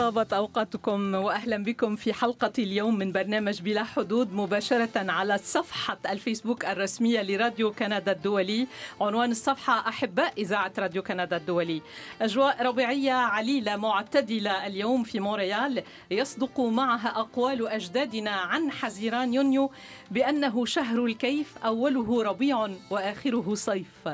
طابت 0.00 0.32
أوقاتكم 0.32 1.14
وأهلا 1.14 1.64
بكم 1.64 1.96
في 1.96 2.12
حلقة 2.12 2.52
اليوم 2.58 2.98
من 2.98 3.12
برنامج 3.12 3.62
بلا 3.62 3.84
حدود 3.84 4.34
مباشرة 4.34 5.10
على 5.10 5.38
صفحة 5.38 5.98
الفيسبوك 6.10 6.64
الرسمية 6.64 7.22
لراديو 7.22 7.72
كندا 7.72 8.12
الدولي. 8.12 8.66
عنوان 9.00 9.30
الصفحة 9.30 9.88
أحباء 9.88 10.32
إذاعة 10.38 10.72
راديو 10.78 11.02
كندا 11.02 11.36
الدولي. 11.36 11.82
أجواء 12.22 12.62
ربيعية 12.62 13.12
عليلة 13.12 13.76
معتدلة 13.76 14.66
اليوم 14.66 15.02
في 15.02 15.20
مونريال. 15.20 15.82
يصدق 16.10 16.60
معها 16.60 17.08
أقوال 17.20 17.68
أجدادنا 17.68 18.30
عن 18.30 18.70
حزيران 18.70 19.34
يونيو 19.34 19.70
بأنه 20.10 20.64
شهر 20.64 21.04
الكيف 21.04 21.58
أوله 21.64 22.22
ربيع 22.22 22.68
وآخره 22.90 23.54
صيف. 23.54 24.08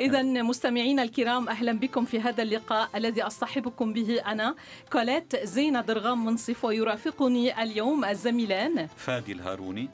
إذا 0.00 0.22
مستمعينا 0.22 1.02
الكرام 1.02 1.48
أهلا 1.48 1.72
بكم 1.72 2.04
في 2.04 2.20
هذا 2.20 2.42
اللقاء 2.42 2.88
الذي 2.94 3.22
أصطحبكم 3.22 3.92
به 3.92 4.20
أنا 4.26 4.54
زينة 5.42 5.80
درغام 5.80 6.24
منصف 6.24 6.64
ويرافقني 6.64 7.62
اليوم 7.62 8.04
الزميلان. 8.04 8.88
فادي 8.96 9.32
الهاروني. 9.32 9.88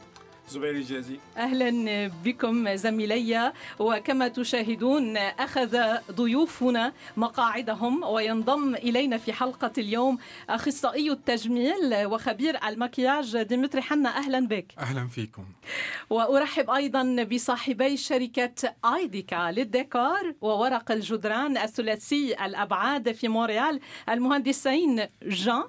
زبير 0.50 0.70
الجازي. 0.70 1.18
أهلا 1.36 2.10
بكم 2.24 2.74
زميلي. 2.74 3.52
وكما 3.78 4.28
تشاهدون 4.28 5.16
أخذ 5.16 5.78
ضيوفنا 6.12 6.92
مقاعدهم 7.16 8.02
وينضم 8.02 8.74
إلينا 8.74 9.18
في 9.18 9.32
حلقة 9.32 9.72
اليوم 9.78 10.18
أخصائي 10.50 11.10
التجميل 11.10 12.06
وخبير 12.06 12.58
المكياج. 12.68 13.36
ديمتري 13.42 13.82
حنا 13.82 14.08
أهلا 14.08 14.46
بك. 14.46 14.66
أهلا 14.78 15.08
فيكم. 15.08 15.44
وأرحب 16.10 16.70
أيضا 16.70 17.22
بصاحبي 17.22 17.96
شركة 17.96 18.74
آيديكا 18.84 19.52
للديكور 19.52 20.34
وورق 20.40 20.92
الجدران 20.92 21.56
الثلاثي 21.56 22.44
الأبعاد 22.44 23.12
في 23.12 23.28
مونريال 23.28 23.80
المهندسين 24.08 25.06
جان. 25.22 25.64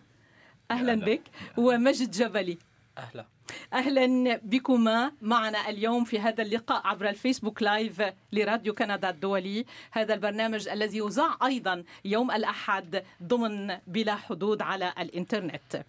أهلا 0.72 0.95
بك. 0.95 1.22
ومجد 1.57 2.11
جبلي. 2.11 2.57
أهلا. 3.00 3.25
أهلا 3.73 4.39
بكما 4.44 5.11
معنا 5.22 5.69
اليوم 5.69 6.03
في 6.03 6.19
هذا 6.19 6.44
اللقاء 6.44 6.88
عبر 6.88 7.09
الفيسبوك 7.09 7.61
لايف 7.64 8.03
لراديو 8.31 8.73
كندا 8.73 9.09
الدولي. 9.09 9.66
هذا 9.91 10.14
البرنامج 10.14 10.67
الذي 10.67 10.97
يذاع 10.97 11.38
أيضا 11.45 11.83
يوم 12.06 12.31
الأحد 12.31 13.03
ضمن 13.23 13.78
بلا 13.88 14.16
حدود 14.16 14.61
على 14.61 14.94
الإنترنت. 15.00 15.86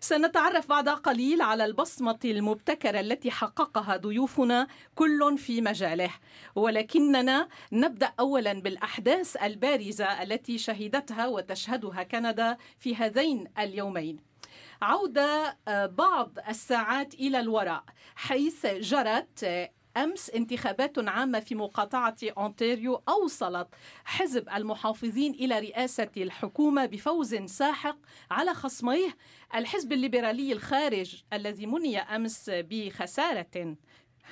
سنتعرف 0.00 0.68
بعد 0.68 0.88
قليل 0.88 1.42
على 1.42 1.64
البصمة 1.64 2.18
المبتكرة 2.24 3.00
التي 3.00 3.30
حققها 3.30 3.96
ضيوفنا 3.96 4.66
كل 4.94 5.38
في 5.38 5.60
مجاله. 5.60 6.10
ولكننا 6.54 7.48
نبدأ 7.72 8.12
اولا 8.20 8.52
بالأحداث 8.52 9.36
البارزة 9.42 10.22
التي 10.22 10.58
شهدتها 10.58 11.26
وتشهدها 11.26 12.02
كندا 12.02 12.56
في 12.78 12.96
هذين 12.96 13.48
اليومين. 13.58 14.35
عودة 14.82 15.58
بعض 15.86 16.38
الساعات 16.48 17.14
إلى 17.14 17.40
الوراء 17.40 17.84
حيث 18.16 18.66
جرت 18.66 19.68
أمس 19.96 20.30
انتخابات 20.30 21.08
عامة 21.08 21.40
في 21.40 21.54
مقاطعة 21.54 22.16
أونتاريو 22.38 23.02
أوصلت 23.08 23.68
حزب 24.04 24.48
المحافظين 24.48 25.32
إلى 25.32 25.58
رئاسة 25.58 26.10
الحكومة 26.16 26.86
بفوز 26.86 27.34
ساحق 27.34 27.96
على 28.30 28.54
خصميه 28.54 29.16
الحزب 29.54 29.92
الليبرالي 29.92 30.52
الخارج 30.52 31.22
الذي 31.32 31.66
مني 31.66 31.98
أمس 31.98 32.50
بخسارة 32.54 33.76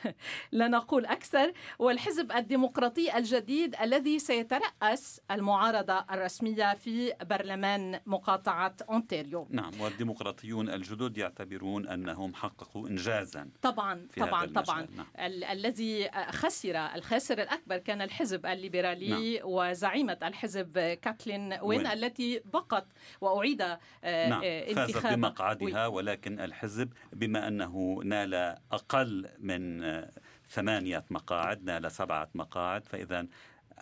لا 0.52 0.68
نقول 0.68 1.06
أكثر 1.06 1.52
والحزب 1.78 2.32
الديمقراطي 2.32 3.18
الجديد 3.18 3.76
الذي 3.82 4.18
سيترأس 4.18 5.20
المعارضة 5.30 6.04
الرسمية 6.10 6.74
في 6.74 7.12
برلمان 7.24 8.00
مقاطعة 8.06 8.76
أونتاريو 8.90 9.46
نعم 9.50 9.80
والديمقراطيون 9.80 10.68
الجدد 10.68 11.16
يعتبرون 11.18 11.88
أنهم 11.88 12.34
حققوا 12.34 12.88
إنجازا 12.88 13.48
طبعا 13.62 14.06
في 14.10 14.20
طبعا 14.20 14.44
هذا 14.44 14.52
طبعا. 14.62 14.86
نعم. 14.96 15.06
ال- 15.26 15.44
الذي 15.44 16.10
خسر 16.30 16.76
الخاسر 16.76 17.42
الأكبر 17.42 17.78
كان 17.78 18.02
الحزب 18.02 18.46
الليبرالي 18.46 19.40
وزعيمة 19.44 20.18
الحزب 20.22 20.78
كاتلين 21.02 21.52
وين, 21.52 21.62
وين. 21.62 21.86
التي 21.86 22.40
بقت 22.52 22.86
وأعيد 23.20 23.62
آه، 23.62 24.28
نعم 24.28 24.40
آه، 24.44 24.64
فازت 24.72 24.78
انتخابها 24.78 25.16
بمقعدها 25.16 25.86
ولكن 25.86 26.40
الحزب 26.40 26.92
بما 27.12 27.48
أنه 27.48 28.00
نال 28.04 28.34
أقل 28.72 29.28
من 29.38 29.83
ثمانية 30.50 31.04
مقاعد 31.10 31.64
نال 31.64 31.92
سبعة 31.92 32.28
مقاعد 32.34 32.84
فإذا 32.84 33.26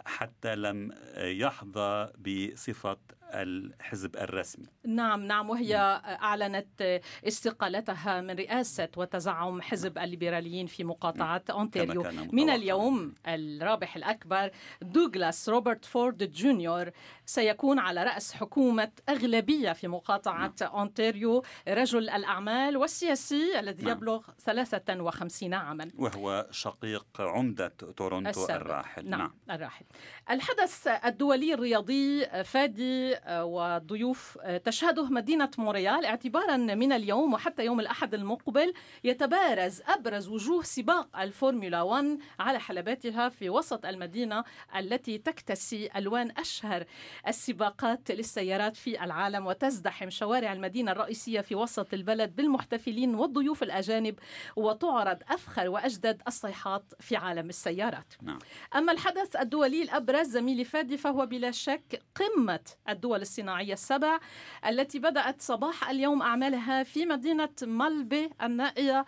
حتى 0.06 0.54
لم 0.54 0.92
يحظى 1.16 2.12
بصفة 2.18 2.96
الحزب 3.32 4.16
الرسمي. 4.16 4.66
نعم 4.86 5.22
نعم 5.22 5.50
وهي 5.50 5.76
أعلنت 6.04 7.00
استقالتها 7.28 8.20
من 8.20 8.30
رئاسة 8.30 8.88
وتزعم 8.96 9.62
حزب 9.62 9.98
الليبراليين 9.98 10.66
في 10.66 10.84
مقاطعة 10.84 11.42
أونتاريو. 11.50 12.02
كان 12.02 12.28
من. 12.32 12.50
اليوم 12.50 13.14
الرابح 13.26 13.96
الأكبر 13.96 14.50
دوغلاس 14.82 15.48
روبرت 15.48 15.84
فورد 15.84 16.32
جونيور 16.32 16.90
سيكون 17.26 17.78
على 17.78 18.04
رأس 18.04 18.34
حكومة 18.34 18.90
أغلبية 19.08 19.72
في 19.72 19.88
مقاطعة 19.88 20.54
أونتاريو. 20.62 21.42
رجل 21.68 22.10
الأعمال 22.10 22.76
والسياسي 22.76 23.60
الذي 23.60 23.84
نعم. 23.84 23.96
يبلغ 23.96 24.22
53 24.38 25.54
عاما. 25.54 25.90
وهو 25.98 26.46
شقيق 26.50 27.06
عمدة 27.20 27.68
تورونتو 27.68 28.30
السابق. 28.30 28.54
الراحل. 28.54 29.08
نعم, 29.08 29.34
الراحل. 29.50 29.84
الحدث 30.30 30.86
الدولي 30.86 31.54
الرياضي 31.54 32.26
فادي 32.44 33.16
وضيوف 33.28 34.38
آه، 34.42 34.56
تشهده 34.56 35.04
مدينة 35.04 35.50
مونريال 35.58 36.04
اعتبارا 36.04 36.56
من 36.56 36.92
اليوم 36.92 37.34
وحتى 37.34 37.64
يوم 37.64 37.80
الأحد 37.80 38.14
المقبل 38.14 38.72
يتبارز 39.04 39.82
أبرز 39.88 40.28
وجوه 40.28 40.62
سباق 40.62 41.20
الفورمولا 41.20 41.82
1 41.82 42.18
على 42.40 42.60
حلباتها 42.60 43.28
في 43.28 43.50
وسط 43.50 43.86
المدينة 43.86 44.44
التي 44.76 45.18
تكتسي 45.18 45.90
ألوان 45.96 46.30
أشهر 46.30 46.84
السباقات 47.28 48.10
للسيارات 48.10 48.76
في 48.76 49.04
العالم 49.04 49.46
وتزدحم 49.46 50.10
شوارع 50.10 50.52
المدينة 50.52 50.92
الرئيسية 50.92 51.40
في 51.40 51.54
وسط 51.54 51.94
البلد 51.94 52.36
بالمحتفلين 52.36 53.14
والضيوف 53.14 53.62
الأجانب 53.62 54.18
وتعرض 54.56 55.18
أفخر 55.28 55.68
وأجدد 55.68 56.22
الصيحات 56.28 56.84
في 57.00 57.16
عالم 57.16 57.48
السيارات. 57.48 58.14
نعم. 58.22 58.38
أما 58.76 58.92
الحدث 58.92 59.36
الدولي 59.36 59.82
الأبرز 59.82 60.26
زميلي 60.26 60.64
فادي 60.64 60.96
فهو 60.96 61.26
بلا 61.26 61.50
شك 61.50 62.02
قمة 62.14 62.60
الدول 62.88 63.11
الصناعية 63.20 63.72
السبع 63.72 64.18
التي 64.66 64.98
بدأت 64.98 65.42
صباح 65.42 65.90
اليوم 65.90 66.22
أعمالها 66.22 66.82
في 66.82 67.06
مدينة 67.06 67.48
مالبي 67.62 68.30
النائية 68.42 69.04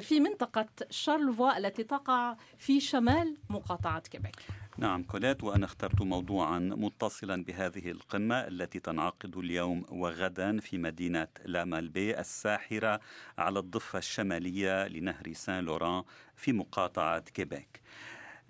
في 0.00 0.20
منطقة 0.20 0.66
شارلفوا 0.90 1.58
التي 1.58 1.84
تقع 1.84 2.36
في 2.58 2.80
شمال 2.80 3.36
مقاطعة 3.50 4.00
كيبيك. 4.00 4.36
نعم 4.78 5.02
كوليت 5.02 5.44
وأنا 5.44 5.64
اخترت 5.64 6.02
موضوعا 6.02 6.58
متصلا 6.58 7.44
بهذه 7.44 7.90
القمة 7.90 8.34
التي 8.34 8.80
تنعقد 8.80 9.36
اليوم 9.36 9.84
وغدا 9.88 10.60
في 10.60 10.78
مدينة 10.78 11.28
لامالبي 11.44 12.18
الساحرة 12.20 13.00
على 13.38 13.58
الضفة 13.58 13.98
الشمالية 13.98 14.88
لنهر 14.88 15.32
سان 15.32 15.64
لوران 15.64 16.02
في 16.36 16.52
مقاطعة 16.52 17.20
كيبيك. 17.20 17.80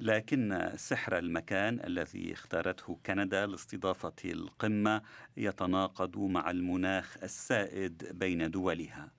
لكن 0.00 0.72
سحر 0.76 1.18
المكان 1.18 1.80
الذي 1.84 2.32
اختارته 2.32 2.98
كندا 3.06 3.46
لاستضافة 3.46 4.14
القمة 4.24 5.02
يتناقض 5.36 6.18
مع 6.18 6.50
المناخ 6.50 7.16
السائد 7.22 8.10
بين 8.12 8.50
دولها. 8.50 9.10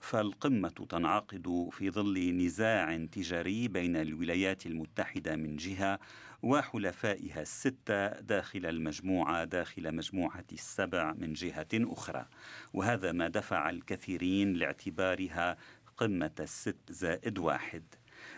فالقمة 0.00 0.68
تنعقد 0.68 1.68
في 1.72 1.90
ظل 1.90 2.36
نزاع 2.36 3.06
تجاري 3.12 3.68
بين 3.68 3.96
الولايات 3.96 4.66
المتحدة 4.66 5.36
من 5.36 5.56
جهة 5.56 5.98
وحلفائها 6.42 7.42
الستة 7.42 8.08
داخل 8.20 8.66
المجموعة 8.66 9.44
داخل 9.44 9.94
مجموعة 9.94 10.44
السبع 10.52 11.12
من 11.12 11.32
جهة 11.32 11.68
أخرى. 11.74 12.26
وهذا 12.72 13.12
ما 13.12 13.28
دفع 13.28 13.70
الكثيرين 13.70 14.52
لاعتبارها 14.52 15.56
قمة 15.96 16.34
الست 16.40 16.92
زائد 16.92 17.38
واحد. 17.38 17.82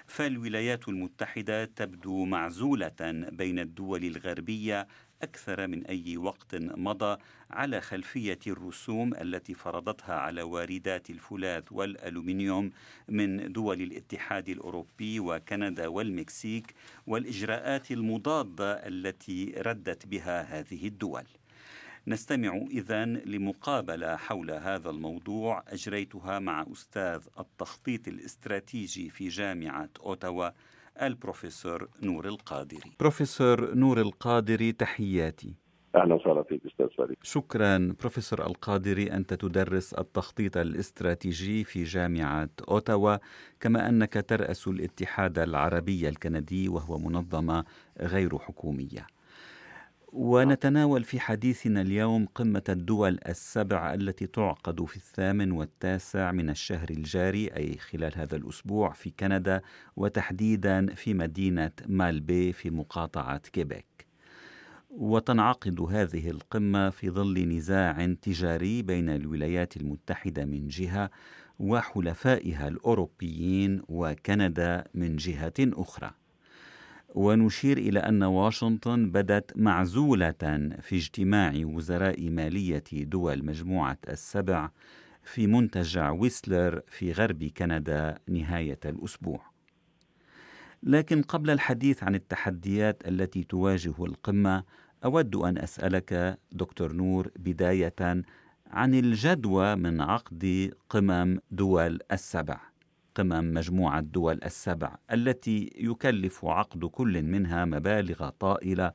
فالولايات 0.09 0.89
المتحدة 0.89 1.65
تبدو 1.65 2.25
معزولة 2.25 2.95
بين 3.31 3.59
الدول 3.59 4.05
الغربية 4.05 4.89
أكثر 5.23 5.67
من 5.67 5.87
أي 5.87 6.17
وقت 6.17 6.55
مضى 6.55 7.17
على 7.51 7.81
خلفية 7.81 8.39
الرسوم 8.47 9.15
التي 9.15 9.55
فرضتها 9.55 10.15
على 10.15 10.43
واردات 10.43 11.11
الفولاذ 11.11 11.63
والألومنيوم 11.71 12.71
من 13.09 13.53
دول 13.53 13.83
الاتحاد 13.83 14.49
الأوروبي 14.49 15.21
وكندا 15.21 15.89
والمكسيك 15.89 16.75
والإجراءات 17.07 17.91
المضادة 17.91 18.73
التي 18.73 19.55
ردت 19.59 20.07
بها 20.07 20.43
هذه 20.43 20.87
الدول. 20.87 21.25
نستمع 22.09 22.57
إذا 22.71 23.05
لمقابلة 23.05 24.17
حول 24.17 24.51
هذا 24.51 24.91
الموضوع 24.91 25.63
أجريتها 25.69 26.39
مع 26.39 26.67
أستاذ 26.73 27.21
التخطيط 27.39 28.09
الاستراتيجي 28.09 29.11
في 29.11 29.29
جامعة 29.29 29.89
أوتاوا 30.01 30.49
البروفيسور 31.03 31.89
نور 32.03 32.29
القادري. 32.29 32.93
بروفيسور 33.01 33.75
نور 33.75 34.01
القادري 34.01 34.73
تحياتي. 34.73 35.55
أهلا 35.95 36.15
وسهلا 36.15 36.43
فيك 36.43 36.67
أستاذ 36.67 36.87
فريد. 36.99 37.17
شكرا. 37.23 37.95
بروفيسور 38.01 38.47
القادري 38.47 39.13
أنت 39.13 39.35
تدرس 39.35 39.95
التخطيط 39.95 40.57
الاستراتيجي 40.57 41.65
في 41.65 41.85
جامعة 41.85 42.51
أوتاوا 42.69 43.17
كما 43.61 43.89
أنك 43.89 44.25
ترأس 44.29 44.69
الاتحاد 44.69 45.39
العربي 45.39 46.09
الكندي 46.09 46.69
وهو 46.69 46.99
منظمة 46.99 47.65
غير 48.01 48.39
حكومية. 48.39 49.18
ونتناول 50.13 51.05
في 51.05 51.21
حديثنا 51.21 51.81
اليوم 51.81 52.27
قمة 52.35 52.63
الدول 52.69 53.19
السبع 53.29 53.95
التي 53.95 54.27
تعقد 54.27 54.85
في 54.85 54.97
الثامن 54.97 55.53
والتاسع 55.53 56.33
من 56.33 56.51
الشهر 56.51 56.91
الجاري 56.91 57.47
أي 57.57 57.79
خلال 57.79 58.19
هذا 58.19 58.37
الأسبوع 58.37 58.93
في 58.93 59.11
كندا 59.11 59.63
وتحديدا 59.97 60.95
في 60.95 61.15
مدينة 61.15 61.71
مالبي 61.87 62.53
في 62.53 62.71
مقاطعة 62.71 63.39
كيبيك. 63.39 64.07
وتنعقد 64.91 65.81
هذه 65.81 66.31
القمة 66.31 66.91
في 66.91 67.11
ظل 67.11 67.49
نزاع 67.49 68.15
تجاري 68.23 68.83
بين 68.83 69.09
الولايات 69.09 69.77
المتحدة 69.77 70.45
من 70.45 70.69
جهة 70.69 71.11
وحلفائها 71.59 72.69
الأوروبيين 72.69 73.83
وكندا 73.89 74.85
من 74.95 75.17
جهة 75.17 75.55
أخرى. 75.61 76.11
ونشير 77.19 77.79
إلى 77.79 77.99
أن 77.99 78.23
واشنطن 78.23 79.11
بدت 79.11 79.57
معزولة 79.57 80.33
في 80.81 80.97
اجتماع 80.97 81.53
وزراء 81.57 82.31
مالية 82.31 82.85
دول 82.93 83.45
مجموعة 83.45 83.99
السبع 84.09 84.71
في 85.23 85.47
منتجع 85.47 86.11
ويسلر 86.11 86.81
في 86.89 87.13
غرب 87.13 87.45
كندا 87.45 88.19
نهاية 88.29 88.79
الأسبوع. 88.85 89.41
لكن 90.83 91.23
قبل 91.23 91.51
الحديث 91.51 92.03
عن 92.03 92.15
التحديات 92.15 93.09
التي 93.09 93.45
تواجه 93.45 94.05
القمة 94.05 94.65
أود 95.05 95.37
أن 95.37 95.59
أسألك 95.59 96.39
دكتور 96.53 96.93
نور 96.93 97.31
بداية 97.39 98.23
عن 98.67 98.95
الجدوى 98.95 99.77
من 99.77 100.01
عقد 100.01 100.73
قمم 100.89 101.39
دول 101.51 101.99
السبع. 102.13 102.61
قمم 103.19 103.55
مجموعة 103.55 104.01
دول 104.01 104.41
السبع 104.45 104.97
التي 105.13 105.71
يكلف 105.77 106.45
عقد 106.45 106.85
كل 106.85 107.23
منها 107.23 107.65
مبالغ 107.65 108.29
طائلة 108.29 108.93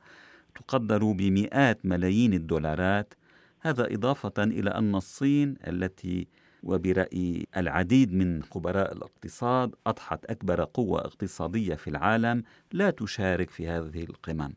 تقدر 0.54 1.12
بمئات 1.12 1.86
ملايين 1.86 2.34
الدولارات 2.34 3.14
هذا 3.60 3.94
إضافة 3.94 4.32
إلى 4.38 4.70
أن 4.70 4.94
الصين 4.94 5.56
التي 5.66 6.28
وبرأي 6.62 7.46
العديد 7.56 8.12
من 8.12 8.42
خبراء 8.42 8.92
الاقتصاد 8.92 9.74
أضحت 9.86 10.24
أكبر 10.24 10.64
قوة 10.64 11.00
اقتصادية 11.00 11.74
في 11.74 11.90
العالم 11.90 12.42
لا 12.72 12.90
تشارك 12.90 13.50
في 13.50 13.68
هذه 13.68 14.02
القمم 14.04 14.54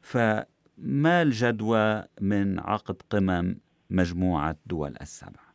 فما 0.00 1.22
الجدوى 1.22 2.04
من 2.20 2.58
عقد 2.60 2.96
قمم 3.10 3.56
مجموعة 3.90 4.56
دول 4.66 4.94
السبع؟ 5.00 5.51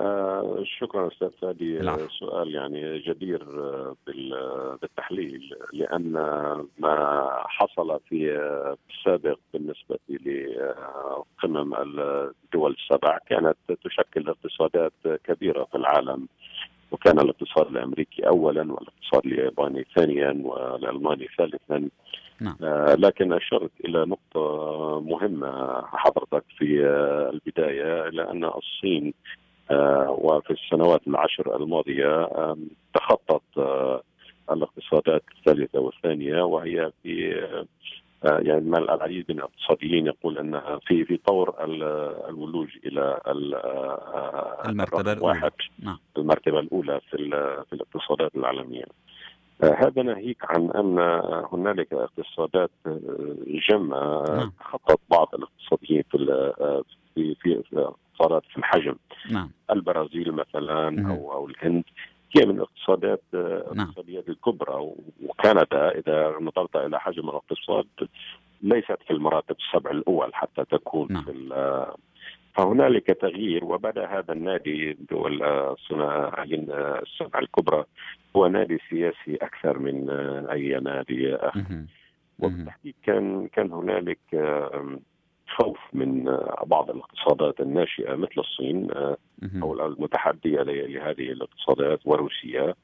آه 0.00 0.64
شكرا 0.80 1.08
أستاذ 1.08 1.30
فادي 1.30 1.80
العفو. 1.80 2.08
سؤال 2.08 2.54
يعني 2.54 2.98
جدير 2.98 3.44
بالتحليل 4.82 5.54
لأن 5.72 6.12
ما 6.78 7.28
حصل 7.46 8.00
في 8.08 8.40
السابق 8.90 9.38
بالنسبة 9.52 9.98
لقمم 10.08 11.74
الدول 11.74 12.76
السبع 12.78 13.18
كانت 13.18 13.56
تشكل 13.84 14.28
اقتصادات 14.28 14.92
كبيرة 15.24 15.64
في 15.64 15.74
العالم 15.74 16.28
وكان 16.90 17.20
الاقتصاد 17.20 17.66
الأمريكي 17.66 18.26
اولا 18.26 18.72
والاقتصاد 18.72 19.26
الياباني 19.26 19.86
ثانيا 19.96 20.42
والألماني 20.44 21.28
ثالثا 21.38 21.88
نعم. 22.40 22.56
آه 22.62 22.94
لكن 22.94 23.32
أشرت 23.32 23.70
إلى 23.84 24.04
نقطة 24.06 25.00
مهمة 25.00 25.82
حضرتك 25.86 26.44
في 26.58 26.86
البداية 27.32 28.08
إلى 28.08 28.30
أن 28.30 28.44
الصين 28.44 29.06
آه، 29.06 29.47
وفي 30.08 30.50
السنوات 30.50 31.00
العشر 31.06 31.56
الماضية 31.56 32.28
تخطت 32.94 33.58
آه، 33.58 34.02
الاقتصادات 34.50 35.22
الثالثة 35.38 35.80
والثانية 35.80 36.42
وهي 36.42 36.90
في 37.02 37.34
آه، 38.24 38.38
يعني 38.38 38.60
ما 38.60 38.78
العديد 38.78 39.24
من 39.28 39.38
الاقتصاديين 39.38 40.06
يقول 40.06 40.38
أنها 40.38 40.80
في 40.86 41.04
في 41.04 41.16
طور 41.16 41.54
الولوج 42.28 42.68
إلى 42.84 43.20
المرتبة 44.68 45.12
الأولى 45.12 45.50
نعم. 45.78 45.98
المرتبة 46.18 46.60
الأولى 46.60 47.00
في 47.10 47.16
في 47.70 47.72
الاقتصادات 47.72 48.36
العالمية. 48.36 48.84
هذا 49.62 50.02
ناهيك 50.02 50.38
عن 50.44 50.70
أن 50.70 50.98
هنالك 51.52 51.92
اقتصادات 51.92 52.70
جمة 53.70 54.24
نعم. 54.28 54.52
تخطت 54.60 55.00
بعض 55.10 55.28
الاقتصاديين 55.34 56.02
في 56.10 56.52
في 57.14 57.34
في 57.34 57.92
اقتصادات 58.18 58.42
في 58.50 58.56
الحجم 58.56 58.94
نعم. 59.30 59.50
البرازيل 59.70 60.32
مثلا 60.32 60.90
نعم. 60.90 61.10
أو 61.10 61.32
أو 61.32 61.48
الهند 61.48 61.84
هي 62.36 62.46
من 62.46 62.56
الاقتصادات 62.56 63.22
نعم. 63.32 63.44
الاقتصاديات 63.72 64.28
الكبرى 64.28 64.92
وكندا 65.26 65.88
إذا 65.88 66.34
نظرت 66.40 66.76
إلى 66.76 67.00
حجم 67.00 67.28
الاقتصاد 67.28 67.86
ليست 68.62 68.98
في 69.06 69.10
المراتب 69.10 69.56
السبع 69.58 69.90
الأول 69.90 70.34
حتى 70.34 70.64
تكون 70.64 71.06
نعم. 71.10 71.24
في 71.24 71.32
فهنالك 72.54 73.06
تغيير 73.06 73.64
وبدأ 73.64 74.06
هذا 74.06 74.32
النادي 74.32 74.96
دول 75.10 75.42
الصناعيين 75.42 76.66
السبع 77.02 77.38
الكبرى 77.38 77.84
هو 78.36 78.46
نادي 78.46 78.78
سياسي 78.90 79.36
أكثر 79.42 79.78
من 79.78 80.10
أي 80.50 80.80
نادي 80.80 81.34
آخر 81.34 81.84
وبالتحديد 82.38 82.94
كان 83.02 83.48
كان 83.48 83.72
هنالك 83.72 84.18
خوف 85.48 85.78
من 85.92 86.24
بعض 86.66 86.90
الاقتصادات 86.90 87.60
الناشئة 87.60 88.14
مثل 88.14 88.34
الصين 88.38 88.88
أو 89.62 89.86
المتحدية 89.86 90.62
لهذه 90.62 91.32
الاقتصادات 91.32 92.00
وروسيا. 92.04 92.74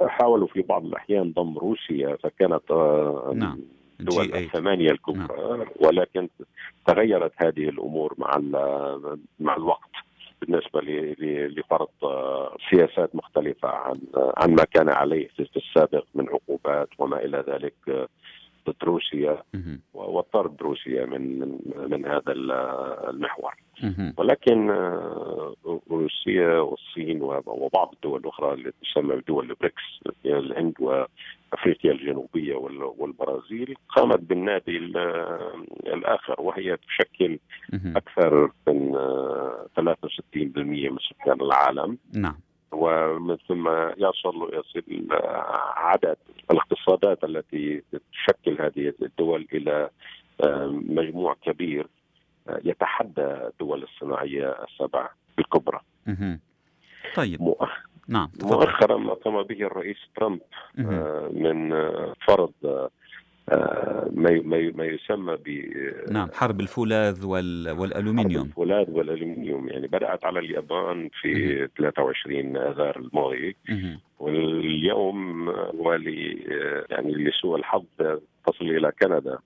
حاولوا 0.00 0.46
في 0.46 0.62
بعض 0.62 0.84
الأحيان 0.84 1.32
ضم 1.32 1.58
روسيا 1.58 2.16
فكانت 2.16 2.70
آه، 2.70 3.32
نعم. 3.36 3.60
دول 4.00 4.34
الثمانية 4.34 4.90
الكبرى. 4.90 5.58
نعم. 5.58 5.66
ولكن 5.80 6.28
تغيرت 6.86 7.32
هذه 7.36 7.68
الأمور 7.68 8.14
مع 8.18 8.38
مع 9.40 9.56
الوقت 9.56 9.90
بالنسبة 10.40 10.80
لفرض 11.56 11.88
آه، 12.02 12.56
سياسات 12.70 13.16
مختلفة 13.16 13.68
عن 13.68 14.00
عن 14.14 14.50
ما 14.50 14.64
كان 14.64 14.88
عليه 14.88 15.28
في 15.28 15.56
السابق 15.56 16.04
من 16.14 16.28
عقوبات 16.28 16.88
وما 16.98 17.24
إلى 17.24 17.44
ذلك 17.48 18.08
ضد 18.68 18.84
روسيا 18.84 19.42
وطرد 19.94 20.62
روسيا 20.62 21.06
من 21.06 21.38
من, 21.38 21.58
من 21.90 22.06
هذا 22.06 22.32
المحور. 23.10 23.54
ولكن 24.18 24.70
آه، 24.70 25.54
روسيا 25.90 26.58
والصين 26.58 27.22
وبعض 27.22 27.92
الدول 27.92 28.20
الأخرى 28.20 28.52
اللي 28.54 28.72
تسمى 28.82 29.16
بدول 29.16 29.50
البريكس 29.50 29.82
الهند 30.26 30.74
وأفريقيا 30.80 31.92
الجنوبية 31.92 32.54
والبرازيل 32.98 33.74
قامت 33.88 34.20
بالنادي 34.20 34.76
الآخر 35.86 36.34
وهي 36.38 36.76
تشكل 36.76 37.38
أكثر 37.96 38.50
من 38.68 38.92
63% 38.92 38.96
آه، 39.76 40.90
من 40.90 40.98
سكان 40.98 41.40
العالم. 41.40 41.98
نعم. 42.14 42.45
ومن 42.72 43.36
ثم 43.48 43.68
يصل 43.96 44.50
يصل 44.52 45.06
عدد 45.76 46.16
الاقتصادات 46.50 47.24
التي 47.24 47.82
تشكل 48.12 48.62
هذه 48.62 48.92
الدول 49.02 49.48
إلى 49.52 49.90
مجموع 50.88 51.36
كبير 51.42 51.86
آه، 52.48 52.60
يتحدى 52.64 53.22
الدول 53.22 53.82
الصناعية 53.82 54.56
السبع 54.64 55.10
الكبرى. 55.38 55.80
طيب. 57.14 57.42
مؤخ... 57.42 57.70
نعم 58.08 58.30
مؤخرا 58.42 58.96
ما 58.96 59.14
قام 59.14 59.42
به 59.42 59.62
الرئيس 59.62 59.96
ترامب 60.16 60.40
آه، 60.78 61.30
من 61.32 61.70
فرض 62.26 62.52
ما 64.12 64.42
ما 64.76 64.84
يسمى 64.84 65.36
ب 65.36 65.72
نعم 66.12 66.28
حرب 66.34 66.60
الفولاذ 66.60 67.26
وال... 67.26 67.70
والألومنيوم 67.70 68.42
حرب 68.42 68.46
الفولاذ 68.46 68.90
والألومنيوم 68.90 69.68
يعني 69.68 69.86
بدأت 69.86 70.24
على 70.24 70.38
اليابان 70.38 71.08
في 71.20 71.60
مه. 71.62 71.68
23 71.78 72.56
آذار 72.56 72.96
الماضي 72.96 73.56
مه. 73.68 73.98
واليوم 74.18 75.48
ولي 75.74 76.32
يعني 76.90 77.14
لسوء 77.14 77.56
الحظ 77.56 77.84
تصل 78.46 78.64
إلى 78.64 78.92
كندا. 79.02 79.38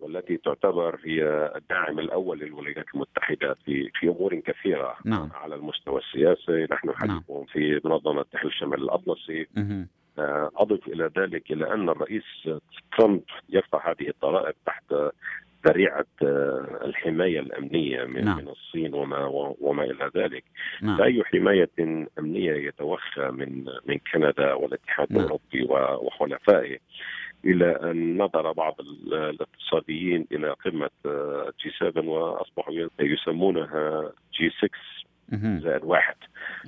والتي 0.00 0.36
تعتبر 0.36 1.00
هي 1.04 1.52
الداعم 1.56 1.98
الأول 1.98 2.38
للولايات 2.38 2.84
المتحدة 2.94 3.56
في 3.64 3.90
في 3.94 4.08
أمور 4.08 4.34
كثيرة 4.34 4.96
نعم. 5.04 5.28
على 5.34 5.54
المستوى 5.54 6.00
السياسي 6.00 6.66
نحن 6.70 6.92
حليفهم 6.94 7.36
نعم. 7.36 7.44
في 7.44 7.80
منظمة 7.84 8.20
التحالف 8.20 8.52
الشمال 8.52 8.82
الأطلسي 8.82 9.46
مه. 9.56 9.86
آه، 10.18 10.50
أضف 10.56 10.88
إلى 10.88 11.10
ذلك 11.18 11.52
إلى 11.52 11.74
أن 11.74 11.88
الرئيس 11.88 12.48
ترامب 12.98 13.22
يرفع 13.48 13.90
هذه 13.90 14.08
الضرائب 14.08 14.54
تحت 14.66 14.94
ذريعة 15.66 16.06
آه، 16.22 16.80
الحماية 16.84 17.40
الأمنية 17.40 18.04
من, 18.04 18.24
نعم. 18.24 18.38
من 18.38 18.48
الصين 18.48 18.94
وما 18.94 19.24
وما 19.60 19.84
إلى 19.84 20.10
ذلك 20.16 20.44
نعم. 20.82 20.98
فأي 20.98 21.24
حماية 21.24 21.70
أمنية 22.18 22.52
يتوخى 22.52 23.30
من 23.30 23.64
من 23.86 23.98
كندا 24.12 24.52
والاتحاد 24.52 25.12
نعم. 25.12 25.20
الأوروبي 25.20 25.62
وحلفائه 26.06 26.78
إلى 27.44 27.90
أن 27.90 28.18
نظر 28.18 28.52
بعض 28.52 28.76
الاقتصاديين 29.12 30.26
إلى 30.32 30.50
قمة 30.64 30.90
جي 31.64 31.70
7 31.78 32.08
وأصبحوا 32.08 32.74
يسمونها 33.00 34.12
جي 34.38 34.50
6 34.50 34.68
زائد 35.36 35.84
واحد. 35.84 36.14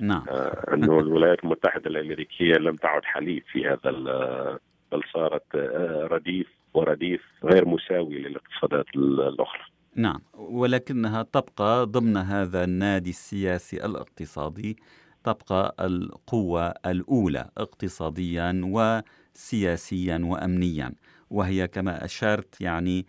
نعم. 0.01 0.23
آه، 0.29 0.73
إنه 0.73 0.99
الولايات 0.99 1.43
المتحدة 1.43 1.89
الأمريكية 1.89 2.53
لم 2.53 2.75
تعد 2.75 3.05
حليف 3.05 3.43
في 3.51 3.65
هذا 3.67 3.91
بل 4.91 5.01
صارت 5.13 5.55
آه، 5.55 6.07
رديف 6.11 6.47
ورديف 6.73 7.21
غير 7.43 7.67
مساوي 7.67 8.19
للاقتصادات 8.19 8.85
الأخرى. 8.95 9.61
نعم. 9.95 10.21
ولكنها 10.33 11.23
تبقى 11.23 11.85
ضمن 11.85 12.17
هذا 12.17 12.63
النادي 12.63 13.09
السياسي 13.09 13.85
الاقتصادي 13.85 14.77
تبقى 15.23 15.75
القوة 15.79 16.73
الأولى 16.85 17.49
اقتصاديا 17.57 18.61
وسياسيا 18.65 20.19
وأمنيا 20.23 20.91
وهي 21.29 21.67
كما 21.67 22.05
أشرت 22.05 22.61
يعني 22.61 23.05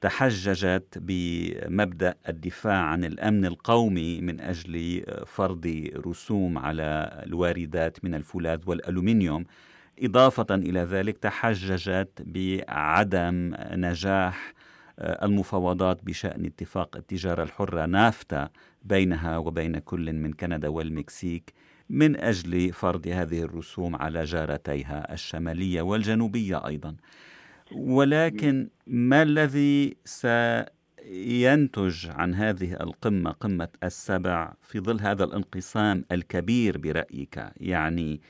تحججت 0.00 0.98
بمبدأ 0.98 2.14
الدفاع 2.28 2.82
عن 2.84 3.04
الأمن 3.04 3.46
القومي 3.46 4.20
من 4.20 4.40
أجل 4.40 5.04
فرض 5.26 5.90
رسوم 6.06 6.58
على 6.58 7.20
الواردات 7.26 8.04
من 8.04 8.14
الفولاذ 8.14 8.60
والألومنيوم. 8.66 9.44
إضافة 10.02 10.54
إلى 10.54 10.80
ذلك 10.80 11.18
تحججت 11.18 12.22
بعدم 12.26 13.54
نجاح 13.72 14.52
المفاوضات 15.00 16.04
بشأن 16.04 16.44
اتفاق 16.44 16.96
التجارة 16.96 17.42
الحرة 17.42 17.86
نافتا 17.86 18.48
بينها 18.82 19.38
وبين 19.38 19.78
كل 19.78 20.12
من 20.12 20.32
كندا 20.32 20.68
والمكسيك 20.68 21.52
من 21.90 22.16
أجل 22.16 22.72
فرض 22.72 23.08
هذه 23.08 23.42
الرسوم 23.42 23.96
على 23.96 24.24
جارتيها 24.24 25.12
الشمالية 25.12 25.82
والجنوبية 25.82 26.66
أيضا. 26.66 26.96
ولكن 27.76 28.68
ما 28.86 29.22
الذي 29.22 29.96
سينتج 30.04 32.10
عن 32.10 32.34
هذه 32.34 32.76
القمة 32.80 33.30
قمة 33.30 33.68
السبع 33.84 34.52
في 34.62 34.80
ظل 34.80 35.00
هذا 35.00 35.24
الانقسام 35.24 36.04
الكبير 36.12 36.78
برأيك؟ 36.78 37.44
يعني 37.56 38.20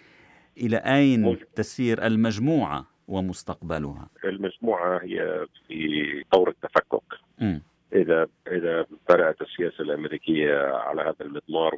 إلى 0.56 0.76
أين 0.76 1.36
تسير 1.54 2.06
المجموعة 2.06 2.86
ومستقبلها؟ 3.08 4.08
المجموعة 4.24 4.98
هي 5.02 5.46
في 5.68 6.24
طور 6.32 6.48
التفكك. 6.48 7.02
م. 7.40 7.58
إذا 7.94 8.26
إذا 8.48 8.86
بدأت 9.08 9.42
السياسة 9.42 9.82
الأمريكية 9.82 10.66
على 10.66 11.02
هذا 11.02 11.14
المضمار 11.20 11.74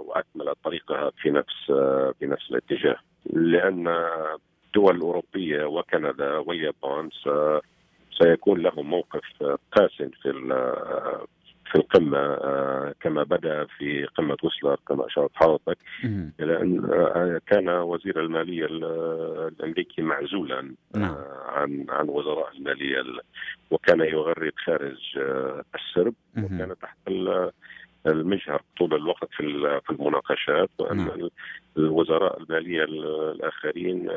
وأكملت 0.00 0.56
طريقها 0.64 1.10
في 1.22 1.30
نفس 1.30 1.64
في 2.18 2.26
نفس 2.26 2.50
الاتجاه. 2.50 2.96
لأن 3.32 3.88
الدول 4.66 4.96
الأوروبية 4.96 5.64
وكندا 5.64 6.38
واليابان 6.38 7.08
سيكون 8.18 8.60
لهم 8.60 8.90
موقف 8.90 9.42
قاسم 9.72 10.10
في 10.22 10.30
في 11.70 11.74
القمة 11.74 12.18
آه، 12.18 12.94
كما 13.00 13.22
بدأ 13.22 13.66
في 13.78 14.04
قمة 14.04 14.36
وسلر 14.42 14.80
كما 14.88 15.06
أشارت 15.06 15.30
حضرتك. 15.34 15.78
لأن 16.38 16.84
آه، 16.92 17.40
كان 17.46 17.68
وزير 17.68 18.20
المالية 18.20 18.66
الأمريكي 18.66 20.02
معزولا 20.02 20.74
آه، 20.94 20.98
نعم. 20.98 21.16
عن 21.46 21.86
عن 21.88 22.08
وزراء 22.08 22.56
المالية 22.56 23.02
وكان 23.70 24.00
يغرد 24.00 24.52
خارج 24.64 25.18
السرب. 25.74 26.14
وكان 26.38 26.74
تحت 26.82 26.98
المجهر 28.06 28.62
طول 28.78 28.94
الوقت 28.94 29.28
في 29.36 29.80
في 29.86 29.90
المناقشات 29.90 30.70
وأن 30.78 30.96
نعم. 30.96 31.28
الوزراء 31.76 32.42
المالية 32.42 32.84
الآخرين 32.84 34.10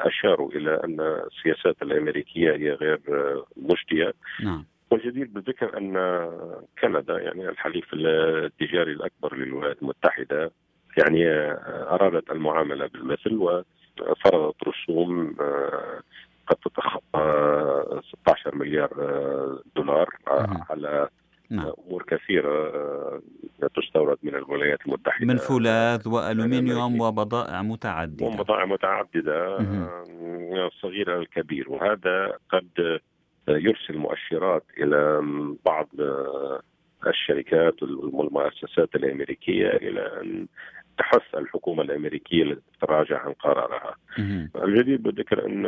أشاروا 0.00 0.52
إلى 0.52 0.80
أن 0.84 1.00
السياسات 1.00 1.82
الأمريكية 1.82 2.52
هي 2.52 2.72
غير 2.72 3.00
مجدية 3.56 4.12
نعم. 4.44 4.64
والجدير 4.90 5.28
بالذكر 5.32 5.78
أن 5.78 5.94
كندا 6.82 7.18
يعني 7.20 7.48
الحليف 7.48 7.84
التجاري 7.94 8.92
الأكبر 8.92 9.36
للولايات 9.36 9.82
المتحدة 9.82 10.50
يعني 10.98 11.28
أرادت 11.90 12.30
المعاملة 12.30 12.86
بالمثل 12.86 13.34
وفرضت 13.36 14.68
رسوم 14.68 15.36
آه، 15.40 16.00
قد 16.46 16.56
تتخطى 16.56 18.00
16 18.22 18.54
مليار 18.54 18.90
آه، 18.98 19.60
دولار 19.76 20.08
على 20.70 21.08
نعم. 21.50 21.72
أمور 21.86 22.02
كثيرة 22.02 22.68
آه، 22.68 23.20
تستورد 23.76 24.18
من 24.22 24.34
الولايات 24.34 24.78
المتحدة. 24.86 25.26
من 25.26 25.36
فولاذ 25.36 26.08
وألومنيوم 26.08 27.00
وبضائع 27.00 27.62
متعددة. 27.62 28.26
وبضائع 28.26 28.64
متعددة 28.64 29.58
من 29.58 30.58
الصغير 30.58 31.20
الكبير. 31.20 31.70
وهذا 31.70 32.32
قد 32.50 33.00
يرسل 33.48 33.98
مؤشرات 33.98 34.64
إلى 34.78 35.22
بعض 35.66 35.88
الشركات 37.06 37.82
والمؤسسات 37.82 38.94
الأمريكية 38.94 39.68
إلى 39.68 40.20
أن 40.20 40.46
تحث 40.98 41.34
الحكومة 41.34 41.82
الأمريكية 41.82 42.44
لتتراجع 42.44 43.18
عن 43.18 43.32
قرارها. 43.32 43.96
الجدير 44.64 44.96
بالذكر 44.98 45.46
أن 45.46 45.66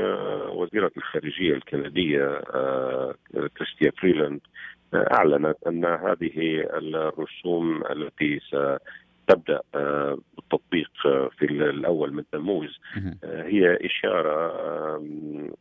وزيرة 0.49 0.91
الخارجية 0.97 1.55
الكندية 1.55 2.25
آه، 2.55 3.15
كريستيا 3.33 3.91
فريلاند 4.01 4.41
آه، 4.41 4.76
أعلنت 4.95 5.57
أن 5.67 5.85
هذه 5.85 6.67
الرسوم 6.75 7.83
التي 7.91 8.41
ستبدأ 8.41 9.61
آه، 9.75 10.19
بالتطبيق 10.37 10.91
في 11.39 11.45
الأول 11.45 12.13
من 12.13 12.25
تموز 12.33 12.79
هي 13.25 13.79
إشارة 13.87 14.53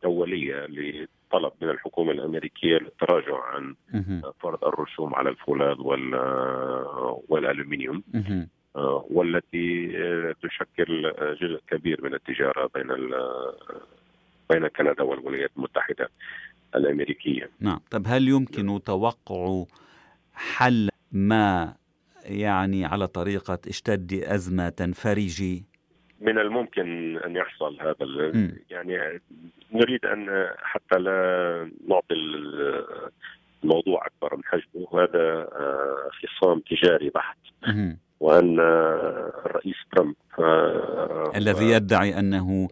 أولية 0.04 0.66
طلب 1.30 1.52
من 1.62 1.70
الحكومة 1.70 2.12
الأمريكية 2.12 2.78
للتراجع 2.78 3.44
عن 3.44 3.74
فرض 4.40 4.64
الرسوم 4.64 5.14
على 5.14 5.30
الفولاذ 5.30 5.76
والألومنيوم 7.28 8.02
آه، 8.76 9.06
والتي 9.10 9.96
آه، 9.98 10.34
تشكل 10.42 11.12
جزء 11.40 11.60
كبير 11.70 12.04
من 12.04 12.14
التجارة 12.14 12.70
بين 12.74 12.88
بين 14.50 14.68
كندا 14.68 15.02
والولايات 15.02 15.50
المتحدة. 15.56 16.08
الأمريكية. 16.76 17.50
نعم، 17.60 17.80
طب 17.90 18.02
هل 18.06 18.28
يمكن 18.28 18.82
توقع 18.84 19.64
حل 20.34 20.88
ما 21.12 21.74
يعني 22.24 22.84
على 22.84 23.06
طريقة 23.06 23.58
اشتد 23.68 24.12
أزمة 24.12 24.68
تنفرجي 24.68 25.64
من 26.20 26.38
الممكن 26.38 27.16
أن 27.16 27.36
يحصل 27.36 27.80
هذا 27.80 28.32
يعني 28.70 29.20
نريد 29.72 30.04
أن 30.04 30.48
حتى 30.58 30.98
لا 30.98 31.70
نعطي 31.88 32.14
الموضوع 33.64 34.06
أكبر 34.06 34.36
من 34.36 34.44
حجمه. 34.44 35.02
هذا 35.02 35.48
آه، 35.52 36.10
خصام 36.10 36.60
تجاري 36.60 37.10
بحت. 37.10 37.38
وأن 38.20 38.60
الرئيس 39.46 39.76
ترامب 39.92 40.14
آه، 40.38 41.32
الذي 41.36 41.70
يدعي 41.70 42.18
أنه 42.18 42.68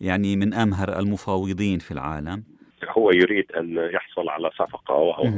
يعني 0.00 0.36
من 0.36 0.54
أمهر 0.54 0.98
المفاوضين 0.98 1.78
في 1.78 1.90
العالم. 1.90 2.44
هو 2.84 3.10
يريد 3.10 3.52
أن 3.52 3.90
يحصل 3.92 4.28
على 4.28 4.50
صفقة 4.50 4.94
وهو 4.94 5.32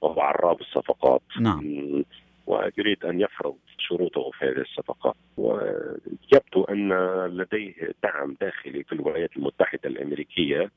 وهو 0.00 0.20
عراب 0.20 0.60
الصفقات. 0.60 1.22
نعم. 1.40 2.04
ويريد 2.46 3.04
أن 3.04 3.20
يفرض 3.20 3.56
شروطه 3.78 4.30
في 4.30 4.44
هذه 4.44 4.60
الصفقات. 4.60 5.16
ويبدو 5.36 6.64
أن 6.70 6.92
لديه 7.26 7.74
دعم 8.02 8.36
داخلي 8.40 8.84
في 8.84 8.92
الولايات 8.92 9.36
المتحدة 9.36 9.88
الأمريكية 9.88 10.70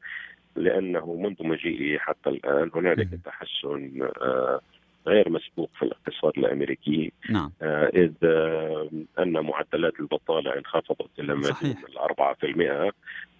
لأنه 0.55 1.13
منذ 1.13 1.47
مجيئه 1.47 1.97
حتى 1.99 2.29
الآن 2.29 2.71
هنالك 2.75 3.09
تحسن 3.25 4.09
آه، 4.21 4.61
غير 5.07 5.29
مسبوق 5.29 5.69
في 5.79 5.85
الاقتصاد 5.85 6.33
الأمريكي. 6.37 7.11
نعم. 7.29 7.51
آه، 7.61 7.91
إذ 7.95 8.11
آه، 8.23 8.89
أن 9.19 9.31
معدلات 9.31 9.99
البطالة 9.99 10.57
انخفضت 10.57 11.19
إلى 11.19 11.35
ما 11.35 11.49
دون 11.61 11.75
الأربعة 11.89 12.33
في 12.33 12.45
المئة 12.45 12.91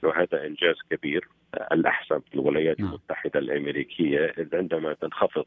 وهذا 0.03 0.45
إنجاز 0.45 0.75
كبير. 0.91 1.27
الاحسن 1.55 2.19
في 2.19 2.33
الولايات 2.33 2.79
نعم. 2.79 2.89
المتحدة 2.89 3.39
الأمريكية 3.39 4.33
إذ 4.37 4.55
عندما 4.55 4.93
تنخفض 4.93 5.45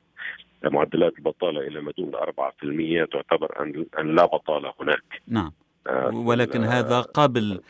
معدلات 0.64 1.12
البطالة 1.18 1.60
إلى 1.60 1.80
ما 1.80 1.92
دون 1.98 2.12
4% 2.14 3.06
تعتبر 3.12 3.62
ان 3.62 3.86
أن 3.98 4.14
لا 4.14 4.26
بطالة 4.26 4.72
هناك. 4.80 5.22
نعم. 5.26 5.52
آه، 5.86 6.10
ولكن 6.14 6.64
هذا 6.64 7.00
قبل 7.00 7.60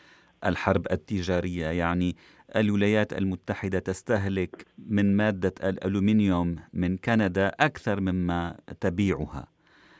الحرب 0.45 0.87
التجارية 0.91 1.65
يعني 1.65 2.15
الولايات 2.55 3.13
المتحدة 3.13 3.79
تستهلك 3.79 4.65
من 4.77 5.17
مادة 5.17 5.53
الألومنيوم 5.63 6.55
من 6.73 6.97
كندا 6.97 7.47
أكثر 7.47 8.01
مما 8.01 8.57
تبيعها. 8.79 9.47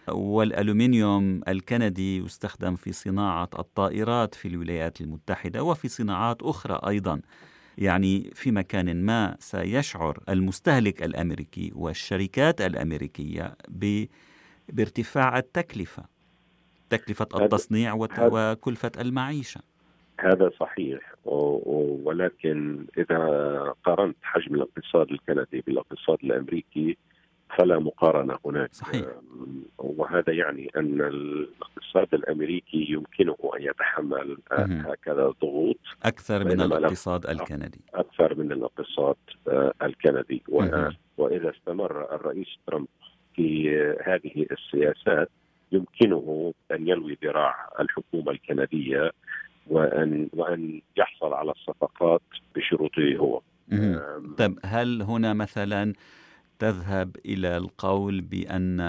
والألومنيوم 0.07 1.41
الكندي 1.47 2.17
يستخدم 2.17 2.75
في 2.75 2.91
صناعة 2.91 3.50
الطائرات 3.59 4.35
في 4.35 4.47
الولايات 4.47 5.01
المتحدة 5.01 5.63
وفي 5.63 5.88
صناعات 5.88 6.43
أخرى 6.43 6.79
أيضا. 6.88 7.21
يعني 7.77 8.31
في 8.33 8.51
مكان 8.51 9.05
ما 9.05 9.35
سيشعر 9.39 10.19
المستهلك 10.29 11.03
الأمريكي 11.03 11.71
والشركات 11.75 12.61
الأمريكية 12.61 13.55
بارتفاع 14.69 15.37
التكلفة 15.37 16.03
تكلفة 16.89 17.27
التصنيع 17.35 17.93
وكلفة 17.93 18.91
المعيشة. 18.99 19.61
هذا 20.19 20.51
صحيح. 20.59 21.13
ولكن 21.25 22.85
إذا 22.97 23.17
قارنت 23.83 24.15
حجم 24.21 24.55
الاقتصاد 24.55 25.11
الكندي 25.11 25.63
بالاقتصاد 25.67 26.17
الأمريكي 26.23 26.97
فلا 27.58 27.79
مقارنة 27.79 28.38
هناك. 28.46 28.74
صحيح. 28.74 29.05
وهذا 29.77 30.34
يعني 30.34 30.72
أن 30.77 31.01
الاقتصاد 31.01 32.13
الأمريكي 32.13 32.86
يمكنه 32.89 33.38
أن 33.58 33.62
يتحمل 33.62 34.38
هكذا 34.51 35.34
ضغوط 35.41 35.77
أكثر 36.03 36.46
من 36.46 36.62
الاقتصاد 36.62 37.25
الكندي. 37.25 37.81
أكثر 37.93 38.36
من 38.36 38.51
الاقتصاد 38.51 39.15
آه، 39.48 39.74
الكندي. 39.81 40.43
وإذا 41.17 41.50
استمر 41.50 42.15
الرئيس 42.15 42.48
ترامب 42.67 42.88
في 43.36 43.70
هذه 44.05 44.46
السياسات 44.51 45.29
يمكنه 45.72 46.53
أن 46.72 46.88
يلوي 46.88 47.17
ذراع 47.24 47.70
الحكومة 47.79 48.31
الكندية 48.31 49.12
وأن 49.67 50.29
وأن 50.34 50.81
يحصل 50.98 51.34
على 51.34 51.51
الصفقات 51.51 52.22
بشروطه 52.55 53.15
هو. 53.17 53.41
طيب 54.38 54.60
هل 54.65 55.01
هنا 55.01 55.34
مثلا 55.34 55.93
تذهب 56.62 57.15
إلى 57.25 57.58
القول 57.58 58.22
بأن 58.22 58.80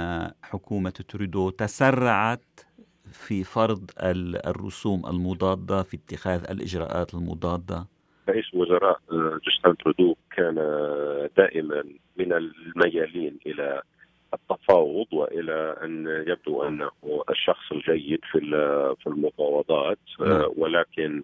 حكومة 0.43 0.91
تريدو 1.09 1.51
تسرعت 1.51 2.61
في 3.13 3.45
فرض 3.45 3.91
الرسوم 4.47 5.07
المضادة 5.07 5.83
في 5.83 5.97
اتخاذ 5.97 6.51
الإجراءات 6.51 7.15
المضادة؟ 7.15 7.87
رئيس 8.29 8.45
الوزراء 8.55 8.99
جوستان 9.45 9.77
ترودو 9.77 10.15
كان 10.37 10.55
دائما 11.37 11.85
من 12.17 12.33
الميالين 12.33 13.39
إلى 13.47 13.83
التفاوض 14.35 15.07
وإلى 15.13 15.77
أن 15.85 16.25
يبدو 16.29 16.63
أنه 16.63 16.91
الشخص 17.31 17.73
الجيد 17.73 18.21
في 18.33 18.41
في 19.01 19.07
المفاوضات 19.07 19.99
نعم. 20.21 20.51
ولكن 20.57 21.23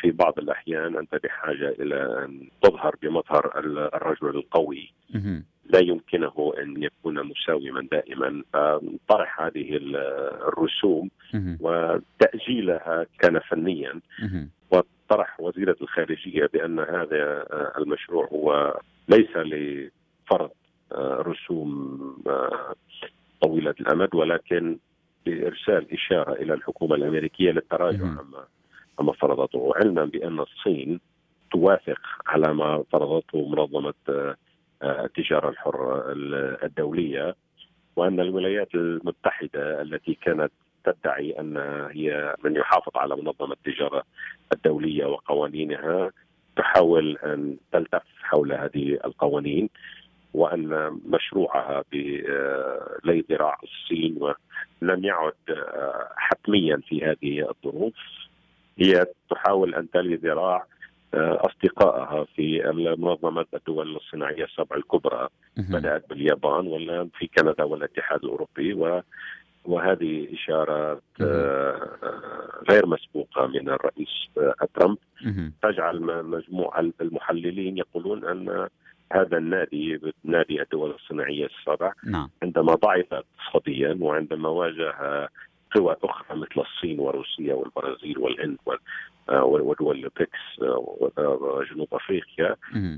في 0.00 0.10
بعض 0.10 0.38
الأحيان 0.38 0.96
أنت 0.96 1.14
بحاجة 1.24 1.68
إلى 1.68 2.24
أن 2.24 2.48
تظهر 2.62 2.94
بمظهر 3.02 3.52
الرجل 3.94 4.28
القوي 4.28 4.92
لا 5.68 5.78
يمكنه 5.80 6.52
أن 6.62 6.82
يكون 6.82 7.22
مساوما 7.26 7.88
دائما. 7.92 8.42
طرح 9.08 9.40
هذه 9.40 9.76
الرسوم 10.48 11.10
وتأجيلها 11.60 13.06
كان 13.18 13.38
فنيا. 13.38 14.00
وطرح 14.70 15.40
وزيرة 15.40 15.76
الخارجية 15.80 16.46
بأن 16.52 16.78
هذا 16.80 17.44
المشروع 17.78 18.26
هو 18.26 18.80
ليس 19.08 19.36
لفرض 19.36 20.50
رسوم 21.02 21.98
طويلة 23.40 23.74
الأمد 23.80 24.14
ولكن 24.14 24.78
بارسال 25.26 25.92
إشارة 25.92 26.32
إلى 26.32 26.54
الحكومة 26.54 26.94
الأمريكية 26.96 27.50
للتراجع 27.50 28.04
عما 28.04 28.44
عما 28.98 29.12
فرضته 29.12 29.72
علما 29.76 30.04
بأن 30.04 30.38
الصين 30.40 31.00
توافق 31.52 32.00
على 32.26 32.54
ما 32.54 32.84
فرضته 32.92 33.48
منظمة 33.48 33.94
التجارة 34.82 35.48
الحره 35.48 36.04
الدولية 36.62 37.34
وأن 37.96 38.20
الولايات 38.20 38.74
المتحدة 38.74 39.82
التي 39.82 40.14
كانت 40.14 40.52
تدعي 40.84 41.40
أن 41.40 41.56
هي 41.90 42.34
من 42.44 42.56
يحافظ 42.56 42.96
على 42.96 43.16
منظمة 43.16 43.52
التجارة 43.52 44.02
الدولية 44.52 45.06
وقوانينها 45.06 46.10
تحاول 46.56 47.18
أن 47.24 47.56
تلتف 47.72 48.02
حول 48.22 48.52
هذه 48.52 48.98
القوانين 49.04 49.68
وأن 50.34 51.00
مشروعها 51.06 51.84
بلي 51.92 53.24
ذراع 53.30 53.58
الصين 53.62 54.18
لم 54.82 55.04
يعد 55.04 55.64
حتميا 56.16 56.80
في 56.88 57.04
هذه 57.04 57.48
الظروف 57.50 57.94
هي 58.78 59.06
تحاول 59.30 59.74
أن 59.74 59.90
تلي 59.90 60.14
ذراع 60.14 60.66
أصدقائها 61.14 62.24
في 62.24 62.62
منظمه 62.98 63.46
الدول 63.54 63.96
الصناعية 63.96 64.44
السبع 64.44 64.76
الكبرى 64.76 65.28
بدأت 65.56 66.08
باليابان 66.08 66.66
ولا 66.66 67.08
في 67.18 67.30
كندا 67.38 67.64
والاتحاد 67.64 68.24
الأوروبي 68.24 68.74
و 68.74 69.02
وهذه 69.64 70.28
اشارات 70.32 71.02
غير 72.70 72.86
مسبوقة 72.86 73.46
من 73.46 73.68
الرئيس 73.68 74.28
ترامب. 74.74 74.98
تجعل 75.62 76.00
مجموعة 76.24 76.84
المحللين 77.00 77.78
يقولون 77.78 78.24
أن 78.24 78.68
هذا 79.12 79.38
النادي 79.38 80.00
نادي 80.24 80.62
الدول 80.62 80.90
الصناعية 80.90 81.46
السبع 81.46 81.92
نعم. 82.04 82.30
عندما 82.42 82.74
ضعف 82.74 83.06
اقتصاديا 83.14 83.98
وعندما 84.00 84.48
واجه 84.48 84.94
قوى 85.76 85.96
أخرى 86.04 86.38
مثل 86.38 86.60
الصين 86.60 87.00
وروسيا 87.00 87.54
والبرازيل 87.54 88.18
والهند 88.18 88.58
ودول 89.30 90.04
البريكس 90.04 90.58
وجنوب 91.18 91.88
أفريقيا. 91.92 92.56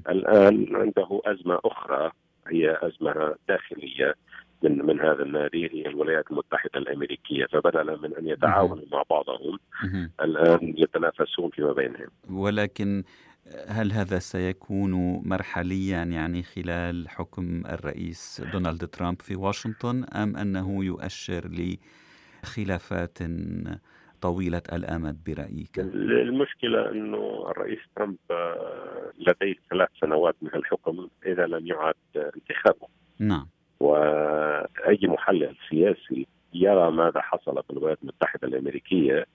الآن 0.09 0.77
عنده 0.77 1.21
أزمة 1.25 1.61
أخرى 1.64 2.11
هي 2.49 2.79
أزمة 2.83 3.35
داخلية 3.49 4.14
من 4.62 4.87
من 4.87 5.01
هذا 5.01 5.23
النادي 5.23 5.69
هي 5.75 5.87
الولايات 5.88 6.31
المتحدة 6.31 6.71
الأمريكية. 6.77 7.47
فبدلا 7.47 7.97
من 7.97 8.14
أن 8.14 8.27
يتعاونوا 8.29 8.85
مع 8.93 9.03
بعضهم 9.11 9.59
الآن 10.21 10.75
يتنافسون 10.79 11.51
فيما 11.51 11.73
بينهم. 11.73 12.09
ولكن 12.31 13.03
هل 13.69 13.93
هذا 13.93 14.19
سيكون 14.19 15.23
مرحليا 15.29 16.03
يعني 16.03 16.43
خلال 16.43 17.09
حكم 17.09 17.62
الرئيس 17.66 18.43
دونالد 18.53 18.87
ترامب 18.87 19.23
في 19.23 19.37
واشنطن 19.37 20.05
أم 20.05 20.37
أنه 20.37 20.85
يؤشر 20.85 21.51
لخلافات 22.45 23.19
طويلة 24.22 24.62
الأمد 24.72 25.16
برأيك؟ 25.26 25.78
المشكلة 25.78 26.90
أنه 26.90 27.50
الرئيس 27.50 27.78
ترامب 27.96 28.16
لديه 29.18 29.54
ثلاث 29.70 29.88
سنوات 30.00 30.37
من 30.42 30.54
الحكم 30.54 31.09
إذا 31.26 31.46
لم 31.46 31.66
يعد 31.66 31.94
انتخابه. 32.16 32.88
نعم. 33.18 33.46
وأي 33.80 34.98
محلل 35.02 35.56
سياسي 35.70 36.26
يرى 36.54 36.90
ماذا 36.90 37.20
حصل 37.20 37.62
في 37.62 37.70
الولايات 37.70 37.98
المتحدة 38.02 38.48
الأمريكية 38.48 39.26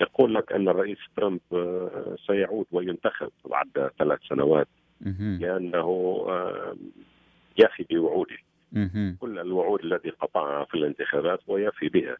يقول 0.00 0.34
لك 0.34 0.52
أن 0.52 0.68
الرئيس 0.68 0.98
ترامب 1.16 1.40
سيعود 2.26 2.66
وينتخب 2.72 3.30
بعد 3.44 3.90
ثلاث 3.98 4.18
سنوات 4.28 4.68
لأنه 5.40 6.16
يفي 7.58 7.86
بوعوده 7.90 8.36
كل 9.20 9.38
الوعود 9.38 9.84
التي 9.84 10.10
قطعها 10.10 10.64
في 10.64 10.74
الانتخابات 10.74 11.40
ويفي 11.46 11.88
بها 11.88 12.16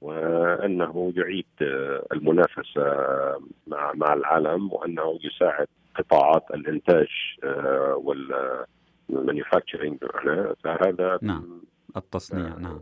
وأنه 0.00 1.12
يعيد 1.16 1.46
المنافسة 2.12 2.84
مع 3.66 3.92
مع 3.94 4.12
العالم 4.14 4.72
وأنه 4.72 5.18
يساعد 5.22 5.66
قطاعات 5.94 6.44
الإنتاج 6.54 7.08
وال 9.08 9.20
manufacturing 9.20 9.98
فهذا 10.64 11.18
نعم. 11.22 11.60
التصنيع 11.96 12.56
نعم. 12.58 12.80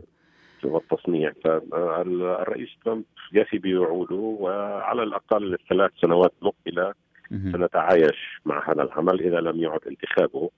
والتصنيع 0.63 1.31
فالرئيس 1.43 2.69
ترامب 2.85 3.03
يفي 3.33 3.57
بوعوده 3.57 4.15
وعلى 4.15 5.03
الأقل 5.03 5.53
الثلاث 5.53 5.91
سنوات 6.01 6.33
المقبله 6.41 6.93
سنتعايش 7.31 8.41
مع 8.45 8.71
هذا 8.71 8.83
العمل 8.83 9.21
إذا 9.21 9.39
لم 9.39 9.59
يعد 9.59 9.79
انتخابه. 9.87 10.49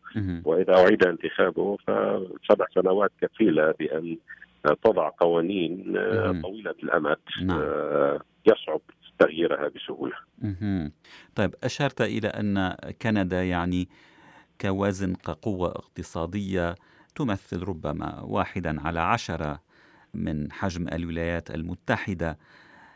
وإذا 0.46 0.78
أعيد 0.78 1.06
انتخابه 1.06 1.78
فسبع 1.78 2.66
سنوات 2.76 3.12
كفيلة 3.22 3.74
بأن 3.80 4.18
تضع 4.84 5.10
قوانين 5.10 5.84
طويلة 6.42 6.76
الأمد 6.84 7.18
نعم. 7.42 7.62
يصعب 8.46 8.82
تغييرها 9.20 9.68
بسهولة. 9.68 10.16
طيب 11.36 11.56
أشرت 11.64 12.02
إلى 12.02 12.28
أن 12.28 12.76
كندا 13.02 13.44
يعني 13.44 13.88
كوزن 14.62 15.16
كقوة 15.16 15.70
اقتصادية 15.70 16.76
تمثل 17.16 17.64
ربما 17.64 18.22
واحدا 18.22 18.82
على 18.82 19.00
عشرة 19.00 19.62
من 20.14 20.52
حجم 20.52 20.88
الولايات 20.88 21.52
المتحدة. 21.52 22.38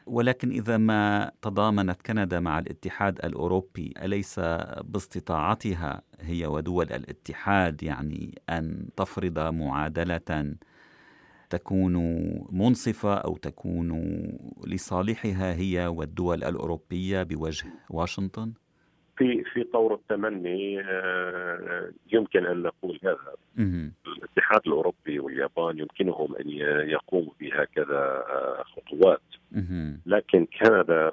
ولكن 0.07 0.51
إذا 0.51 0.77
ما 0.77 1.31
تضامنت 1.41 2.01
كندا 2.01 2.39
مع 2.39 2.59
الاتحاد 2.59 3.19
الأوروبي 3.25 3.93
أليس 3.97 4.39
باستطاعتها 4.83 6.01
هي 6.21 6.45
ودول 6.45 6.93
الاتحاد 6.93 7.83
يعني 7.83 8.41
أن 8.49 8.89
تفرض 8.97 9.39
معادلة 9.39 10.55
تكون 11.49 11.93
منصفة 12.51 13.13
أو 13.15 13.37
تكون 13.37 13.91
لصالحها 14.67 15.53
هي 15.53 15.87
والدول 15.87 16.43
الأوروبية 16.43 17.23
بوجه 17.23 17.67
واشنطن؟ 17.89 18.53
في 19.17 19.43
في 19.53 19.63
طور 19.63 19.93
التمني 19.93 20.81
آه، 20.81 21.91
يمكن 22.13 22.45
أن 22.45 22.61
نقول 22.61 22.99
هذا. 23.03 23.33
الاتحاد 24.07 24.61
الأوروبي 24.67 25.19
واليابان 25.19 25.79
يمكنهم 25.79 26.35
أن 26.35 26.49
يقوموا 26.89 27.33
بهكذا 27.39 28.23
آه، 28.29 28.63
خطوات. 28.63 29.21
لكن 30.05 30.45
كندا 30.45 31.11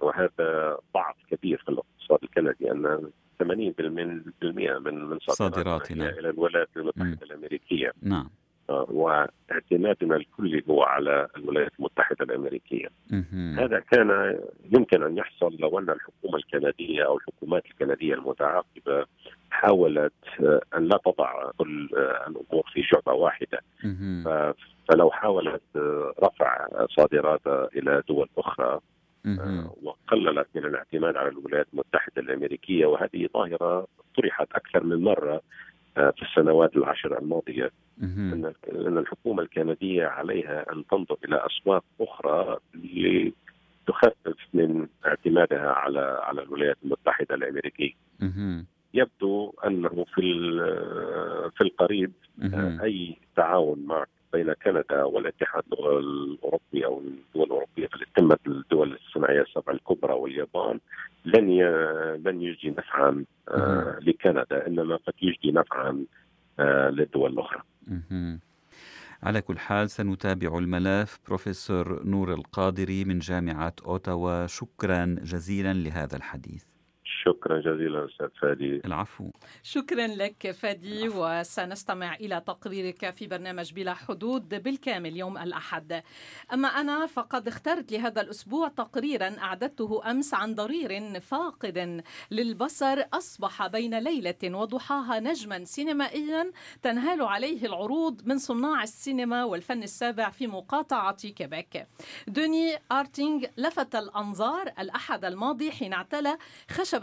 وهذا 0.00 0.78
ضعف 0.94 1.16
كبير 1.30 1.62
في 1.64 1.68
الاقتصاد 1.68 2.18
الكندي 2.22 2.72
أن 2.72 3.10
80% 3.38 4.78
من 4.78 5.04
من 5.04 5.18
صادراتنا 5.18 5.18
صادراتنا 5.18 6.10
إلى 6.10 6.30
الولايات 6.30 6.68
المتحدة 6.76 7.18
الأمريكية. 7.22 7.92
نعم. 8.02 8.30
واعتمادنا 8.68 10.16
الكلي 10.16 10.62
هو 10.70 10.82
على 10.82 11.28
الولايات 11.36 11.72
المتحدة 11.78 12.24
الأمريكية. 12.24 12.88
هذا 13.58 13.78
كان 13.92 14.38
يمكن 14.72 15.02
أن 15.02 15.16
يحصل 15.16 15.56
لو 15.58 15.78
أن 15.78 15.90
الحكومة 15.90 16.36
الكندية 16.36 17.06
أو 17.06 17.16
الحكومات 17.16 17.66
الكندية 17.66 18.14
المتعاقبة 18.14 19.06
حاولت 19.50 20.12
أن 20.76 20.84
لا 20.88 21.00
تضع 21.04 21.50
كل 21.58 21.88
الأمور 22.26 22.62
في 22.72 22.80
جعبه 22.92 23.12
واحدة. 23.12 23.60
فلو 24.88 25.10
حاولت 25.10 25.62
رفع 26.22 26.66
صادراتها 26.86 27.68
إلى 27.76 28.02
دول 28.08 28.28
أخرى 28.38 28.80
وقللت 29.82 30.48
من 30.54 30.64
الاعتماد 30.64 31.16
على 31.16 31.28
الولايات 31.28 31.66
المتحدة 31.72 32.22
الأمريكية 32.22 32.86
وهذه 32.86 33.28
ظاهرة 33.34 33.86
طرحت 34.16 34.48
أكثر 34.52 34.84
من 34.84 35.04
مرة 35.04 35.40
آه، 35.98 36.10
في 36.10 36.22
السنوات 36.22 36.76
العشر 36.76 37.18
الماضية 37.18 37.70
ان 38.86 38.98
الحكومة 38.98 39.42
الكندية 39.42 40.06
عليها 40.06 40.72
أن 40.72 40.86
تنظر 40.86 41.16
إلى 41.24 41.46
اسواق 41.46 41.84
أخرى 42.00 42.58
لتخفف 42.74 44.36
من 44.54 44.86
اعتمادها 45.06 45.68
على 45.70 46.20
على 46.22 46.42
الولايات 46.42 46.76
المتحدة 46.84 47.34
الأمريكية. 47.34 47.92
يبدو 48.94 49.52
أنه 49.66 50.04
في 50.14 50.22
في 51.56 51.60
القريب 51.60 52.12
آه، 52.54 52.82
أي 52.82 53.16
تعاون 53.36 53.86
مع 53.86 54.04
بين 54.32 54.52
كندا 54.52 55.02
والاتحاد 55.04 55.62
الأوروبي 55.72 56.84
أو 56.86 56.98
الدول 57.00 57.46
الأوروبية 57.46 57.86
في 57.86 58.06
قمه 58.16 58.38
الدول 58.46 58.92
الصناعية 58.92 59.42
السبع 59.42 59.72
الكبرى 59.72 60.12
واليابان 60.12 60.80
لن 61.24 61.60
لن 62.26 62.42
يجدي 62.42 62.70
نفعا 62.70 63.24
آه، 63.48 63.98
لكندا 64.00 64.66
إنما 64.66 64.96
قد 64.96 65.14
يجدي 65.22 65.52
نفعا 65.52 66.04
آه، 66.58 66.90
للدول 66.90 67.32
الأخرى. 67.32 67.62
على 69.22 69.40
كل 69.40 69.58
حال 69.58 69.90
سنتابع 69.90 70.58
الملف. 70.58 71.20
بروفيسور 71.26 72.06
نور 72.06 72.34
القادري 72.34 73.04
من 73.04 73.18
جامعة 73.18 73.74
أوتاوا. 73.86 74.46
شكرا 74.46 75.16
جزيلا 75.22 75.72
لهذا 75.72 76.16
الحديث. 76.16 76.64
شكرا 77.24 77.60
جزيلا 77.60 78.04
أستاذ 78.04 78.28
فادي. 78.40 78.80
العفو. 78.84 79.30
شكرا 79.62 80.06
لك 80.06 80.50
فادي 80.50 81.06
العفو. 81.06 81.40
وسنستمع 81.40 82.14
إلى 82.14 82.42
تقريرك 82.46 83.10
في 83.10 83.26
برنامج 83.26 83.72
بلا 83.72 83.94
حدود 83.94 84.62
بالكامل 84.62 85.16
يوم 85.16 85.38
الأحد. 85.38 86.02
أما 86.52 86.68
أنا 86.68 87.06
فقد 87.06 87.48
اخترت 87.48 87.92
لهذا 87.92 88.20
الأسبوع 88.20 88.68
تقريرا 88.68 89.36
أعددته 89.38 90.10
أمس 90.10 90.34
عن 90.34 90.54
ضرير 90.54 91.20
فاقد 91.20 92.02
للبصر 92.30 93.02
أصبح 93.12 93.66
بين 93.66 93.98
ليلة 93.98 94.34
وضحاها 94.44 95.20
نجما 95.20 95.64
سينمائيا 95.64 96.50
تنهال 96.82 97.22
عليه 97.22 97.66
العروض 97.66 98.22
من 98.24 98.38
صناع 98.38 98.82
السينما 98.82 99.44
والفن 99.44 99.82
السابع 99.82 100.30
في 100.30 100.46
مقاطعة 100.46 101.28
كيبيك 101.28 101.86
دوني 102.28 102.78
أرتينغ 102.92 103.44
لفت 103.56 103.94
الأنظار 103.94 104.72
الأحد 104.78 105.24
الماضي 105.24 105.70
حين 105.70 105.92
اعتلى 105.92 106.38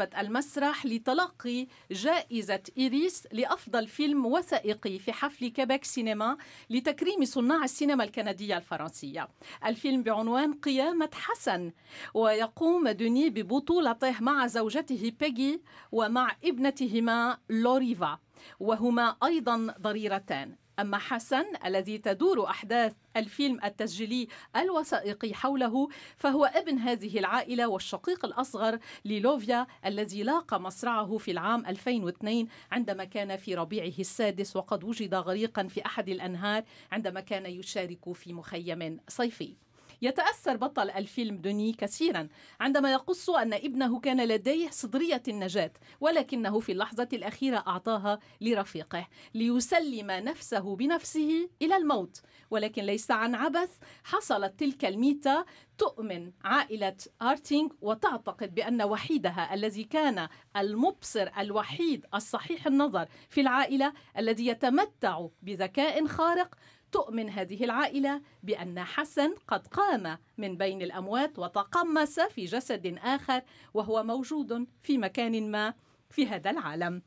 خشبه 0.04 0.22
المسرح 0.22 0.86
لتلقي 0.86 1.68
جائزة 1.92 2.64
إيريس 2.78 3.28
لأفضل 3.32 3.88
فيلم 3.88 4.26
وثائقي 4.26 5.00
في 5.00 5.14
حفل 5.14 5.48
كيبك 5.48 5.84
سينما 5.84 6.38
لتكريم 6.70 7.26
صناع 7.26 7.64
السينما 7.64 8.04
الكندية 8.04 8.58
الفرنسية. 8.58 9.28
الفيلم 9.66 10.04
بعنوان 10.04 10.54
قيامة 10.54 11.10
حسن 11.14 11.72
ويقوم 12.14 12.90
دوني 12.90 13.30
ببطولته 13.30 14.22
مع 14.22 14.48
زوجته 14.48 15.12
بيجي 15.20 15.62
ومع 15.92 16.36
ابنتهما 16.44 17.38
لوريفا 17.50 18.20
وهما 18.60 19.16
أيضا 19.24 19.76
ضريرتان. 19.82 20.63
أما 20.80 20.98
حسن 20.98 21.46
الذي 21.66 21.98
تدور 21.98 22.50
أحداث 22.50 22.94
الفيلم 23.18 23.60
التسجيلي 23.64 24.28
الوثائقي 24.56 25.34
حوله 25.34 25.88
فهو 26.18 26.46
ابن 26.46 26.78
هذه 26.78 27.20
العائلة 27.20 27.68
والشقيق 27.68 28.26
الأصغر 28.26 28.80
للوفيا 29.06 29.68
الذي 29.86 30.24
لاقى 30.24 30.62
مصرعه 30.62 31.18
في 31.18 31.32
العام 31.32 31.66
2002 31.66 32.48
عندما 32.72 33.04
كان 33.04 33.38
في 33.38 33.56
ربيعه 33.56 34.00
السادس 34.00 34.56
وقد 34.56 34.84
وجد 34.84 35.16
غريقا 35.16 35.68
في 35.68 35.86
أحد 35.86 36.10
الأنهار 36.10 36.64
عندما 36.92 37.20
كان 37.22 37.46
يشارك 37.46 38.14
في 38.14 38.34
مخيم 38.34 39.00
صيفي. 39.08 39.63
يتأثر 40.04 40.58
بطل 40.58 40.90
الفيلم 40.90 41.38
دوني 41.38 41.74
كثيرا 41.74 42.28
عندما 42.60 42.92
يقص 42.92 43.30
أن 43.30 43.54
ابنه 43.54 44.00
كان 44.00 44.28
لديه 44.28 44.70
صدرية 44.70 45.24
النجاة 45.28 45.72
ولكنه 46.00 46.60
في 46.60 46.72
اللحظة 46.72 47.08
الأخيرة 47.14 47.64
أعطاها 47.68 48.20
لرفيقه 48.42 49.08
ليسلم 49.34 50.12
نفسه 50.12 50.76
بنفسه 50.76 51.50
إلى 51.62 51.78
الموت. 51.78 52.22
ولكن 52.52 52.84
ليس 52.84 53.12
عن 53.12 53.36
عبث 53.36 53.78
حصلت 54.04 54.60
تلك 54.60 54.86
الميتة 54.86 55.46
تؤمن 55.78 56.32
عائلة 56.44 56.96
آرتينغ 57.22 57.70
وتعتقد 57.82 58.56
بأن 58.56 58.82
وحيدها 58.82 59.54
الذي 59.54 59.84
كان 59.84 60.28
المبصر 60.58 61.30
الوحيد 61.38 62.06
الصحيح 62.14 62.68
النظر 62.68 63.08
في 63.30 63.42
العائلة 63.42 63.94
الذي 64.18 64.48
يتمتع 64.48 65.28
بذكاء 65.42 66.08
خارق 66.08 66.56
تؤمن 66.94 67.30
هذه 67.30 67.64
العائلة 67.64 68.22
بأن 68.44 68.80
حسن 68.84 69.36
قد 69.48 69.68
قام 69.68 70.18
من 70.38 70.58
بين 70.58 70.82
الأموات 70.82 71.40
وتقمص 71.40 72.20
في 72.20 72.46
جسد 72.46 72.98
آخر 73.04 73.42
وهو 73.74 74.04
موجود 74.04 74.68
في 74.82 74.98
مكان 74.98 75.52
ما 75.52 75.74
في 76.10 76.28
هذا 76.28 76.50
العالم. 76.50 77.02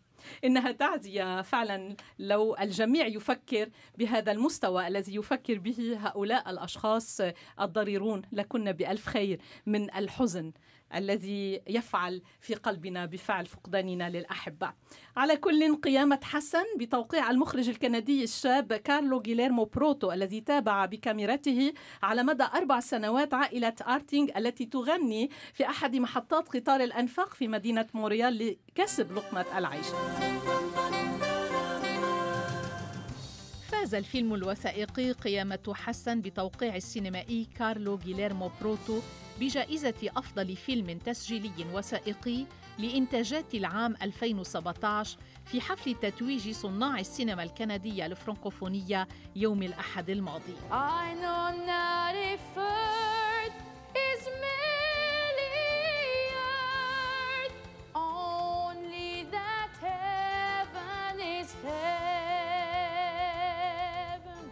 إنها 0.44 0.72
تعزية 0.72 1.42
فعلا 1.42 1.96
لو 2.18 2.56
الجميع 2.60 3.06
يفكر 3.06 3.70
بهذا 3.98 4.32
المستوى 4.32 4.86
الذي 4.86 5.14
يفكر 5.14 5.58
به 5.58 5.98
هؤلاء 6.00 6.50
الأشخاص 6.50 7.20
الضريرون. 7.60 8.22
لكنا 8.32 8.70
بألف 8.70 9.06
خير 9.06 9.40
من 9.66 9.94
الحزن. 9.94 10.52
الذي 10.94 11.60
يفعل 11.68 12.22
في 12.40 12.54
قلبنا 12.54 13.06
بفعل 13.06 13.46
فقداننا 13.46 14.10
للأحبة. 14.10 14.72
على 15.16 15.36
كل 15.36 15.76
قيامة 15.76 16.20
حسن 16.22 16.64
بتوقيع 16.78 17.30
المخرج 17.30 17.68
الكندي 17.68 18.24
الشاب 18.24 18.72
كارلو 18.72 19.20
جيليرمو 19.20 19.64
بروتو 19.64 20.12
الذي 20.12 20.40
تابع 20.40 20.86
بكاميرته 20.86 21.72
على 22.02 22.22
مدى 22.22 22.44
أربع 22.54 22.80
سنوات 22.80 23.34
عائلة 23.34 23.74
آرتينغ 23.88 24.28
التي 24.36 24.66
تغني 24.66 25.30
في 25.54 25.66
أحد 25.66 25.96
محطات 25.96 26.48
قطار 26.48 26.80
الأنفاق 26.80 27.34
في 27.34 27.48
مدينة 27.48 27.86
مونريال 27.94 28.56
لكسب 28.78 29.12
لقمة 29.12 29.58
العيش. 29.58 29.86
فاز 33.68 33.94
الفيلم 33.94 34.34
الوثائقي 34.34 35.12
قيامة 35.12 35.72
حسن 35.74 36.20
بتوقيع 36.20 36.76
السينمائي 36.76 37.46
كارلو 37.58 37.98
جيليرمو 37.98 38.50
بروتو 38.60 39.00
بجائزة 39.40 40.10
أفضل 40.16 40.56
فيلم 40.56 40.98
تسجيلي 40.98 41.66
وثائقي 41.72 42.46
لإنتاجات 42.78 43.54
العام 43.54 43.94
2017 44.02 45.18
في 45.44 45.60
حفل 45.60 45.94
تتويج 45.94 46.50
صناع 46.50 46.98
السينما 47.00 47.42
الكندية 47.42 48.06
الفرنكوفونية 48.06 49.08
يوم 49.36 49.62
الأحد 49.62 50.10
الماضي. 50.10 50.54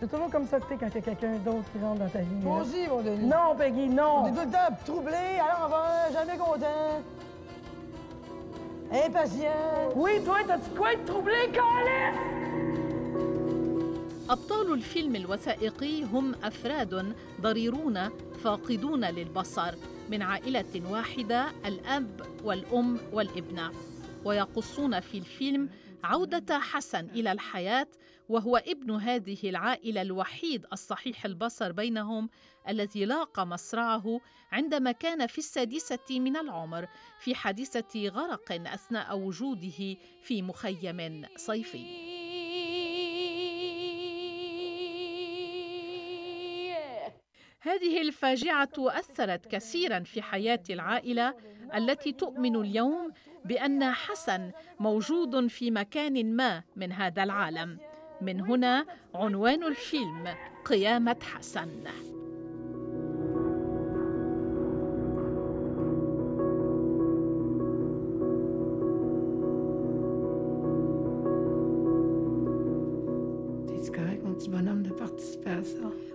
C'est 0.04 0.10
toujours 0.10 0.30
comme 0.30 0.46
ça 0.46 0.60
que 0.60 0.66
t'es 0.68 0.76
quand 0.76 0.88
il 0.88 0.94
y 0.96 0.98
a 0.98 1.00
quelqu'un 1.00 1.36
d'autre 1.38 1.64
qui 1.72 1.82
rentre 1.82 2.00
dans 2.00 2.08
ta 2.10 2.18
vie. 2.18 2.26
Vas-y, 2.42 2.88
mon 2.88 3.00
Denis. 3.00 3.26
Non, 3.26 3.56
Peggy, 3.56 3.88
non. 3.88 4.24
On 4.24 4.26
est 4.26 4.32
tout 4.32 4.44
le 4.44 4.52
temps 4.52 4.76
troublé, 4.84 5.40
on 5.64 5.68
va 5.68 6.12
jamais 6.12 6.36
content. 6.36 7.02
Impatient. 8.92 9.92
Oui, 9.96 10.22
toi, 10.22 10.40
t'as-tu 10.46 10.68
quoi 10.76 10.92
être 10.92 11.06
troublé, 11.06 11.50
Colin? 11.54 12.12
أبطال 14.30 14.72
الفيلم 14.72 15.16
الوثائقي 15.16 16.02
هم 16.02 16.34
أفراد 16.44 17.14
ضريرون 17.40 18.08
فاقدون 18.44 19.04
للبصر 19.04 19.74
من 20.10 20.22
عائلة 20.22 20.82
واحدة 20.90 21.46
الأب 21.66 22.20
والأم 22.44 22.98
والابنة 23.12 23.70
ويقصون 24.24 25.00
في 25.00 25.18
الفيلم 25.18 25.68
عودة 26.04 26.58
حسن 26.58 27.06
إلى 27.14 27.32
الحياة 27.32 27.86
وهو 28.28 28.56
ابن 28.56 28.90
هذه 28.90 29.38
العائلة 29.44 30.02
الوحيد 30.02 30.66
الصحيح 30.72 31.24
البصر 31.24 31.72
بينهم 31.72 32.28
الذي 32.68 33.04
لاقى 33.04 33.46
مصرعه 33.46 34.20
عندما 34.52 34.92
كان 34.92 35.26
في 35.26 35.38
السادسة 35.38 36.20
من 36.20 36.36
العمر 36.36 36.88
في 37.20 37.34
حادثة 37.34 38.08
غرق 38.08 38.52
أثناء 38.52 39.18
وجوده 39.18 39.96
في 40.22 40.42
مخيم 40.42 41.26
صيفي. 41.36 42.14
هذه 47.60 48.00
الفاجعة 48.00 48.72
أثرت 48.78 49.46
كثيرا 49.46 50.00
في 50.00 50.22
حياة 50.22 50.62
العائلة 50.70 51.34
التي 51.74 52.12
تؤمن 52.12 52.56
اليوم 52.56 53.12
بأن 53.44 53.92
حسن 53.92 54.50
موجود 54.80 55.46
في 55.46 55.70
مكان 55.70 56.36
ما 56.36 56.62
من 56.76 56.92
هذا 56.92 57.22
العالم 57.22 57.78
من 58.20 58.40
هنا 58.40 58.86
عنوان 59.14 59.64
الفيلم 59.64 60.34
قيامة 60.64 61.16
حسن. 61.22 61.84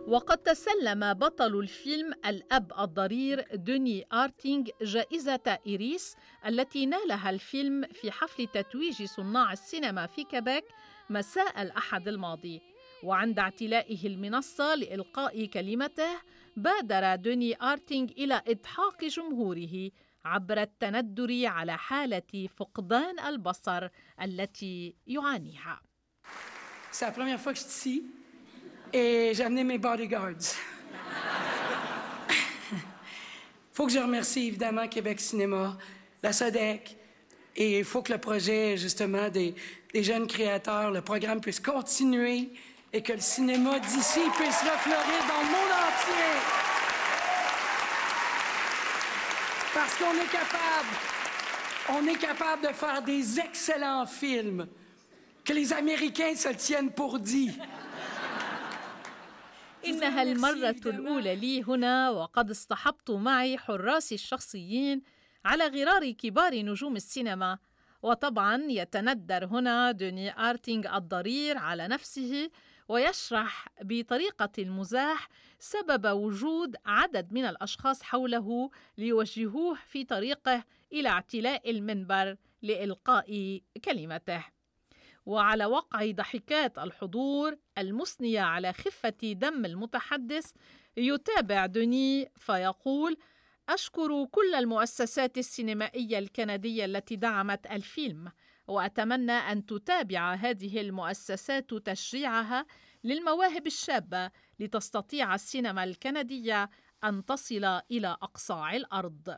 وقد 0.10 0.38
تسلم 0.38 1.14
بطل 1.14 1.60
الفيلم 1.60 2.14
الأب 2.26 2.74
الضرير 2.80 3.56
دوني 3.56 4.06
آرتينغ 4.14 4.66
جائزة 4.82 5.60
إيريس 5.68 6.16
التي 6.46 6.86
نالها 6.86 7.30
الفيلم 7.30 7.84
في 7.94 8.12
حفل 8.12 8.48
تتويج 8.48 9.04
صناع 9.04 9.54
السينما 9.54 10.06
في 10.06 10.24
كيبيك 10.24 10.64
مساء 11.10 11.62
الأحد 11.62 12.08
الماضي 12.08 12.62
وعند 13.04 13.40
اعتلائه 13.40 14.08
المنصة 14.08 14.76
لإلقاء 14.76 15.46
كلمته 15.46 16.22
بادر 16.58 17.16
دوني 17.16 17.62
آرتينغ 17.62 18.10
إلى 18.12 18.42
إضحاك 18.48 19.06
جمهوره 19.06 19.92
عبر 20.26 20.62
التندر 20.62 21.46
على 21.46 21.78
حالة 21.78 22.48
فقدان 22.58 23.20
البصر 23.20 23.88
التي 24.22 24.96
يعانيها. 25.08 25.82
C'est 26.92 27.06
la 27.06 27.12
première 27.12 27.40
fois 27.40 27.54
que 27.54 27.60
je 27.60 27.66
suis. 27.66 28.19
Et 28.94 29.32
j'ai 29.34 29.44
amené 29.44 29.64
mes 29.64 29.78
bodyguards. 29.78 30.34
faut 33.74 33.86
que 33.86 33.92
je 33.92 34.00
remercie 34.00 34.48
évidemment 34.48 34.88
Québec 34.88 35.20
Cinéma, 35.20 35.78
la 36.24 36.32
SODEC, 36.34 36.98
et 37.56 37.80
il 37.80 37.86
faut 37.86 38.02
que 38.02 38.12
le 38.14 38.20
projet, 38.20 38.78
justement, 38.78 39.30
des, 39.30 39.54
jeunes 39.94 40.28
créateurs, 40.28 40.92
le 40.92 41.02
programme 41.02 41.42
puisse 41.42 41.60
continuer 41.60 42.50
et 42.94 43.02
que 43.02 43.14
le 43.14 43.20
cinéma 43.20 43.80
d'ici 43.80 44.22
puisse 44.38 44.62
refleurir 44.62 45.26
dans 45.28 45.42
le 45.42 45.48
monde 45.52 45.72
entier. 45.72 46.38
Parce 49.74 49.96
qu'on 49.96 50.14
est 50.14 50.32
capable, 50.32 50.90
on 51.90 52.06
est 52.08 52.18
capable 52.18 52.68
de 52.68 52.74
faire 52.74 53.02
des 53.02 53.40
excellents 53.40 54.06
films 54.06 54.68
que 55.44 55.54
les 55.54 55.74
Américains 55.74 56.36
se 56.36 56.50
tiennent 56.50 56.92
pour 56.92 57.18
dit. 57.20 57.52
إنها 59.86 60.24
المرة 60.24 60.82
الأولى 60.86 61.36
لي 61.36 61.64
هنا 61.64 62.10
وقد 62.10 62.50
اصطحبت 62.50 63.12
معي 63.12 63.58
حراسي 63.58 64.16
الشخصيين 64.16 65.02
على 65.46 65.68
غرار 65.68 66.12
كبار 66.12 66.56
نجوم 66.56 66.96
السينما. 66.96 67.58
وطبعا 68.02 68.64
يتندر 68.70 69.46
هنا 69.46 69.92
دوني 69.92 70.40
آرتينغ 70.50 70.98
الضرير 70.98 71.58
على 71.58 71.88
نفسه 71.88 72.50
ويشرح 72.88 73.68
بطريقة 73.82 74.50
المزاح 74.60 75.30
سبب 75.60 76.06
وجود 76.08 76.76
عدد 76.86 77.34
من 77.34 77.46
الأشخاص 77.46 78.04
حوله 78.04 78.70
ليوجهوه 78.98 79.78
في 79.88 80.04
طريقه 80.04 80.64
إلى 80.94 81.10
اعتلاء 81.10 81.72
المنبر 81.72 82.36
لإلقاء 82.62 83.62
كلمته. 83.86 84.46
وعلى 85.30 85.66
وقع 85.66 86.12
ضحكات 86.12 86.78
الحضور 86.78 87.58
المثنية 87.78 88.42
على 88.42 88.74
خفة 88.74 89.18
دم 89.24 89.66
المتحدث 89.66 90.52
يتابع 90.98 91.66
دوني 91.66 92.32
فيقول 92.38 93.18
أشكر 93.70 94.26
كل 94.26 94.56
المؤسسات 94.56 95.38
السينمائية 95.38 96.20
الكندية 96.20 96.86
التي 96.86 97.16
دعمت 97.16 97.68
الفيلم 97.72 98.32
وأتمنى 98.68 99.32
أن 99.32 99.66
تتابع 99.66 100.34
هذه 100.34 100.82
المؤسسات 100.82 101.74
تشجيعها 101.74 102.66
للمواهب 103.04 103.68
الشابة 103.68 104.32
لتستطيع 104.60 105.36
السينما 105.36 105.84
الكندية 105.84 106.70
أن 107.04 107.26
تصل 107.26 107.82
إلى 107.92 108.08
أصقاع 108.08 108.76
الأرض. 108.76 109.38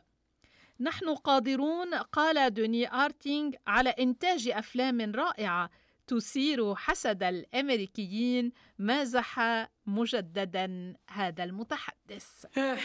نحن 0.82 1.14
قادرون 1.14 1.94
قال 1.94 2.54
دوني 2.54 2.94
آرتينغ 2.94 3.52
على 3.66 3.90
إنتاج 3.90 4.48
أفلام 4.48 5.12
رائعة 5.14 5.70
تثير 6.06 6.74
حسد 6.74 7.22
الامريكيين 7.22 8.52
مازح 8.78 9.40
مجددا 9.86 10.94
هذا 11.08 11.44
المتحدث 11.44 12.46
euh, 12.56 12.76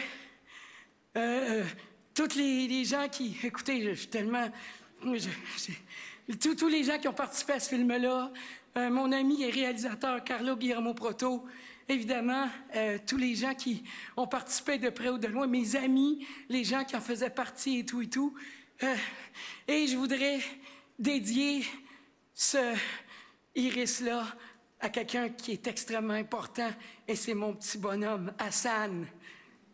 euh, 1.16 1.64
toutes 2.14 2.34
les, 2.36 2.68
les, 2.68 2.84
gens 2.84 3.08
qui 3.08 3.36
écoutez 3.42 3.82
je, 3.82 3.94
suis 3.94 4.08
tellement 4.08 4.48
je, 5.02 5.30
tous, 6.40 6.54
tous 6.54 6.68
les 6.68 6.84
gens 6.84 6.98
qui 6.98 7.08
ont 7.08 7.20
participé 7.24 7.54
à 7.54 7.60
ce 7.60 7.68
film 7.70 7.88
là 7.88 8.30
euh, 8.76 8.90
mon 8.90 9.10
ami 9.12 9.42
et 9.42 9.50
réalisateur 9.50 10.22
Carlo 10.22 10.56
Guillermo 10.56 10.94
Proto 10.94 11.44
évidemment, 11.88 12.48
euh, 12.74 12.98
tous 13.06 13.16
les 13.16 13.34
gens 13.34 13.54
qui 13.54 13.84
ont 14.16 14.26
participé 14.26 14.78
de 14.78 14.90
près 14.90 15.08
ou 15.08 15.18
de 15.18 15.28
loin, 15.28 15.46
mes 15.46 15.76
amis, 15.76 16.26
les 16.48 16.64
gens 16.64 16.84
qui 16.84 16.96
en 16.96 17.00
faisaient 17.00 17.30
partie 17.30 17.80
et 17.80 17.84
tout 17.84 18.02
et 18.02 18.08
tout. 18.08 18.34
Euh, 18.82 18.94
et 19.66 19.86
je 19.86 19.96
voudrais 19.96 20.40
dédier 20.98 21.64
ce, 22.34 22.76
Iris-là 23.58 24.24
à 24.80 24.88
quelqu'un 24.88 25.30
qui 25.30 25.52
est 25.52 25.66
extrêmement 25.66 26.14
important, 26.14 26.70
et 27.06 27.16
c'est 27.16 27.34
mon 27.34 27.54
petit 27.54 27.78
bonhomme, 27.78 28.32
Hassan. 28.38 29.06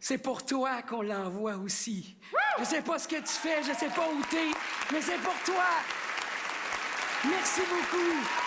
C'est 0.00 0.18
pour 0.18 0.44
toi 0.44 0.82
qu'on 0.82 1.02
l'envoie 1.02 1.56
aussi. 1.56 2.16
Je 2.56 2.62
ne 2.62 2.66
sais 2.66 2.82
pas 2.82 2.98
ce 2.98 3.08
que 3.08 3.16
tu 3.16 3.26
fais, 3.26 3.62
je 3.62 3.70
ne 3.70 3.74
sais 3.74 3.88
pas 3.88 4.08
où 4.08 4.22
tu 4.30 4.36
es, 4.36 4.50
mais 4.92 5.02
c'est 5.02 5.18
pour 5.18 5.34
toi. 5.44 5.64
Merci 7.24 7.60
beaucoup. 7.60 8.43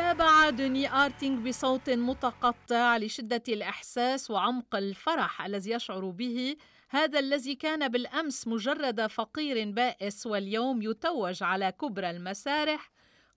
تابع 0.00 0.50
دوني 0.50 0.92
آرتينغ 0.92 1.48
بصوت 1.48 1.90
متقطع 1.90 2.96
لشدة 2.96 3.42
الإحساس 3.48 4.30
وعمق 4.30 4.74
الفرح 4.74 5.42
الذي 5.42 5.70
يشعر 5.70 6.10
به. 6.10 6.56
هذا 6.88 7.18
الذي 7.18 7.54
كان 7.54 7.88
بالأمس 7.88 8.46
مجرد 8.46 9.06
فقير 9.06 9.70
بائس 9.70 10.26
واليوم 10.26 10.82
يتوج 10.82 11.42
على 11.42 11.72
كبرى 11.72 12.10
المسارح. 12.10 12.90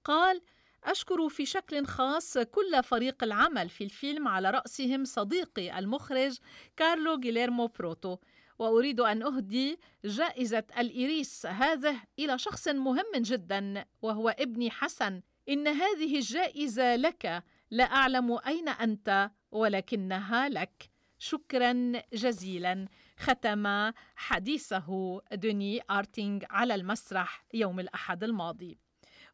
قال 0.04 0.42
أشكر 0.84 1.30
في 1.30 1.46
شكل 1.46 1.86
خاص 1.86 2.38
كل 2.38 2.84
فريق 2.84 3.24
العمل 3.24 3.70
في 3.70 3.84
الفيلم 3.84 4.28
على 4.28 4.52
رأسهم 4.52 5.06
صديقي 5.06 5.80
المخرج 5.80 6.38
كارلو 6.78 7.20
جيليرمو 7.20 7.68
بروتو. 7.68 8.18
وأريد 8.60 9.00
أن 9.00 9.24
أهدي 9.24 9.80
جائزة 10.06 10.64
الإيريس 10.78 11.46
هذه 11.46 11.96
إلى 12.20 12.38
شخص 12.38 12.68
مهم 12.68 13.12
جدا 13.16 13.86
وهو 14.02 14.30
ابني 14.30 14.72
حسن. 14.72 15.22
إن 15.50 15.68
هذه 15.68 16.16
الجائزة 16.16 16.96
لك 16.96 17.44
لا 17.72 17.84
أعلم 17.84 18.40
أين 18.48 18.70
أنت 18.70 19.32
ولكنها 19.52 20.50
لك. 20.50 20.90
شكرا 21.20 21.92
جزيلا. 22.14 22.88
ختم 23.18 23.92
حديثه 24.16 25.22
دوني 25.34 25.82
آرتينغ 25.92 26.42
على 26.50 26.76
المسرح 26.76 27.46
يوم 27.54 27.80
الأحد 27.80 28.24
الماضي. 28.24 28.78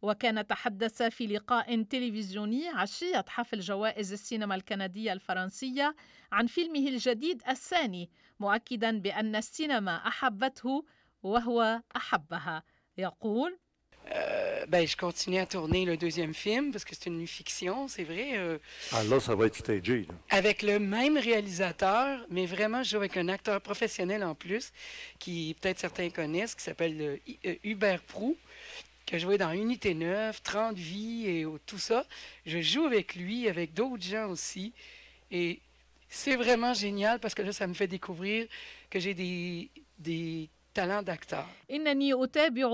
وكان 0.02 0.48
تحدث 0.48 1.04
في 1.04 1.28
لقاء 1.28 1.84
تلفزيوني 1.84 2.68
عشية 2.68 3.26
حفل 3.28 3.60
جوائز 3.60 4.14
السينما 4.14 4.56
الكندية 4.56 5.14
الفرنسية 5.14 5.96
عن 6.32 6.48
فيلمه 6.48 6.88
الجديد 6.90 7.42
الثاني 7.48 8.10
مؤكدا 8.40 9.00
بأن 9.00 9.36
السينما 9.36 10.08
أحبته 10.08 10.86
وهو 11.24 11.82
أحبها. 11.96 12.64
يقول 12.98 13.60
Euh, 14.12 14.66
ben, 14.68 14.88
je 14.88 14.98
continue 14.98 15.38
à 15.38 15.46
tourner 15.46 15.86
le 15.86 15.98
deuxième 15.98 16.34
film 16.34 16.72
parce 16.72 16.84
que 16.84 16.96
c'est 16.96 17.08
une 17.08 17.26
fiction, 17.28 17.88
c'est 17.88 18.04
vrai. 18.04 18.38
Euh, 18.38 18.58
ah 18.92 19.04
là, 19.04 19.20
ça 19.20 19.36
va 19.36 19.46
être 19.46 19.56
stagé. 19.56 20.06
Là. 20.08 20.16
Avec 20.30 20.64
le 20.64 20.80
même 20.80 21.18
réalisateur, 21.18 22.26
mais 22.30 22.46
vraiment, 22.46 22.82
je 22.82 22.92
joue 22.92 22.98
avec 22.98 23.18
un 23.18 23.28
acteur 23.30 23.62
professionnel 23.62 24.24
en 24.24 24.36
plus, 24.36 24.72
qui 25.20 25.56
peut-être 25.60 25.80
certains 25.80 26.10
connaissent, 26.10 26.56
qui 26.56 26.64
s'appelle 26.64 27.20
euh, 27.46 27.56
Hubert 27.64 28.02
Prou, 28.02 28.36
qui 29.06 29.16
a 29.16 29.20
joué 29.20 29.38
dans 29.38 29.52
Unité 29.52 29.94
9, 29.94 30.42
30 30.42 30.76
vies 30.76 31.28
et 31.28 31.46
tout 31.66 31.80
ça. 31.80 32.06
Je 32.46 32.62
joue 32.62 32.86
avec 32.86 33.16
lui, 33.16 33.48
avec 33.48 33.74
d'autres 33.74 34.04
gens 34.04 34.28
aussi. 34.30 34.74
Et 35.32 35.60
c'est 36.10 36.36
vraiment 36.36 36.74
génial 36.74 37.20
parce 37.20 37.36
que 37.36 37.44
là, 37.44 37.52
ça 37.52 37.68
me 37.68 37.74
fait 37.74 37.88
découvrir 37.88 38.48
que 38.90 39.00
j'ai 39.00 39.14
des, 39.14 39.70
des 40.00 40.50
إنني 41.72 42.24
أتابع 42.24 42.70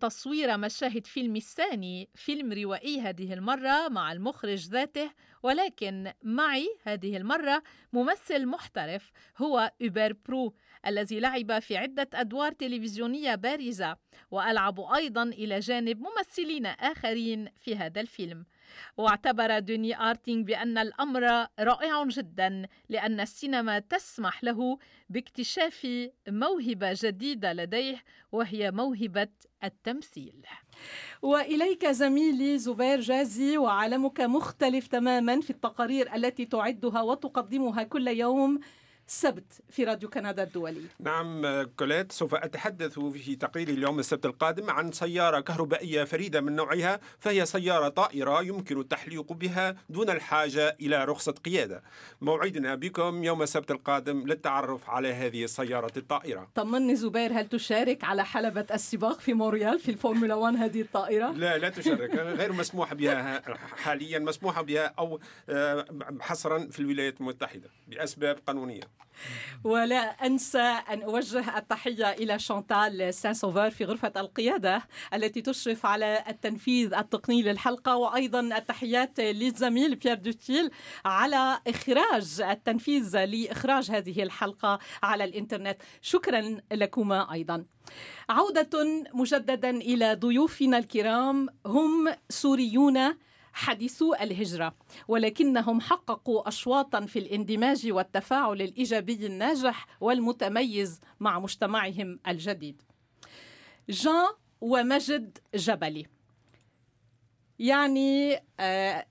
تصوير 0.00 0.56
مشاهد 0.56 1.06
فيلم 1.06 1.36
الثاني 1.36 2.08
فيلم 2.14 2.52
روائي 2.52 3.00
هذه 3.00 3.32
المرة 3.32 3.88
مع 3.88 4.12
المخرج 4.12 4.68
ذاته 4.68 5.10
ولكن 5.42 6.12
معي 6.22 6.68
هذه 6.82 7.16
المرة 7.16 7.62
ممثل 7.92 8.46
محترف 8.46 9.10
هو 9.38 9.72
أوبر 9.82 10.12
برو 10.12 10.54
الذي 10.86 11.20
لعب 11.20 11.58
في 11.58 11.76
عدة 11.76 12.08
أدوار 12.14 12.52
تلفزيونية 12.52 13.34
بارزة 13.34 13.96
وألعب 14.30 14.80
أيضا 14.80 15.22
إلى 15.22 15.58
جانب 15.58 16.00
ممثلين 16.00 16.66
آخرين 16.66 17.48
في 17.60 17.76
هذا 17.76 18.00
الفيلم. 18.00 18.44
واعتبر 18.96 19.58
دوني 19.58 20.00
آرتينغ 20.00 20.44
بأن 20.44 20.78
الأمر 20.78 21.46
رائع 21.60 22.04
جدا 22.04 22.66
لأن 22.88 23.20
السينما 23.20 23.78
تسمح 23.78 24.44
له 24.44 24.78
باكتشاف 25.10 25.86
موهبة 26.28 26.92
جديدة 27.02 27.52
لديه 27.52 28.04
وهي 28.32 28.70
موهبة 28.70 29.28
التمثيل. 29.64 30.46
وإليك 31.22 31.86
زميلي 31.86 32.58
زبير 32.58 33.00
جازي 33.00 33.58
وعالمك 33.58 34.20
مختلف 34.20 34.86
تماما 34.86 35.40
في 35.40 35.50
التقارير 35.50 36.14
التي 36.14 36.44
تعدها 36.44 37.00
وتقدمها 37.02 37.82
كل 37.82 38.08
يوم. 38.08 38.60
السبت 39.08 39.62
في 39.70 39.84
راديو 39.84 40.08
كندا 40.08 40.42
الدولي. 40.42 40.82
نعم 41.00 41.62
كوليت 41.62 42.12
سوف 42.12 42.34
أتحدث 42.34 42.98
في 42.98 43.36
تقريري 43.36 43.72
اليوم 43.72 43.98
السبت 43.98 44.26
القادم 44.26 44.70
عن 44.70 44.92
سيارة 44.92 45.40
كهربائية 45.40 46.04
فريدة 46.04 46.40
من 46.40 46.56
نوعها 46.56 47.00
فهي 47.18 47.46
سيارة 47.46 47.88
طائرة 47.88 48.42
يمكن 48.42 48.80
التحليق 48.80 49.32
بها 49.32 49.76
دون 49.88 50.10
الحاجة 50.10 50.76
إلى 50.80 51.04
رخصة 51.04 51.32
قيادة. 51.32 51.82
موعدنا 52.20 52.74
بكم 52.74 53.24
يوم 53.24 53.42
السبت 53.42 53.70
القادم 53.70 54.26
للتعرف 54.26 54.90
على 54.90 55.12
هذه 55.12 55.44
السيارة 55.44 55.92
الطائرة. 55.96 56.48
طمني 56.54 56.96
زبير 56.96 57.32
هل 57.32 57.48
تشارك 57.48 58.04
على 58.04 58.24
حلبة 58.24 58.66
السباق 58.74 59.20
في 59.20 59.34
مونريال 59.34 59.78
في 59.78 59.90
الفورمولا 59.90 60.34
1 60.34 60.56
هذه 60.56 60.80
الطائرة؟ 60.80 61.30
لا 61.30 61.58
لا 61.58 61.68
تشارك 61.68 62.14
غير 62.14 62.52
مسموح 62.52 62.94
بها 62.94 63.42
حاليا 63.76 64.18
مسموح 64.18 64.60
بها 64.60 64.94
أو 64.98 65.20
آه، 65.48 65.86
حصرا 66.20 66.68
في 66.70 66.80
الولايات 66.80 67.20
المتحدة 67.20 67.70
بأسباب 67.88 68.38
قانونية. 68.46 68.82
ولا 69.64 69.96
أنسى 69.96 70.78
أن 70.90 71.02
أوجه 71.02 71.58
التحية 71.58 72.10
إلى 72.10 72.38
شانتال 72.38 73.14
سان 73.14 73.34
سوفار 73.34 73.70
في 73.70 73.84
غرفة 73.84 74.12
القيادة 74.16 74.82
التي 75.14 75.40
تشرف 75.40 75.86
على 75.86 76.24
التنفيذ 76.28 76.94
التقني 76.94 77.42
للحلقة 77.42 77.96
وأيضا 77.96 78.40
التحيات 78.40 79.20
للزميل 79.20 79.94
بيير 79.94 80.14
دوتيل 80.14 80.70
على 81.04 81.60
إخراج 81.66 82.40
التنفيذ 82.40 83.24
لإخراج 83.24 83.90
هذه 83.90 84.22
الحلقة 84.22 84.78
على 85.02 85.24
الإنترنت. 85.24 85.76
شكرا 86.02 86.60
لكما 86.72 87.32
أيضا. 87.32 87.64
عودة 88.28 89.04
مجددا 89.14 89.70
إلى 89.70 90.14
ضيوفنا 90.14 90.78
الكرام 90.78 91.48
هم 91.66 92.14
سوريون 92.28 93.14
حديثو 93.52 94.14
الهجرة 94.14 94.74
ولكنهم 95.08 95.80
حققوا 95.80 96.48
أشواطا 96.48 97.06
في 97.06 97.18
الاندماج 97.18 97.90
والتفاعل 97.90 98.62
الإيجابي 98.62 99.26
الناجح 99.26 99.86
والمتميز 100.00 101.00
مع 101.20 101.38
مجتمعهم 101.38 102.18
الجديد. 102.28 102.82
جان 103.88 104.28
ومجد 104.60 105.38
جبلي. 105.54 106.06
يعني 107.58 108.42
آه، 108.60 109.06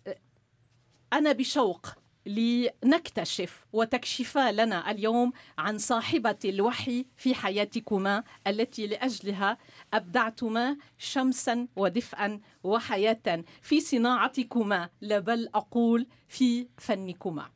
أنا 1.13 1.31
بشوق 1.31 1.87
لنكتشف 2.25 3.65
وتكشفا 3.73 4.51
لنا 4.51 4.91
اليوم 4.91 5.31
عن 5.57 5.77
صاحبة 5.77 6.37
الوحي 6.45 7.05
في 7.17 7.35
حياتكما 7.35 8.23
التي 8.47 8.87
لأجلها 8.87 9.57
أبدعتما 9.93 10.77
شمسا 10.97 11.67
ودفئا 11.75 12.39
وحياة 12.63 13.43
في 13.61 13.79
صناعتكما 13.81 14.89
لا 15.01 15.19
بل 15.19 15.49
أقول 15.55 16.07
في 16.27 16.67
فنكما. 16.77 17.49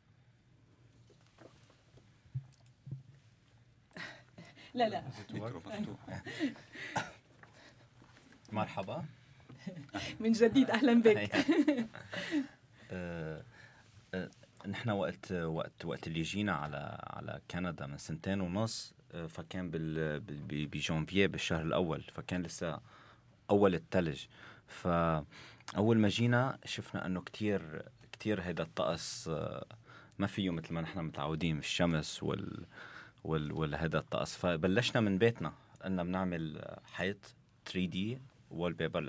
لا 4.74 4.88
لا. 4.88 5.02
مرحبا. 8.52 9.04
من 10.20 10.32
جديد 10.32 10.70
أهلا 10.70 11.02
بك. 11.02 11.30
نحن 14.68 14.90
وقت 14.90 15.32
وقت 15.32 15.84
وقت 15.84 16.06
اللي 16.06 16.22
جينا 16.22 16.52
على 16.52 16.98
على 17.10 17.40
كندا 17.50 17.86
من 17.86 17.98
سنتين 17.98 18.40
ونص 18.40 18.94
آه، 19.12 19.26
فكان 19.26 19.70
بال 19.70 20.20
بجانفيه 20.66 21.26
بالشهر 21.26 21.62
الأول 21.62 22.02
فكان 22.02 22.42
لسه 22.42 22.80
أول 23.50 23.74
الثلج 23.74 24.24
فاول 24.66 25.98
ما 25.98 26.08
جينا 26.08 26.58
شفنا 26.64 27.06
إنه 27.06 27.20
كتير 27.20 27.82
كتير 28.12 28.40
هيدا 28.40 28.62
الطقس 28.62 29.28
ما 30.18 30.26
فيه 30.26 30.50
مثل 30.50 30.74
ما 30.74 30.80
نحن 30.80 30.98
متعودين 31.00 31.58
الشمس 31.58 32.22
وال 32.22 32.64
وال 33.24 33.52
والهذا 33.52 33.98
الطقس. 33.98 34.36
فبلشنا 34.36 35.00
من 35.00 35.18
بيتنا 35.18 35.52
قلنا 35.84 36.04
بنعمل 36.04 36.64
حيط 36.92 37.16
3D 37.66 38.20
wallpaper 38.50 39.00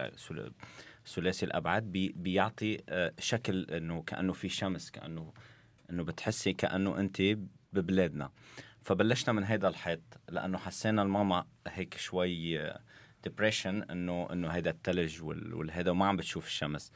ثلاثي 1.07 1.45
الأبعاد 1.45 1.83
بي 1.83 2.13
بيعطي 2.15 2.77
آه، 2.89 3.13
شكل 3.19 3.63
إنه 3.63 4.01
كأنه 4.01 4.33
في 4.33 4.49
شمس 4.49 4.91
كأنه 4.91 5.33
إنه 5.89 6.03
بتحسي 6.03 6.53
كأنه 6.53 6.99
أنت 6.99 7.21
ببلادنا. 7.73 8.31
فبلشنا 8.81 9.33
من 9.33 9.43
هيدا 9.43 9.67
الحيط 9.67 10.01
لأنه 10.29 10.57
حسينا 10.57 11.01
الماما 11.01 11.45
هيك 11.67 11.97
شوي 11.97 12.71
depression 13.23 13.83
إنه 13.83 14.27
إنه 14.31 14.47
هيدا 14.47 14.69
الثلج 14.69 15.23
والهيدا 15.23 15.91
وما 15.91 16.07
عم 16.07 16.17
بتشوف 16.17 16.47
الشمس. 16.47 16.91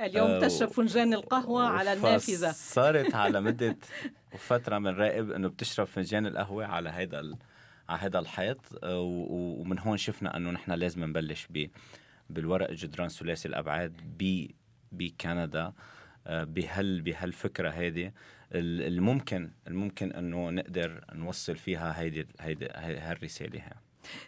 اليوم 0.00 0.30
آه، 0.30 0.40
تشرب 0.40 0.68
فنجان 0.68 1.14
القهوة 1.14 1.62
على 1.62 1.92
النافذة. 1.92 2.52
صارت 2.52 3.14
على 3.14 3.40
مدة 3.46 3.76
فترة 4.38 4.78
بنراقب 4.78 5.30
إنه 5.30 5.48
بتشرب 5.48 5.86
فنجان 5.86 6.26
القهوة 6.26 6.66
على 6.66 6.90
هيدا 6.90 7.38
على 7.88 8.00
هذا 8.00 8.18
الحيط 8.18 8.58
آه، 8.82 9.00
ومن 9.00 9.78
هون 9.78 9.96
شفنا 9.96 10.36
إنه 10.36 10.50
نحن 10.50 10.72
لازم 10.72 11.04
نبلش 11.04 11.46
ب 11.50 11.66
بالورق 12.34 12.68
الجدران 12.68 13.08
ثلاثي 13.08 13.48
الأبعاد 13.48 13.92
ب 14.18 14.46
بكندا 14.92 15.72
آه، 16.26 16.44
بهال 16.44 17.00
بهالفكرة 17.00 17.70
هذه 17.70 18.12
الممكن 18.52 19.50
الممكن 19.66 20.12
إنه 20.12 20.50
نقدر 20.50 21.04
نوصل 21.12 21.56
فيها 21.56 22.00
هيدي 22.00 22.26
هيدي 22.40 22.68
هالرسالة 22.76 23.62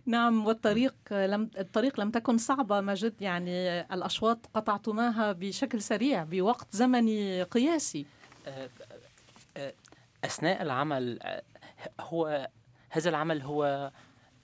نعم 0.06 0.46
والطريق 0.46 0.94
لم 1.10 1.50
الطريق 1.58 2.00
لم 2.00 2.10
تكن 2.10 2.38
صعبة 2.38 2.80
مجد 2.80 3.22
يعني 3.22 3.80
الأشواط 3.80 4.46
قطعتماها 4.54 5.32
بشكل 5.32 5.82
سريع 5.82 6.24
بوقت 6.24 6.66
زمني 6.76 7.42
قياسي. 7.42 8.06
آه، 8.46 9.72
أثناء 10.24 10.62
العمل 10.62 11.18
هو 12.00 12.48
هذا 12.90 13.10
العمل 13.10 13.42
هو 13.42 13.92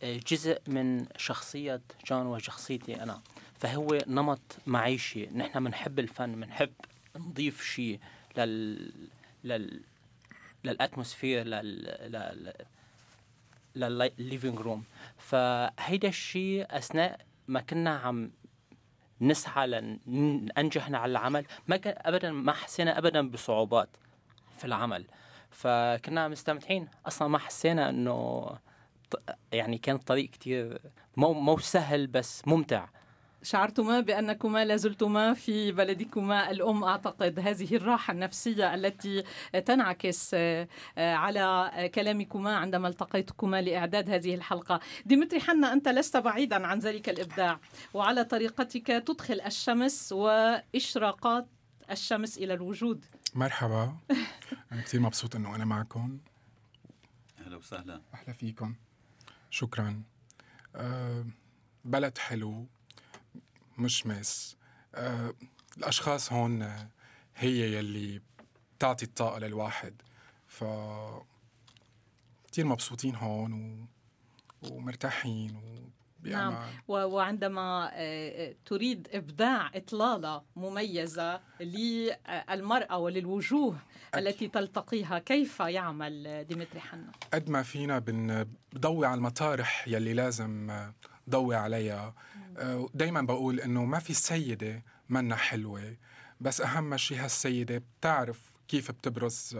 آه، 0.03 0.21
جزء 0.27 0.61
من 0.68 1.07
شخصية 1.16 1.81
جون 2.07 2.27
وشخصيتي 2.27 3.03
أنا. 3.03 3.21
فهو 3.59 3.99
نمط 4.07 4.57
معيشي. 4.66 5.27
نحن 5.27 5.64
بنحب 5.64 5.99
الفن 5.99 6.40
بنحب 6.40 6.73
نضيف 7.16 7.64
شيء 7.64 8.01
لل 8.37 8.92
لل 9.44 9.81
لل 10.64 10.78
atmosphere 10.78 11.45
لل 11.44 11.83
لل 12.12 12.53
لل 13.75 13.96
living 13.96 14.61
room. 14.61 14.85
فهيدا 15.18 16.09
الشيء 16.09 16.66
أثناء 16.71 17.21
ما 17.49 17.61
كنا 17.61 17.90
عم 17.90 18.31
نسعى 19.21 19.66
لننجح 19.66 20.90
على 20.90 21.11
العمل 21.11 21.47
ما 21.68 21.77
كان 21.77 21.94
ابدا 21.99 22.33
ما 22.33 22.53
حسينا 22.53 22.99
ابدا 22.99 23.31
بصعوبات 23.31 23.88
في 24.59 24.64
العمل. 24.64 25.05
فكنا 25.51 26.29
مستمتعين. 26.29 26.88
أصلا 27.07 27.29
ما 27.29 27.38
حسينا 27.38 27.90
إنه 27.90 28.49
يعني 29.53 29.79
كان 29.79 29.97
الطريق 29.97 30.31
كتير 30.31 30.81
مو 31.16 31.33
مو 31.33 31.59
سهل 31.59 32.07
بس 32.07 32.49
ممتع. 32.49 32.88
شعرتما 33.49 34.01
بأنكما 34.01 34.65
لازلتما 34.65 35.35
في 35.35 35.73
بلدكما 35.73 36.51
الأم. 36.51 36.85
أعتقد 36.85 37.39
هذه 37.39 37.77
الراحة 37.77 38.13
النفسية 38.13 38.75
التي 38.75 39.25
تنعكس 39.67 40.31
آه، 40.35 40.69
على 40.99 41.71
كلامكما 41.95 42.57
عندما 42.57 42.89
التقيتكما 42.89 43.63
لإعداد 43.63 44.11
هذه 44.11 44.35
الحلقة. 44.35 44.81
ديمتري 45.07 45.41
حنا 45.41 45.73
أنت 45.73 45.89
لست 45.89 46.17
بعيدا 46.17 46.67
عن 46.67 46.79
ذلك 46.79 47.09
الإبداع. 47.09 47.61
وعلى 47.95 48.25
طريقتك 48.25 48.87
تدخل 48.87 49.41
الشمس 49.41 50.13
وإشراقات 50.13 51.47
الشمس 51.91 52.39
إلى 52.39 52.55
الوجود. 52.55 53.05
مرحبا. 53.35 53.97
أنا 54.73 54.83
كثير 54.83 55.01
مبسوط 55.01 55.37
أنه 55.37 55.55
أنا 55.55 55.65
معكم. 55.65 56.19
أهلا 57.39 57.57
وسهلا. 57.57 58.01
أهلا 58.15 58.33
فيكم. 58.33 58.75
شكرا. 59.51 60.03
أه 60.77 61.27
بلد 61.85 62.19
حلو. 62.19 62.67
مشمس 63.81 64.57
أه 64.95 65.35
الأشخاص 65.79 66.33
هون 66.33 66.88
هي 67.37 67.75
يلي 67.79 68.21
بتعطي 68.79 69.05
الطاقة 69.05 69.38
للواحد 69.38 70.03
ف 70.47 70.64
كتير 72.47 72.66
مبسوطين 72.66 73.14
هون 73.14 73.53
و... 73.53 73.87
ومرتاحين 74.70 75.61
بأمان 76.20 76.51
نعم 76.53 76.64
وعندما 76.89 77.91
تريد 78.66 79.09
إبداع 79.12 79.70
إطلالة 79.74 80.43
مميزة 80.57 81.41
للمرأة 81.61 82.99
وللوجوه 82.99 83.76
أكيد. 84.14 84.26
التي 84.26 84.49
تلتقيها 84.49 85.18
كيف 85.18 85.61
يعمل 85.61 86.45
ديمتري 86.49 86.81
حنا؟ 86.81 87.12
قد 87.35 87.51
ما 87.51 87.62
فينا 87.62 87.99
بنضوي 87.99 89.07
على 89.07 89.18
المطارح 89.18 89.89
يلي 89.89 90.14
لازم 90.14 90.70
ضوي 91.31 91.57
عليها 91.57 92.14
دايما 92.95 93.23
بقول 93.23 93.61
إنه 93.61 93.85
ما 93.85 93.99
في 93.99 94.15
سيدة 94.15 94.83
منا 95.09 95.37
حلوة 95.37 95.97
بس 96.41 96.61
أهم 96.61 96.97
شيء 96.97 97.25
هالسيدة 97.25 97.83
بتعرف 98.01 98.53
كيف 98.69 98.91
بتبرز 98.91 99.59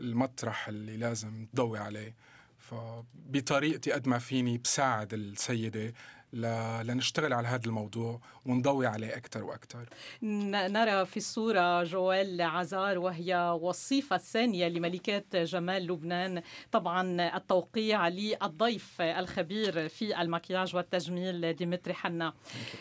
المطرح 0.00 0.68
اللي 0.68 0.96
لازم 0.96 1.46
تضوي 1.52 1.78
عليه. 1.78 2.14
فبطريقتي 2.58 3.92
قد 3.92 4.08
ما 4.08 4.18
فيني 4.18 4.58
بساعد 4.58 5.14
السيدة 5.14 5.92
لنشتغل 6.32 7.32
على 7.32 7.48
هذا 7.48 7.66
الموضوع 7.66 8.20
ونضوي 8.46 8.86
عليه 8.86 9.16
أكثر 9.16 9.44
وأكثر 9.44 9.88
نرى 10.22 11.06
في 11.06 11.16
الصورة 11.16 11.84
جوال 11.84 12.42
عزار 12.42 12.98
وهي 12.98 13.58
وصيفة 13.60 14.16
الثانية 14.16 14.68
لملكات 14.68 15.36
جمال 15.36 15.86
لبنان. 15.86 16.42
طبعا 16.72 17.36
التوقيع 17.36 18.08
للضيف 18.08 19.00
الخبير 19.00 19.88
في 19.88 20.20
المكياج 20.20 20.76
والتجميل 20.76 21.52
ديمتري 21.52 21.94
حنا. 21.94 22.32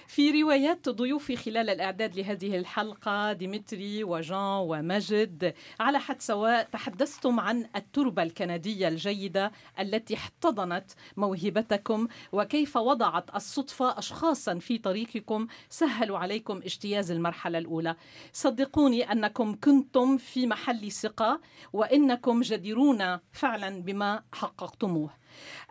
في 0.08 0.42
روايات 0.42 0.90
ضيوفي 0.90 1.36
خلال 1.36 1.70
الإعداد 1.70 2.16
لهذه 2.16 2.58
الحلقة 2.58 3.34
ديمتري 3.34 4.04
وجان 4.04 4.38
ومجد 4.38 5.54
على 5.80 6.00
حد 6.00 6.22
سواء 6.22 6.64
تحدثتم 6.72 7.40
عن 7.40 7.70
التربة 7.76 8.24
الكندية 8.24 8.88
الجيدة 8.88 9.52
التي 9.80 10.14
احتضنت 10.16 10.92
موهبتكم 11.18 12.08
وكيف 12.32 12.78
وضعت 12.78 13.37
الصدفة 13.38 14.00
أشخاصا 14.00 14.60
في 14.60 14.78
طريقكم 14.78 15.48
سهلوا 15.70 16.18
عليكم 16.18 16.58
اجتياز 16.58 17.12
المرحلة 17.12 17.58
الأولى. 17.58 17.96
صدقوني 18.34 19.12
أنكم 19.12 19.56
كنتم 19.56 20.18
في 20.18 20.48
محل 20.48 20.92
ثقة 20.92 21.42
وإنكم 21.74 22.42
جديرون 22.42 23.20
فعلا 23.32 23.82
بما 23.82 24.24
حققتموه. 24.34 25.14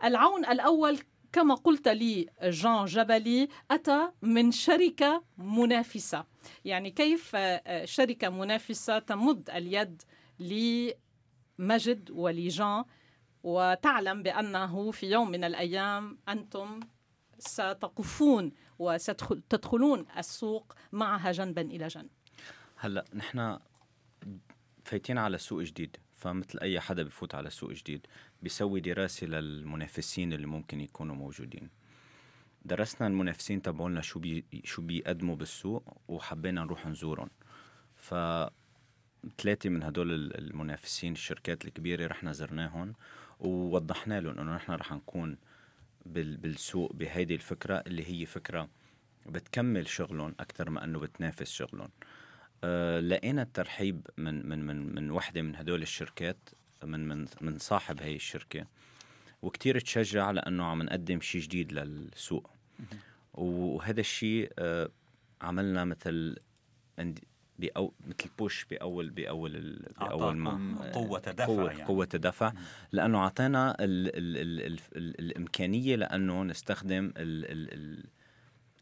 العون 0.03 0.45
الأول 0.45 0.99
كما 1.31 1.55
قلت 1.55 1.87
لي 1.87 2.29
جان 2.43 2.85
جبلي 2.85 3.47
أتى 3.71 4.11
من 4.21 4.51
شركة 4.51 5.23
منافسة. 5.37 6.25
يعني 6.65 6.91
كيف 6.91 7.35
شركة 7.83 8.29
منافسة 8.29 8.99
تمد 8.99 9.49
اليد 9.49 10.01
لمجد 10.39 12.11
ولجان 12.11 12.83
وتعلم 13.43 14.23
بأنه 14.23 14.91
في 14.91 15.05
يوم 15.05 15.31
من 15.31 15.43
الأيام 15.43 16.19
أنتم 16.29 16.79
ستقفون 17.39 18.51
وستدخلون 18.79 20.05
السوق 20.17 20.73
معها 20.91 21.31
جنبا 21.31 21.61
إلى 21.61 21.87
جنب. 21.87 22.09
هلأ 22.75 23.05
نحن 23.13 23.59
فايتين 24.85 25.17
على 25.17 25.37
سوق 25.37 25.61
جديد 25.61 25.97
فمثل 26.15 26.59
أي 26.59 26.79
حدا 26.79 27.03
بفوت 27.03 27.35
على 27.35 27.49
سوق 27.49 27.71
جديد 27.71 28.07
بيسوي 28.41 28.79
دراسة 28.79 29.27
للمنافسين 29.27 30.33
اللي 30.33 30.47
ممكن 30.47 30.81
يكونوا 30.81 31.15
موجودين. 31.15 31.69
درسنا 32.65 33.07
المنافسين 33.07 33.61
تبعولنا 33.61 34.01
شو 34.01 34.19
بي 34.19 34.45
شو 34.63 34.81
بيقدموا 34.81 35.35
بالسوق 35.35 35.97
وحبينا 36.07 36.63
نروح 36.63 36.87
نزورهم. 36.87 37.29
ف 37.95 38.13
ثلاثة 39.37 39.69
من 39.69 39.83
هدول 39.83 40.11
المنافسين 40.11 41.13
الشركات 41.13 41.65
الكبيرة 41.65 42.07
رحنا 42.07 42.31
زرناهم 42.31 42.93
ووضحنا 43.39 44.21
لهم 44.21 44.39
إنه 44.39 44.55
نحن 44.55 44.71
رح 44.71 44.93
نكون 44.93 45.37
بالسوق 46.13 46.93
بهيدي 46.93 47.35
الفكرة 47.35 47.83
اللي 47.87 48.09
هي 48.09 48.25
فكرة 48.25 48.69
بتكمل 49.25 49.87
شغلهم 49.87 50.35
أكثر 50.39 50.69
ما 50.69 50.83
أنه 50.83 50.99
بتنافس 50.99 51.51
شغلهم. 51.51 51.89
أه 52.63 52.99
لقينا 52.99 53.41
الترحيب 53.41 54.07
من 54.17 54.49
من 54.49 54.65
من 54.65 54.95
من 54.95 55.11
وحدة 55.11 55.41
من 55.41 55.55
هدول 55.55 55.81
الشركات 55.81 56.37
من 56.83 57.07
من 57.07 57.25
من 57.41 57.57
صاحب 57.57 58.01
هي 58.01 58.15
الشركة 58.15 58.67
وكتير 59.41 59.79
تشجع 59.79 60.31
لأنه 60.31 60.65
عم 60.65 60.83
نقدم 60.83 61.21
شيء 61.21 61.41
جديد 61.41 61.73
للسوق. 61.73 62.49
وهذا 63.33 63.99
الشيء 63.99 64.51
أه 64.59 64.89
عملنا 65.41 65.85
مثل 65.85 66.35
بأو 67.59 67.93
مثل 68.07 68.29
بوش 68.39 68.65
باول 68.65 69.09
بأول 69.09 69.83
بأول 69.99 70.37
ما 70.37 70.91
قوة 70.93 71.19
دفع 71.19 71.45
قوه, 71.45 71.71
يعني. 71.71 71.83
قوة 71.83 72.05
دفع. 72.05 72.53
لأنه 72.91 73.17
أعطينا 73.17 73.71
ال 73.79 74.07
ال 74.07 74.37
ال 74.37 74.65
ال 74.65 74.79
ال 74.95 75.19
الإمكانية 75.19 75.95
لأنه 75.95 76.43
نستخدم 76.43 77.05
ال 77.05 77.45
ال 77.45 77.73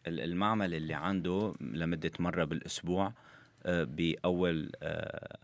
ال 0.07 0.19
المعمل 0.19 0.73
اللي 0.73 0.93
عنده 0.93 1.53
لمدة 1.61 2.11
مرة 2.19 2.43
بالأسبوع 2.43 3.13
آه، 3.65 3.83
بأول 3.83 4.71
آه، 4.83 5.37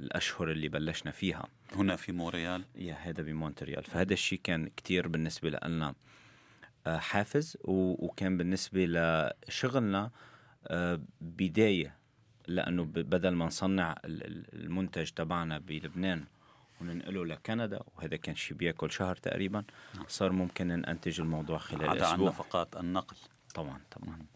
الأشهر 0.00 0.50
اللي 0.50 0.68
بلشنا 0.68 1.10
فيها. 1.10 1.48
هنا 1.72 1.96
في 1.96 2.12
مونريال. 2.12 2.64
يا 2.74 2.94
هذا 2.94 3.22
بمونتريال. 3.22 3.84
فهذا 3.84 4.12
الشيء 4.12 4.40
كان 4.44 4.68
كتير 4.76 5.08
بالنسبة 5.08 5.50
لنا 5.50 5.94
آه، 6.86 6.98
حافز 6.98 7.56
وكان 7.64 8.36
بالنسبة 8.36 8.86
لشغلنا 8.86 10.10
بداية 11.20 11.96
لأنه 12.46 12.84
بدل 12.84 13.28
ما 13.30 13.46
نصنع 13.46 13.94
المنتج 14.04 15.10
تبعنا 15.10 15.58
بلبنان 15.58 16.24
وننقله 16.80 17.26
لكندا 17.26 17.80
وهذا 17.96 18.16
كان 18.16 18.34
شيء 18.34 18.56
بياكل 18.56 18.90
شهر 18.90 19.16
تقريبا 19.16 19.64
نعم. 19.94 20.04
صار 20.08 20.32
ممكن 20.32 20.68
ننتج 20.68 21.20
الموضوع 21.20 21.58
خلال 21.58 22.02
أسبوع. 22.02 22.08
عن 22.08 22.24
نفقات 22.24 22.76
النقل. 22.76 23.16
طبعا 23.54 23.80
طبعا. 23.90 24.26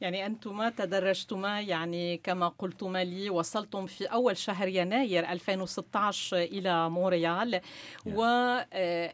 يعني 0.00 0.26
أنتما 0.26 0.70
تدرجتما 0.70 1.60
يعني 1.60 2.16
كما 2.16 2.48
قلتما 2.48 3.04
لي 3.04 3.30
وصلتم 3.30 3.86
في 3.86 4.04
أول 4.04 4.36
شهر 4.36 4.68
يناير 4.68 5.32
2016 5.32 6.36
إلى 6.36 6.90
مونريال 6.90 7.60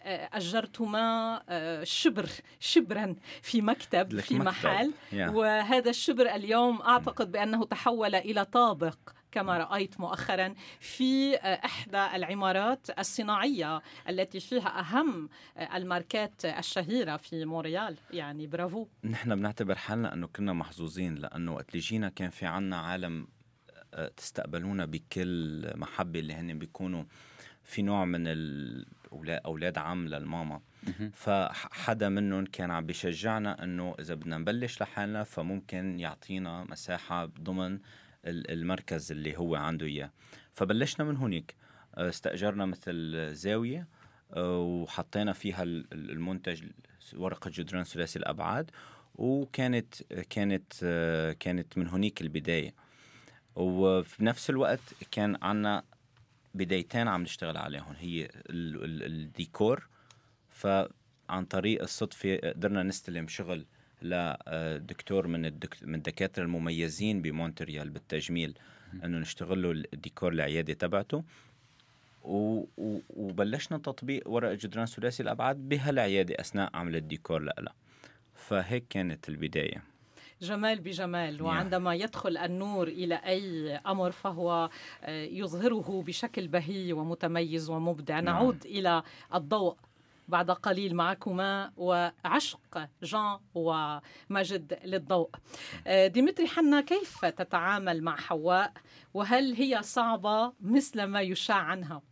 وأجرتما 0.01 1.43
آه، 1.49 1.85
شبر 1.85 2.27
شبرا 2.61 3.17
في 3.43 3.63
مكتب 3.63 4.21
في 4.21 4.35
محل. 4.45 4.93
وهذا 5.37 5.91
الشبر 5.91 6.27
اليوم 6.35 6.83
أعتقد 6.83 7.33
بأنه 7.33 7.65
تحول 7.65 8.15
إلى 8.15 8.45
طابق. 8.45 8.97
كما 9.33 9.59
رأيت 9.59 10.01
مؤخرا 10.01 10.55
في 10.81 11.37
إحدى 11.37 12.07
العمارات 12.16 12.87
الصناعية 12.99 13.83
التي 14.09 14.41
فيها 14.41 14.81
أهم 14.81 15.28
الماركات 15.74 16.45
الشهيرة 16.45 17.16
في 17.16 17.45
مونريال. 17.45 17.97
يعني 18.11 18.47
برافو. 18.47 18.87
نحن 19.05 19.35
بنعتبر 19.35 19.74
حالنا 19.74 20.12
أنه 20.12 20.26
كنا 20.26 20.53
محظوظين 20.53 21.14
لأنه 21.14 21.55
وقت 21.55 21.68
اللي 21.70 21.81
جينا 21.81 22.09
كان 22.09 22.31
في 22.31 22.47
عنا 22.47 22.76
عالم 22.81 23.28
آه، 23.95 24.09
تستقبلونا 24.09 24.85
بكل 24.87 25.70
محبة 25.76 26.18
اللي 26.20 26.35
هن 26.35 26.59
بيكونوا 26.59 27.05
في 27.62 27.83
نوع 27.83 28.05
من 28.05 28.24
أولاد 29.28 29.78
عم 29.78 30.09
للماما. 30.09 30.61
فحدا 31.12 32.09
منهم 32.09 32.45
كان 32.45 32.70
عم 32.70 32.87
بيشجعنا 32.87 33.64
إنه 33.64 33.95
إذا 34.01 34.14
بدنا 34.14 34.39
نبلش 34.39 34.83
لحالنا 34.83 35.24
فممكن 35.24 36.01
يعطينا 36.01 36.64
مساحة 36.64 37.24
ضمن 37.24 37.78
المركز 38.25 39.12
اللي 39.12 39.37
هو 39.37 39.55
عنده 39.55 39.87
إياه. 39.87 40.11
فبلشنا 40.53 41.07
من 41.07 41.16
آه، 41.95 42.09
استأجرنا 42.09 42.66
مثل 42.66 43.35
زاوية 43.35 43.89
آه، 44.33 44.59
وحطينا 44.61 45.33
فيها 45.33 45.62
المنتج 45.62 46.62
ورقة 47.16 47.51
جدران 47.55 47.85
ثلاثي 47.85 48.18
الأبعاد 48.18 48.71
وكانت 49.14 49.95
كانت 50.31 50.73
آه، 50.83 51.33
كانت 51.33 51.79
من 51.79 51.89
هونيك 51.89 52.21
البداية. 52.21 52.75
وفي 53.57 54.25
نفس 54.25 54.51
الوقت 54.51 54.81
كان 55.11 55.39
عنا 55.43 55.83
بدايتين 56.55 57.09
عم 57.09 57.23
نشتغل 57.23 57.57
عليهم. 57.57 57.95
هي 57.99 58.29
الديكور 58.51 59.89
فعن 60.49 61.45
طريق 61.51 61.83
الصدفة 61.83 62.37
قدرنا 62.37 62.83
نستلم 62.83 63.29
شغل 63.29 63.66
لدكتور 64.03 65.27
من 65.27 65.47
الدك... 65.47 65.77
من 65.83 65.95
الدكاترة 65.95 66.43
المميزين 66.43 67.23
بمونتريال 67.23 67.91
بالتجميل 67.91 68.59
إنه 69.05 69.19
نشتغل 69.19 69.63
له 69.63 69.71
الديكور 69.95 70.33
العياده 70.33 70.73
تبعته. 70.73 71.25
وبلشنا 72.23 73.79
تطبيق 73.79 74.29
ورق 74.29 74.53
جدران 74.53 74.87
ثلاثي 74.87 75.23
الأبعاد 75.23 75.57
بهالعيادة 75.69 76.35
أثناء 76.41 76.77
عمل 76.77 76.97
الديكور 76.97 77.43
لها 77.43 77.75
فهيك 78.35 78.85
كانت 78.91 79.29
البداية. 79.29 79.83
جمال 80.43 80.81
بجمال. 80.81 81.43
وعندما 81.43 81.95
يدخل 81.95 82.37
النور 82.37 82.89
إلى 82.89 83.15
أي 83.15 83.77
أمر 83.77 84.11
فهو 84.11 84.71
آه، 85.03 85.25
يظهره 85.25 86.03
بشكل 86.07 86.49
بهي 86.49 86.93
ومتميز 86.93 87.71
ومبدع 87.71 88.21
نعم. 88.21 88.35
نعود 88.35 88.65
إلى 88.65 89.03
الضوء. 89.35 89.77
بعد 90.31 90.51
قليل 90.51 90.95
معكما 90.95 91.72
وعشق 91.76 92.89
جان 93.03 93.39
وماجد 93.55 94.78
للضوء. 94.85 95.31
آه، 95.87 96.07
ديمتري 96.07 96.47
حنا 96.47 96.81
كيف 96.81 97.24
تتعامل 97.24 98.03
مع 98.03 98.16
حواء؟ 98.16 98.72
وهل 99.14 99.55
هي 99.55 99.83
صعبة 99.83 100.53
مثل 100.61 101.05
ما 101.05 101.20
يشاع 101.20 101.57
عنها؟ 101.57 102.03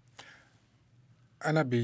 أنا 1.44 1.62
ب 1.62 1.74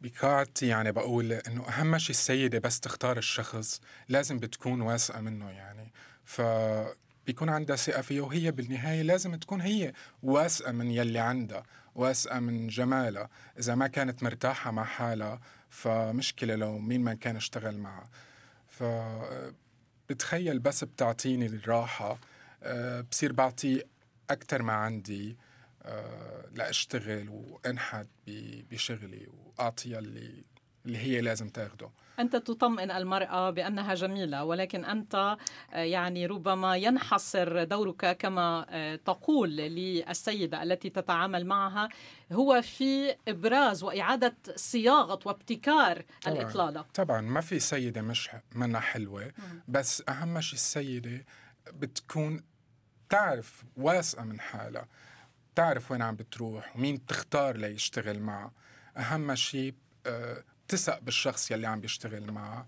بقاعدتي 0.00 0.66
يعني 0.66 0.92
بقول 0.92 1.32
إنه 1.32 1.68
أهم 1.68 1.98
شيء 1.98 2.10
السيدة 2.10 2.58
بس 2.58 2.80
تختار 2.80 3.18
الشخص 3.18 3.80
لازم 4.08 4.38
بتكون 4.38 4.80
واثقه 4.80 5.20
منه 5.20 5.50
يعني. 5.50 5.92
ف 6.24 6.42
بيكون 7.26 7.48
عندها 7.48 7.76
ثقة 7.76 8.02
فيه 8.02 8.20
وهي 8.20 8.50
بالنهاية 8.50 9.02
لازم 9.02 9.34
تكون 9.34 9.60
هي 9.60 9.92
واثقة 10.22 10.72
من 10.72 10.90
يلي 10.90 11.18
عندها. 11.18 11.62
واثقة 11.94 12.38
من 12.38 12.68
جمالها 12.68 13.28
إذا 13.58 13.74
ما 13.74 13.86
كانت 13.86 14.22
مرتاحة 14.22 14.70
مع 14.70 14.84
حالها 14.84 15.40
فمشكلة 15.70 16.54
لو 16.54 16.78
مين 16.78 17.00
ما 17.00 17.14
كان 17.14 17.36
اشتغل 17.36 17.78
معها. 17.78 18.10
ف 18.68 18.82
بتخيل 20.10 20.58
بس 20.58 20.84
بتعطيني 20.84 21.46
الراحة. 21.46 22.18
آه، 22.62 23.00
بصير 23.00 23.32
بعطي 23.32 23.82
أكثر 24.30 24.62
ما 24.62 24.72
عندي. 24.72 25.36
آه، 25.82 26.48
لأشتغل 26.54 27.28
وأنحت 27.28 28.06
بشغلي 28.70 29.28
وأعطيها 29.28 29.98
اللي 29.98 30.44
اللي 30.86 30.98
هي 30.98 31.20
لازم 31.20 31.48
تاخده. 31.48 31.90
أنت 32.18 32.36
تطمئن 32.36 32.90
المرأة 32.90 33.50
بأنها 33.50 33.94
جميلة 33.94 34.44
ولكن 34.44 34.84
أنت 34.84 35.36
آه، 35.72 35.78
يعني 35.78 36.26
ربما 36.26 36.76
ينحصر 36.76 37.64
دورك 37.64 38.16
كما 38.16 38.66
آه، 38.68 38.96
تقول 38.96 39.50
للسيدة 39.56 40.62
التي 40.62 40.90
تتعامل 40.90 41.46
معها. 41.46 41.88
هو 42.32 42.62
في 42.62 43.16
إبراز 43.28 43.82
وإعادة 43.82 44.36
صياغة 44.56 45.20
وابتكار 45.24 46.04
طبعًا 46.22 46.36
الإطلالة. 46.36 46.84
طبعا 46.94 47.20
ما 47.20 47.40
في 47.40 47.58
سيدة 47.58 48.02
مش 48.02 48.30
منها 48.54 48.80
حلوة 48.80 49.32
بس 49.68 50.02
أهم 50.08 50.40
شيء 50.40 50.54
السيدة 50.54 51.24
بتكون 51.72 52.42
تعرف 53.08 53.64
واثقة 53.76 54.24
من 54.24 54.40
حالها 54.40 54.88
تعرف 55.54 55.90
وين 55.90 56.02
عم 56.02 56.16
بتروح 56.16 56.76
ومين 56.76 56.96
بتختار 56.96 57.56
ليشتغل 57.56 58.20
معها. 58.20 58.52
أهم 58.96 59.34
شيء 59.34 59.74
آه، 60.06 60.44
تثق 60.70 60.98
بالشخص 60.98 61.50
يلي 61.50 61.66
عم 61.66 61.80
بيشتغل 61.80 62.32
معه 62.32 62.66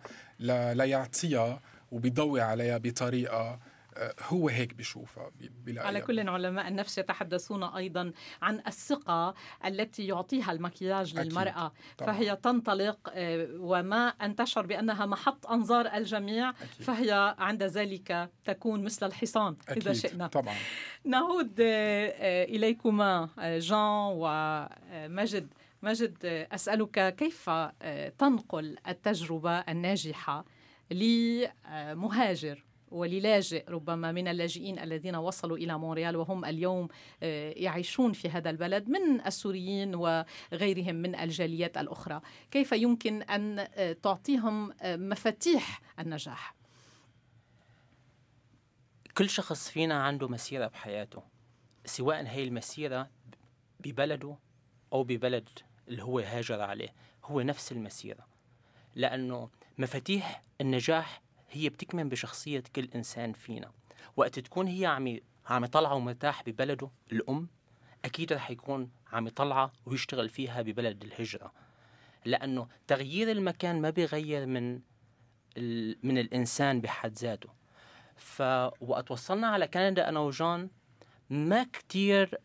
ليعطيها 0.74 1.60
وبيضوي 1.92 2.40
عليها 2.40 2.78
بطريقة 2.78 3.58
آه، 3.96 4.14
هو 4.28 4.48
هيك 4.48 4.74
بيشوفها 4.74 5.30
على 5.76 6.00
كل 6.00 6.28
علماء 6.28 6.68
النفس 6.68 6.98
يتحدثون 6.98 7.62
أيضا 7.62 8.12
عن 8.42 8.62
الثقة 8.66 9.34
التي 9.64 10.06
يعطيها 10.06 10.52
المكياج 10.52 11.10
أكيد. 11.10 11.32
للمرأة 11.32 11.72
طبعا. 11.98 12.12
فهي 12.12 12.36
تنطلق 12.36 12.98
آه، 13.14 13.48
وما 13.58 14.08
أن 14.08 14.36
تشعر 14.36 14.66
بأنها 14.66 15.06
محط 15.06 15.46
أنظار 15.46 15.86
الجميع 15.86 16.50
أكيد. 16.50 16.86
فهي 16.86 17.36
عند 17.38 17.62
ذلك 17.62 18.30
تكون 18.44 18.84
مثل 18.84 19.06
الحصان 19.06 19.56
أكيد. 19.68 19.88
اذا 19.88 19.92
شئنا 19.92 20.26
طبعا 20.26 20.54
نعود 21.04 21.60
آه، 21.60 22.44
إليكما 22.44 23.28
جان 23.58 24.12
ومجد 24.12 25.48
مجد 25.82 26.46
أسألك 26.52 27.16
كيف 27.16 27.48
آه، 27.48 28.08
تنقل 28.08 28.76
التجربة 28.88 29.58
الناجحة 29.58 30.44
لمهاجر 30.90 32.64
وللاجئ 32.90 33.70
ربما 33.70 34.12
من 34.12 34.28
اللاجئين 34.28 34.78
الذين 34.78 35.16
وصلوا 35.16 35.56
إلى 35.56 35.78
مونريال 35.78 36.16
وهم 36.16 36.44
اليوم 36.44 36.88
آه، 37.22 37.50
يعيشون 37.56 38.12
في 38.12 38.28
هذا 38.28 38.50
البلد 38.50 38.88
من 38.88 39.26
السوريين 39.26 39.94
وغيرهم 39.94 40.94
من 40.94 41.14
الجاليات 41.14 41.78
الأخرى، 41.78 42.20
كيف 42.50 42.72
يمكن 42.72 43.22
أن 43.22 43.58
آه، 43.58 43.92
تعطيهم 43.92 44.72
مفاتيح 44.84 45.80
النجاح؟ 45.98 46.54
كل 49.16 49.30
شخص 49.30 49.68
فينا 49.68 50.02
عنده 50.02 50.28
مسيرة 50.28 50.66
بحياته، 50.66 51.22
سواء 51.84 52.26
هي 52.26 52.44
المسيرة 52.44 53.10
ببلده 53.80 54.36
أو 54.92 55.04
ببلد 55.04 55.48
اللي 55.92 56.02
هو 56.02 56.18
هاجر 56.18 56.60
عليه 56.60 56.94
هو 57.24 57.40
نفس 57.40 57.72
المسيرة. 57.72 58.26
لأنه 58.94 59.50
مفاتيح 59.78 60.42
النجاح 60.60 61.22
هي 61.50 61.68
بتكمن 61.68 62.08
بشخصية 62.08 62.62
كل 62.76 62.88
إنسان 62.94 63.32
فينا. 63.32 63.72
وقت 64.16 64.38
تكون 64.38 64.66
هي 64.66 64.86
عم 64.86 65.18
عم 65.46 65.64
يطلعه 65.64 65.98
مرتاح 65.98 66.42
ببلده 66.42 66.90
الأم 67.12 67.48
أكيد 68.04 68.32
رح 68.32 68.50
يكون 68.50 68.90
عم 69.12 69.26
يطلعها 69.26 69.72
ويشتغل 69.86 70.28
فيها 70.28 70.62
ببلد 70.62 71.04
الهجرة. 71.04 71.52
لأنه 72.24 72.68
تغيير 72.86 73.30
المكان 73.30 73.80
ما 73.80 73.90
بيغير 73.90 74.46
من 74.46 74.80
من 76.02 76.18
الإنسان 76.18 76.80
بحد 76.80 77.18
ذاته. 77.18 77.48
فوقت 78.16 79.10
وصلنا 79.10 79.46
على 79.46 79.66
كندا 79.66 80.08
أنا 80.08 80.20
وجون 80.20 80.70
ما 81.30 81.64
كتير 81.64 82.40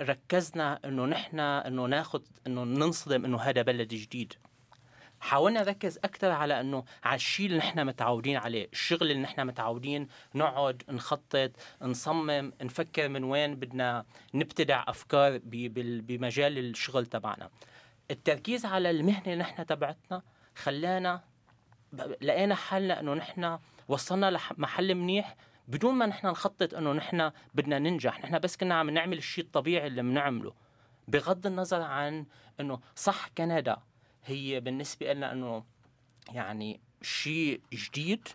ركزنا 0.00 0.80
إنه 0.84 1.06
نحن 1.06 1.40
إنه 1.40 1.86
ناخذ 1.86 2.22
إنه 2.46 2.64
ننصدم 2.64 3.24
إنه 3.24 3.40
هذا 3.40 3.62
بلد 3.62 3.88
جديد. 3.88 4.32
حاولنا 5.20 5.60
نركز 5.60 5.98
أكثر 5.98 6.30
على 6.30 6.60
إنه 6.60 6.84
على 7.04 7.16
الشيء 7.16 7.46
اللي 7.46 7.58
نحن 7.58 7.86
متعودين 7.86 8.36
عليه 8.36 8.68
الشغل 8.72 9.10
اللي 9.10 9.22
نحن 9.22 9.46
متعودين 9.46 10.08
نقعد 10.34 10.82
نخطط 10.88 11.50
نصمم 11.82 12.52
نفكر 12.62 13.08
من 13.08 13.24
وين 13.24 13.56
بدنا 13.56 14.04
نبتدع 14.34 14.84
أفكار 14.88 15.40
بمجال 15.44 16.58
الشغل 16.58 17.06
تبعنا. 17.06 17.50
التركيز 18.10 18.66
على 18.66 18.90
المهنة 18.90 19.24
اللي 19.24 19.36
نحن 19.36 19.66
تبعتنا 19.66 20.22
خلانا 20.56 21.20
لقينا 22.22 22.54
حالنا 22.54 23.00
إنه 23.00 23.14
نحن 23.14 23.58
وصلنا 23.88 24.30
لمحل 24.30 24.94
منيح 24.94 25.36
بدون 25.70 25.94
ما 25.94 26.06
نحن 26.06 26.26
نخطط 26.26 26.74
إنه 26.74 26.92
نحن 26.92 27.30
بدنا 27.54 27.78
ننجح 27.78 28.20
نحن 28.20 28.38
بس 28.38 28.56
كنا 28.56 28.74
عم 28.74 28.90
نعمل 28.90 29.18
الشيء 29.18 29.44
الطبيعي 29.44 29.86
اللي 29.86 30.02
بنعمله. 30.02 30.52
بغض 31.08 31.46
النظر 31.46 31.82
عن 31.82 32.26
إنه 32.60 32.80
صح 32.96 33.28
كندا 33.38 33.76
هي 34.24 34.60
بالنسبة 34.60 35.12
لنا 35.12 35.32
إنه 35.32 35.64
يعني 36.32 36.80
شيء 37.02 37.60
جديد 37.72 38.28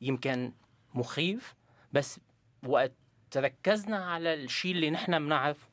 يمكن 0.00 0.52
مخيف 0.94 1.54
بس 1.92 2.20
وقت 2.66 2.92
ركزنا 3.36 3.96
على 3.96 4.34
الشيء 4.34 4.72
اللي 4.72 4.90
نحن 4.90 5.18
بنعرفه 5.18 5.68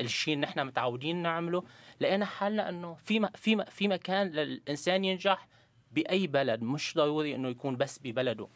الشيء 0.00 0.34
اللي 0.34 0.46
نحن 0.46 0.66
متعودين 0.66 1.16
نعمله 1.16 1.64
لقينا 2.00 2.24
حالنا 2.24 2.68
إنه 2.68 2.94
في 2.94 3.28
في 3.34 3.64
في 3.70 3.88
مكان 3.88 4.28
للإنسان 4.28 5.04
ينجح 5.04 5.48
بأي 5.92 6.26
بلد 6.26 6.62
مش 6.62 6.94
ضروري 6.96 7.34
إنه 7.34 7.48
يكون 7.48 7.76
بس 7.76 7.98
ببلده. 7.98 8.48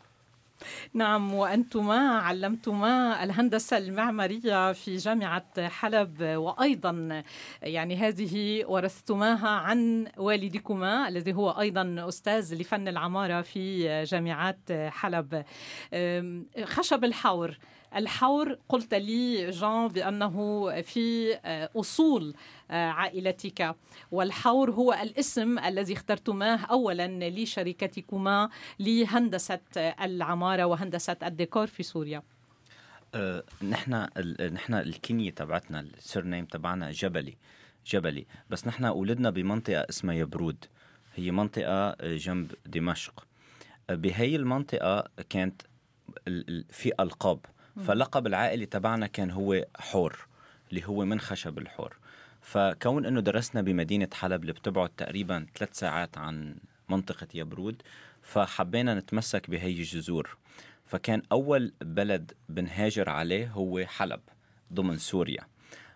نعم 0.94 1.34
وأنتما 1.34 2.18
علمتما 2.18 3.24
الهندسة 3.24 3.78
المعمارية 3.78 4.72
في 4.72 4.96
جامعة 4.96 5.68
حلب 5.68 6.22
وأيضا 6.22 7.22
يعني 7.62 7.96
هذه 7.96 8.64
ورثتماها 8.64 9.48
عن 9.48 10.06
والدكما 10.16 11.08
الذي 11.08 11.34
هو 11.34 11.50
أيضا 11.50 12.08
أستاذ 12.08 12.54
لفن 12.54 12.88
العمارة 12.88 13.42
في 13.42 14.04
جامعات 14.04 14.72
حلب. 14.72 15.44
خشب 16.64 17.04
الحور. 17.04 17.58
الحور. 17.96 18.58
قلت 18.68 18.94
لي 18.94 19.50
جان 19.50 19.88
بأنه 19.88 20.32
في 20.82 21.34
أصول 21.76 22.34
عائلتك 22.70 23.76
والحور 24.12 24.70
هو 24.70 24.92
الاسم 24.92 25.58
الذي 25.58 25.92
اخترتماه 25.92 26.64
اولا 26.64 27.30
لشركتكما 27.30 28.50
لهندسة 28.78 29.60
العمارة 29.76 30.64
وهندسة 30.64 31.16
الديكور 31.22 31.66
في 31.66 31.82
سوريا. 31.82 32.22
أه 33.14 33.44
نحن 33.62 34.06
نحن 34.52 34.74
الكنيه 34.74 35.30
تبعتنا 35.30 35.80
السرنيم 35.80 36.44
تبعنا 36.44 36.90
جبلي 36.90 37.36
جبلي. 37.86 38.26
بس 38.50 38.66
نحن 38.66 38.84
ولدنا 38.84 39.30
بمنطقة 39.30 39.86
اسمها 39.90 40.14
يبرود. 40.14 40.64
هي 41.14 41.30
منطقة 41.30 41.96
جنب 42.02 42.52
دمشق. 42.66 43.26
بهي 43.90 44.36
المنطقة 44.36 45.08
كانت 45.28 45.62
في 46.70 46.92
ألقاب. 47.00 47.46
فلقب 47.84 48.26
العائلي 48.26 48.66
تبعنا 48.66 49.06
كان 49.06 49.30
هو 49.30 49.64
حور 49.78 50.26
اللي 50.70 50.84
هو 50.84 51.04
من 51.04 51.20
خشب 51.20 51.58
الحور. 51.58 51.96
فكون 52.40 53.06
إنه 53.06 53.20
درسنا 53.20 53.62
بمدينة 53.62 54.08
حلب 54.14 54.42
اللي 54.42 54.52
بتبعد 54.52 54.88
تقريبا 54.88 55.46
ثلاث 55.54 55.78
ساعات 55.78 56.18
عن 56.18 56.56
منطقة 56.88 57.26
يبرود 57.34 57.82
فحبينا 58.22 58.94
نتمسك 58.94 59.50
بهي 59.50 59.72
الجذور. 59.72 60.36
فكان 60.86 61.22
أول 61.32 61.72
بلد 61.80 62.32
بنهاجر 62.48 63.10
عليه 63.10 63.48
هو 63.48 63.84
حلب 63.86 64.20
ضمن 64.72 64.98
سوريا. 64.98 65.46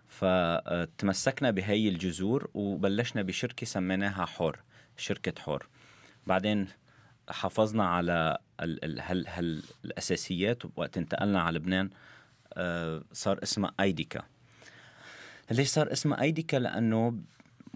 فتمسكنا 0.07 1.51
بهي 1.51 1.89
الجذور 1.89 2.49
وبلشنا 2.53 3.21
بشركة 3.21 3.65
سميناها 3.65 4.25
حور 4.25 4.59
شركة 4.97 5.41
حور. 5.41 5.67
بعدين 6.27 6.67
حافظنا 7.29 7.87
على 7.87 8.37
ال 8.63 8.99
هال 8.99 9.27
هال 9.27 9.63
الأساسيات 9.85 10.63
وقت 10.75 10.97
انتقلنا 10.97 11.41
على 11.41 11.59
لبنان 11.59 11.89
آه، 12.53 13.03
صار 13.13 13.39
اسمها 13.43 13.71
أيديكا. 13.79 14.21
ليش 15.51 15.67
صار 15.69 15.91
اسمها 15.91 16.21
أيديكا؟ 16.21 16.57
لأنه 16.57 17.17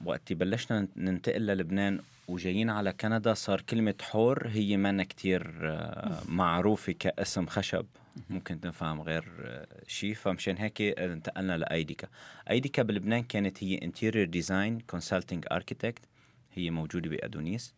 وقت 0.06 0.34
بلشنا 0.34 0.88
ننتقل 0.98 1.42
للبنان 1.42 2.00
وجايين 2.28 2.70
على 2.70 2.94
كندا 2.94 3.34
صار 3.34 3.62
كلمة 3.62 3.96
حور 4.02 4.48
هي 4.48 4.78
ما 4.78 5.04
كتير 5.04 5.60
آه، 5.64 6.22
معروفة 6.28 6.94
كاسم 7.00 7.46
خشب. 7.46 7.86
ممكن 8.30 8.62
تنفهم 8.62 9.02
غير 9.02 9.26
آه، 9.46 9.68
شيء 9.88 10.14
فمشان 10.14 10.58
هيك 10.58 10.82
انتقلنا 10.82 11.58
لأيديكا. 11.58 12.08
أيديكا 12.50 12.84
بلبنان 12.84 13.24
كانت 13.24 13.64
هي 13.64 13.78
interior 13.78 14.26
design 14.26 14.80
consulting 14.80 15.46
architect 15.52 16.02
هي 16.54 16.70
موجودة 16.70 17.10
بأدونيس. 17.10 17.74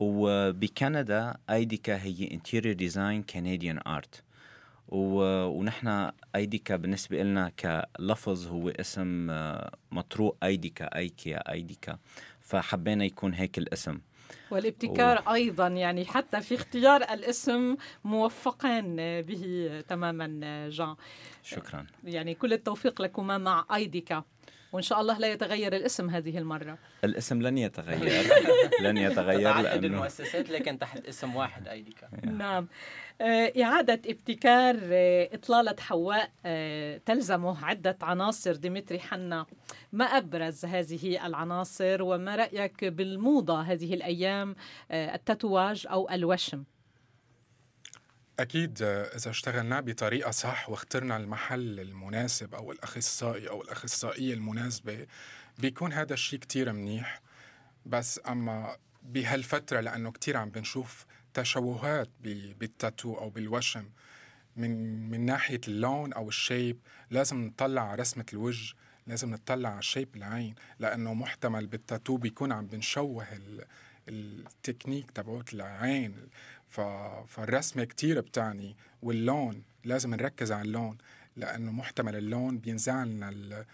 وبكندا 0.00 1.36
أيديكا 1.50 2.02
هي 2.02 2.30
interior 2.30 2.74
design 2.74 3.22
Canadian 3.22 3.80
art 3.86 4.22
ونحن 4.88 6.10
أيديكا 6.36 6.76
بالنسبة 6.76 7.22
لنا 7.22 7.48
كلفظ 7.48 8.46
هو 8.46 8.68
اسم 8.68 9.30
آه، 9.30 9.72
مطروق 9.90 10.36
أيديكا 10.42 10.96
أيكيا 10.96 11.52
أيديكا. 11.52 11.98
فحبينا 12.40 13.04
يكون 13.04 13.34
هيك 13.34 13.58
الاسم. 13.58 14.00
والابتكار 14.50 15.22
و... 15.26 15.32
أيضا 15.34 15.68
يعني 15.68 16.04
حتى 16.04 16.40
في 16.40 16.54
اختيار 16.54 17.02
الاسم 17.02 17.76
موفقين 18.04 18.96
به 19.22 19.84
تماما 19.88 20.68
جان. 20.68 20.94
شكرا. 21.42 21.86
يعني 22.04 22.34
كل 22.34 22.52
التوفيق 22.52 23.02
لكما 23.02 23.38
مع 23.38 23.66
أيديكا. 23.74 24.24
وإن 24.72 24.82
شاء 24.82 25.00
الله 25.00 25.18
لا 25.18 25.32
يتغير 25.32 25.76
الاسم 25.76 26.10
هذه 26.10 26.38
المرة. 26.38 26.78
الاسم 27.04 27.42
لن 27.42 27.58
يتغير. 27.58 28.26
لن 28.84 28.96
يتغير 28.96 29.60
لأنه 29.60 29.86
المؤسسات 29.86 30.50
لكن 30.50 30.78
تحت 30.78 31.06
اسم 31.06 31.36
واحد 31.36 31.68
ايديكا 31.68 32.08
نعم. 32.24 32.68
آه، 33.20 33.52
إعادة 33.62 34.00
ابتكار 34.06 34.78
آه، 34.82 35.28
إطلالة 35.32 35.76
حواء 35.80 36.30
آه، 36.46 37.00
تلزمه 37.06 37.64
عدة 37.64 37.98
عناصر. 38.02 38.56
ديمتري 38.56 38.98
حنا 38.98 39.46
ما 39.92 40.04
أبرز 40.04 40.64
هذه 40.64 41.26
العناصر؟ 41.26 42.02
وما 42.02 42.36
رأيك 42.36 42.84
بالموضة 42.84 43.60
هذه 43.60 43.94
الأيام 43.94 44.56
التاتواج 44.90 45.86
أو 45.90 46.10
الوشم؟ 46.10 46.64
أكيد 48.38 48.82
إذا 48.82 49.30
اشتغلنا 49.30 49.80
بطريقة 49.80 50.30
صح 50.30 50.70
واخترنا 50.70 51.16
المحل 51.16 51.80
المناسب 51.80 52.54
أو 52.54 52.72
الأخصائي 52.72 53.48
أو 53.48 53.62
الأخصائية 53.62 54.34
المناسبة 54.34 55.06
بيكون 55.58 55.92
هذا 55.92 56.14
الشيء 56.14 56.38
كتير 56.38 56.72
منيح. 56.72 57.22
بس 57.86 58.20
أما 58.28 58.76
بهالفترة 59.02 59.80
لأنه 59.80 60.10
كتير 60.12 60.36
عم 60.36 60.50
بنشوف 60.50 61.06
تشوهات 61.34 62.08
بالتاتو 62.58 63.14
أو 63.14 63.30
بالوشم 63.30 63.90
من 64.56 65.02
من 65.10 65.26
ناحية 65.26 65.60
اللون 65.68 66.12
أو 66.12 66.28
الشيب 66.28 66.78
لازم 67.10 67.44
نطلع 67.44 67.82
على 67.90 68.00
رسمة 68.00 68.26
الوجه 68.32 68.74
لازم 69.06 69.30
نطلع 69.30 69.68
على 69.68 69.82
شيب 69.82 70.16
العين 70.16 70.54
لأنه 70.78 71.14
محتمل 71.14 71.66
بالتاتو 71.66 72.16
بيكون 72.16 72.52
عم 72.52 72.66
بنشوه 72.66 73.26
التكنيك 74.08 75.10
تبعوت 75.10 75.54
العين 75.54 76.28
فالرسمة 77.26 77.84
كتير 77.84 78.20
بتعني 78.20 78.76
واللون 79.02 79.62
لازم 79.84 80.14
نركز 80.14 80.52
على 80.52 80.62
اللون 80.62 80.98
لأنه 81.36 81.72
محتمل 81.72 82.16
اللون 82.16 82.58
بينزع 82.58 83.04
لنا 83.04 83.64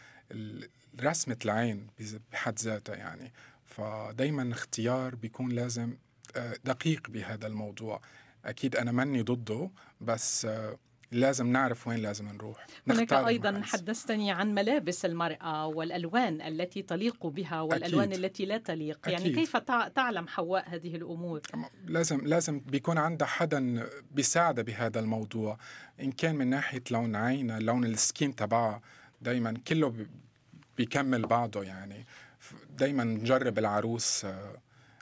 رسمة 1.01 1.37
العين 1.45 1.87
بحد 2.33 2.59
ذاتها 2.59 2.97
يعني. 2.97 3.33
فدايما 3.67 4.53
اختيار 4.53 5.15
بيكون 5.15 5.53
لازم 5.53 5.97
آه، 6.37 6.57
دقيق 6.65 7.11
بهذا 7.11 7.47
الموضوع. 7.47 8.01
أكيد 8.45 8.77
أنا 8.77 8.93
ماني 8.93 9.23
ضده 9.23 9.71
بس 10.01 10.45
آه، 10.45 10.79
لازم 11.13 11.47
نعرف 11.47 11.89
وين 11.89 11.99
لازم 11.99 12.29
نروح 12.29 12.67
هناك 12.89 13.13
أيضا 13.13 13.49
المحس. 13.49 13.73
حدثتني 13.73 14.33
عن 14.33 14.55
ملابس 14.55 15.05
المرأة 15.05 15.67
والألوان 15.67 16.41
التي 16.41 16.83
تليق 16.83 17.27
بها 17.27 17.61
والألوان 17.61 18.09
أكيد. 18.09 18.25
التي 18.25 18.47
لا 18.47 18.59
تليق 18.59 18.99
يعني 19.07 19.17
أكيد. 19.17 19.27
يعني 19.27 19.47
كيف 19.47 19.57
تعلم 19.95 20.29
حواء 20.29 20.69
هذه 20.69 20.97
الأمور 20.97 21.41
لازم 21.87 22.21
لازم 22.27 22.61
بيكون 22.61 22.99
عندها 22.99 23.29
حدا 23.29 23.89
بيساعدها 24.11 24.65
بهذا 24.65 25.01
الموضوع 25.01 25.59
إن 26.01 26.13
كان 26.13 26.37
من 26.37 26.47
ناحية 26.47 26.83
لون 26.91 27.17
عينها 27.17 27.61
لون 27.61 27.85
السكين 27.85 28.37
تبعها 28.37 28.81
دايما 29.21 29.55
كله 29.69 30.07
بيكمل 30.77 31.27
بعضه 31.27 31.63
يعني 31.63 32.07
دايما 32.71 33.05
نجرب 33.05 33.59
العروس 33.59 34.25
آه، 34.25 34.57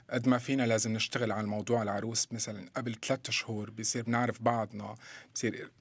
قد 0.09 0.27
ما 0.27 0.37
فينا 0.37 0.63
لازم 0.63 0.93
نشتغل 0.93 1.31
على 1.31 1.41
الموضوع 1.41 1.81
العروس 1.81 2.33
مثلا 2.33 2.69
قبل 2.75 2.95
ثلاثة 2.95 3.31
شهور 3.31 3.69
بصير 3.69 4.03
بنعرف 4.03 4.41
بعضنا 4.41 4.95
بصير 5.35 5.71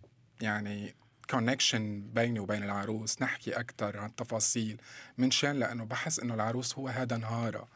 يعني 0.43 0.95
كونكشن 1.30 2.01
بيني 2.01 2.40
وبين 2.40 2.62
العروس 2.62 3.22
نحكي 3.22 3.53
أكثر 3.53 3.99
عن 3.99 4.09
التفاصيل. 4.09 4.80
من 5.18 5.30
شان 5.30 5.57
لأنه 5.59 5.84
بحس 5.84 6.20
إنه 6.20 6.34
العروس 6.34 6.78
هو 6.78 6.88
هذا 6.88 7.16
نهارها 7.16 7.68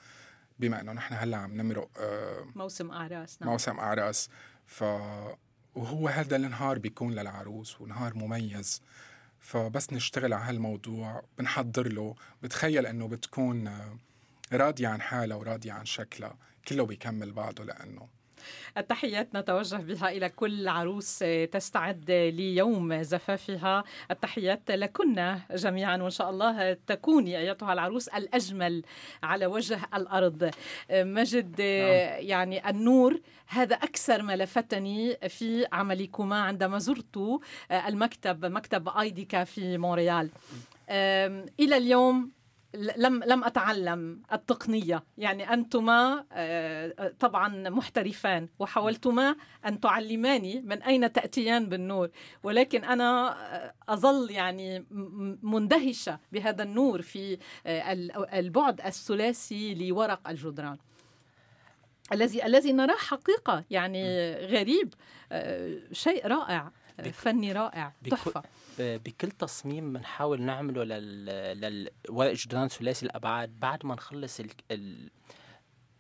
بما 0.59 0.81
إنه 0.81 0.93
نحن 0.93 1.15
هلأ 1.15 1.37
عم 1.37 1.57
نمرق 1.61 1.91
آه 1.99 2.47
موسم 2.55 2.91
أعراس 2.91 3.43
نعم. 3.43 3.51
موسم 3.51 3.79
أعراس. 3.79 4.29
ف 4.67 4.85
وهو 5.75 6.09
هذا 6.09 6.37
النهار 6.37 6.79
بيكون 6.79 7.13
للعروس 7.13 7.81
ونهار 7.81 8.15
مميز. 8.15 8.83
فبس 9.41 9.93
نشتغل 9.93 10.33
على 10.33 10.45
هالموضوع 10.45 11.23
بنحضر 11.39 11.93
له. 11.93 12.15
بتخيل 12.43 12.87
إنه 12.87 13.09
بتكون 13.09 13.67
آه، 13.67 13.99
راضية 14.53 14.89
عن 14.89 15.01
حالها 15.01 15.37
وراضية 15.37 15.73
عن 15.73 15.85
شكلها. 15.85 16.37
كله 16.69 16.87
بيكمل 16.87 17.33
بعضه 17.33 17.65
لأنه 17.65 18.09
التحيات 18.79 19.37
نتوجه 19.37 19.77
بها 19.77 20.09
إلى 20.09 20.29
كل 20.29 20.69
عروس 20.69 21.25
تستعد 21.53 22.11
ليوم 22.11 23.03
زفافها. 23.03 23.85
التحيات 24.11 24.71
لكنا 24.71 25.41
جميعا 25.55 25.97
وإن 25.97 26.11
شاء 26.11 26.31
الله 26.31 26.73
تكوني 26.73 27.39
أيتها 27.39 27.73
العروس 27.73 28.09
الأجمل 28.09 28.83
على 29.23 29.47
وجه 29.47 29.81
الأرض. 29.95 30.51
مجد 30.91 31.61
نعم. 31.61 32.27
يعني 32.27 32.71
النور 32.71 33.21
هذا 33.47 33.77
أكثر 33.77 34.23
ما 34.23 34.37
لفتني 34.37 35.17
في 35.29 35.67
عملكما 35.73 36.41
عندما 36.43 36.79
زرت 36.79 37.41
المكتب 37.71 38.45
مكتب 38.45 38.89
آيديكا 38.89 39.45
في 39.45 39.79
مونريال. 39.79 40.31
إلى 41.61 41.77
اليوم 41.77 42.36
لم 42.77 43.25
لم 43.25 43.45
أتعلم 43.45 44.23
التقنية. 44.33 45.05
يعني 45.19 45.53
أنتما 45.53 46.25
آه، 46.33 47.15
طبعا 47.21 47.69
محترفان 47.69 48.49
وحاولتما 48.59 49.37
أن 49.67 49.81
تعلماني 49.81 50.61
من 50.61 50.83
أين 50.83 51.13
تأتيان 51.13 51.69
بالنور. 51.69 52.11
ولكن 52.43 52.85
أنا 52.85 53.37
آه، 53.55 53.75
أظل 53.89 54.31
يعني 54.31 54.87
مندهشة 55.43 56.19
بهذا 56.33 56.63
النور 56.63 57.03
في 57.03 57.39
آه، 57.67 57.93
البعد 58.39 58.81
الثلاثي 58.81 59.75
لورق 59.75 60.29
الجدران. 60.29 60.79
الذي 62.13 62.47
الذي 62.47 62.73
نراه 62.73 62.97
حقيقة 62.97 63.65
يعني 63.71 64.33
غريب 64.35 64.95
شيء 65.93 66.27
رائع. 66.27 66.73
فني 67.03 67.53
رائع 67.53 67.93
تحفة. 68.11 68.43
بكل 68.79 69.31
تصميم 69.31 69.93
بنحاول 69.93 70.43
نعمله 70.43 70.85
لل 70.85 71.91
للورق 72.09 72.33
جدران 72.33 72.69
ثلاثي 72.69 73.07
الأبعاد. 73.07 73.61
بعد 73.61 73.87
ما 73.87 73.95
نخلص 73.95 74.41
ال... 74.41 74.51
ال... 74.71 75.11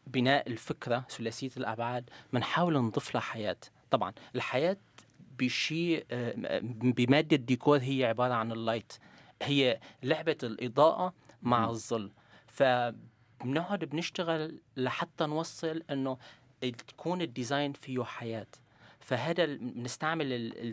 بناء 0.06 0.48
الفكرة 0.48 1.04
ثلاثية 1.10 1.50
الأبعاد 1.56 2.10
بنحاول 2.32 2.74
نضيف 2.82 3.14
لها 3.14 3.22
حياة. 3.22 3.56
طبعا 3.90 4.12
الحياة 4.34 4.76
بشيء 5.38 6.06
آه، 6.10 6.60
بمادة 6.62 7.36
الديكور 7.36 7.78
هي 7.78 8.04
عبارة 8.04 8.34
عن 8.34 8.52
ال 8.52 8.58
light. 8.58 8.92
هي 9.42 9.80
لعبة 10.02 10.38
الإضاءة 10.42 11.14
مع 11.42 11.70
الظل. 11.70 12.10
فبنقعد 12.46 13.84
بنشتغل 13.84 14.60
لحتى 14.76 15.26
نوصل 15.26 15.82
إنه 15.90 16.18
تكون 16.88 17.22
ال 17.22 17.29
design 17.29 17.72
فيه 17.72 18.04
حياة. 18.04 18.46
فهذا 19.06 19.44
بنستعمل 19.46 20.26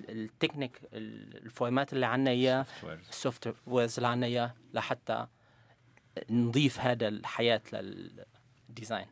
ال 0.10 0.17
technique 0.17 0.82
ال 0.94 1.08
format 1.08 1.94
اللي 1.94 2.06
عندنا 2.06 2.32
إياه 2.32 2.66
ال 3.10 3.56
softwares 3.68 3.96
اللي 3.98 4.08
عندنا 4.08 4.28
إياه 4.28 4.54
لحتى 4.74 5.28
نضيف 6.30 6.80
هذا 6.80 7.08
الحياة 7.08 7.62
لل 7.74 8.07
design 8.07 9.08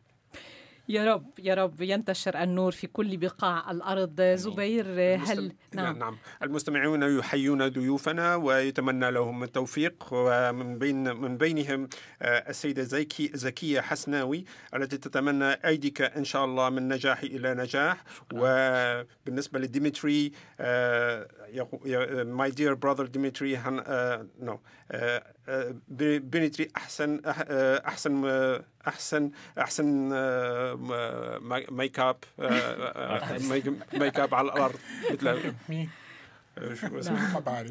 يا 0.88 1.14
رب 1.14 1.30
يا 1.38 1.54
رب 1.54 1.82
ينتشر 1.82 2.42
النور 2.42 2.72
في 2.72 2.86
كل 2.86 3.16
بقاع 3.16 3.70
الأرض. 3.70 4.20
زبير 4.20 4.86
هل 5.16 5.52
نعم. 5.74 5.98
نعم. 5.98 6.16
المستمعون 6.42 7.18
يحيون 7.18 7.68
ضيوفنا 7.68 8.36
ويتمنى 8.36 9.10
لهم 9.10 9.42
التوفيق. 9.42 10.04
ومن 10.12 10.78
بين 10.78 11.16
من 11.16 11.36
بينهم 11.36 11.88
آه، 12.22 12.50
السيدة 12.50 12.82
زكي 12.82 13.30
زكية 13.34 13.80
حسناوي 13.80 14.44
التي 14.74 14.96
تتمنى 14.98 15.44
أيديك 15.44 16.02
إن 16.02 16.24
شاء 16.24 16.44
الله 16.44 16.70
من 16.70 16.88
نجاح 16.88 17.22
إلى 17.22 17.54
نجاح. 17.54 18.04
وبالنسبة 18.34 19.58
لديمتري 19.58 20.32
ماي 22.24 22.50
دير 22.50 22.74
براذر 22.74 23.06
ديمتري 23.06 23.60
نو 24.40 24.60
بنتري 25.88 26.68
أحسن 26.76 27.20
أحسن 27.24 28.24
أحسن 28.88 29.30
أحسن 29.58 29.84
ميك 31.70 31.98
اب 31.98 32.16
ميك 33.92 34.20
اب 34.20 34.34
على 34.34 34.46
الأرض. 34.46 34.78
مثل 35.10 35.52
شو 36.74 36.86
ما 37.12 37.42
بعرف. 37.46 37.70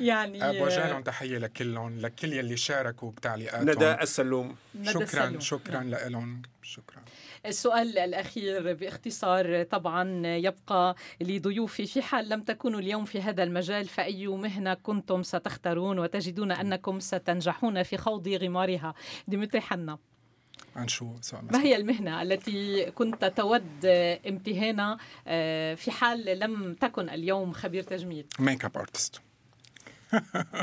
يعني 0.00 0.58
بوجه 0.58 0.88
لهم 0.90 1.02
تحيه 1.02 1.38
لكلهم 1.38 2.00
لكل 2.00 2.32
يلي 2.32 2.56
شاركوا 2.56 3.10
بتعليقاتهم. 3.10 3.70
ندى 3.70 3.92
السلوم. 3.92 4.56
شكرا 4.82 5.38
شكرا 5.38 5.82
لهم 5.82 6.42
شكرا. 6.62 7.02
السؤال 7.46 7.98
الأخير 7.98 8.74
باختصار 8.74 9.62
طبعا 9.62 10.26
يبقى 10.26 10.96
لضيوفي 11.20 11.86
في 11.86 12.02
حال 12.02 12.28
لم 12.28 12.42
تكونوا 12.42 12.80
اليوم 12.80 13.04
في 13.04 13.22
هذا 13.22 13.42
المجال 13.42 13.84
فأي 13.88 14.26
مهنة 14.26 14.74
كنتم 14.74 15.22
ستختارون 15.22 15.98
وتجدون 15.98 16.52
أنكم 16.52 17.00
ستنجحون 17.00 17.82
في 17.82 17.96
خوض 17.96 18.28
غمارها؟ 18.28 18.94
ديمتري 19.28 19.60
حنا. 19.60 19.98
عن 20.76 20.88
شو؟ 20.88 21.14
ما 21.32 21.62
هي 21.62 21.76
المهنة 21.76 22.22
التي 22.22 22.90
كنت 22.90 23.24
تود 23.24 23.86
امتهانها 24.28 24.98
آه، 25.26 25.74
في 25.74 25.90
حال 25.90 26.38
لم 26.38 26.74
تكن 26.74 27.08
اليوم 27.10 27.52
خبير 27.52 27.82
تجميل؟ 27.82 28.26
make 28.38 28.64
up 28.64 28.76
artist 28.76 29.20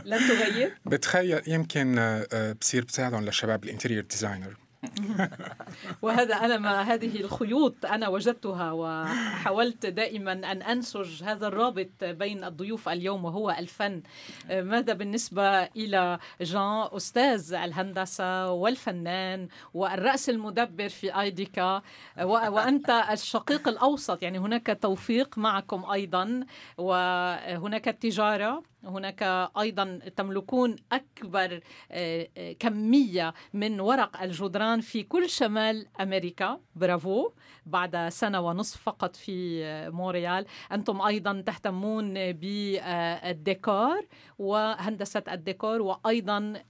لن 0.05 0.19
تغير؟ 0.27 0.77
بتخيل 0.85 1.41
يمكن 1.47 1.97
آه، 1.99 2.27
آه، 2.33 2.51
بصير 2.51 2.85
بساعدهم 2.85 3.25
للشباب 3.25 3.63
ال 3.63 3.68
interior 3.68 4.03
designer. 4.03 4.57
وهذا 6.01 6.35
أنا 6.35 6.57
ما 6.57 6.81
هذه 6.81 7.21
الخيوط 7.21 7.85
أنا 7.85 8.07
وجدتها 8.07 8.71
وحاولت 8.71 9.85
دائما 9.85 10.31
أن 10.31 10.61
أنسج 10.61 11.23
هذا 11.23 11.47
الرابط 11.47 12.03
بين 12.03 12.43
الضيوف 12.43 12.89
اليوم 12.89 13.25
وهو 13.25 13.49
الفن. 13.51 14.01
ماذا 14.49 14.93
بالنسبة 14.93 15.63
إلى 15.63 16.19
جان 16.41 16.87
أستاذ 16.91 17.53
الهندسة 17.53 18.51
والفنان 18.51 19.47
والرأس 19.73 20.29
المدبر 20.29 20.89
في 20.89 21.19
أيديكا 21.21 21.81
وأنت 22.23 22.89
الشقيق 23.11 23.67
الأوسط؟ 23.67 24.23
يعني 24.23 24.39
هناك 24.39 24.77
توفيق 24.81 25.37
معكم 25.37 25.85
أيضا 25.85 26.45
وهناك 26.77 27.87
التجارة 27.87 28.63
هناك 28.83 29.23
أيضا 29.59 29.99
تملكون 30.15 30.75
أكبر 30.91 31.59
آه، 31.91 32.27
آه، 32.37 32.51
كمية 32.53 33.33
من 33.53 33.79
ورق 33.79 34.21
الجدران 34.21 34.81
في 34.81 35.03
كل 35.03 35.29
شمال 35.29 35.87
أمريكا. 36.01 36.59
برافو. 36.75 37.31
بعد 37.65 38.09
سنة 38.09 38.39
ونصف 38.39 38.81
فقط 38.81 39.15
في 39.15 39.65
آه، 39.65 39.89
مونريال. 39.89 40.45
أنتم 40.71 41.01
أيضا 41.01 41.41
تهتمون 41.41 42.13
بالديكور 42.33 44.07
وهندسة 44.39 45.23
الديكور 45.31 45.81
وأيضا 45.81 46.63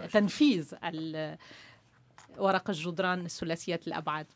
بتنفيذ 0.00 0.74
ورق 2.38 2.70
الجدران 2.70 3.24
الثلاثيه 3.24 3.80
الأبعاد. 3.86 4.26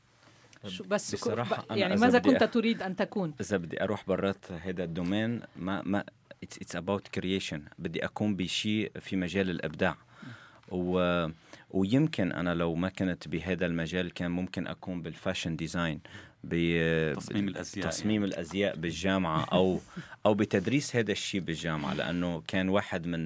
بس 0.88 1.14
بصراحة 1.14 1.66
يعني 1.70 1.96
ماذا 1.96 2.18
كنت 2.18 2.44
تريد 2.44 2.82
أن 2.82 2.96
تكون؟ 2.96 3.34
إذا 3.40 3.56
بدي 3.56 3.82
أروح 3.82 4.04
برات 4.06 4.52
هذا 4.52 4.84
ال 4.84 4.93
domain 4.93 5.42
ما 5.56 5.82
ما 5.82 6.04
it's 6.42 6.76
about 6.76 7.08
creation 7.08 7.62
بدي 7.78 8.04
أكون 8.04 8.36
بشيء 8.36 8.92
في 9.00 9.16
مجال 9.16 9.50
الإبداع 9.50 9.96
و 10.72 11.26
ويمكن 11.70 12.32
أنا 12.32 12.54
لو 12.54 12.74
ما 12.74 12.88
كنت 12.88 13.28
بهذا 13.28 13.66
المجال 13.66 14.14
كان 14.14 14.30
ممكن 14.30 14.66
أكون 14.66 15.02
بال 15.02 15.14
fashion 15.14 15.56
design 15.56 16.00
بتصميم 16.44 17.48
الأزياء 17.48 17.88
تصميم 17.88 18.22
يعني. 18.22 18.34
الأزياء 18.34 18.76
بالجامعة 18.76 19.44
أو 19.44 19.80
أو 20.26 20.34
بتدريس 20.34 20.96
هذا 20.96 21.12
الشيء 21.12 21.40
بالجامعة 21.40 21.94
لأنه 21.94 22.42
كان 22.48 22.68
واحد 22.68 23.06
من 23.06 23.24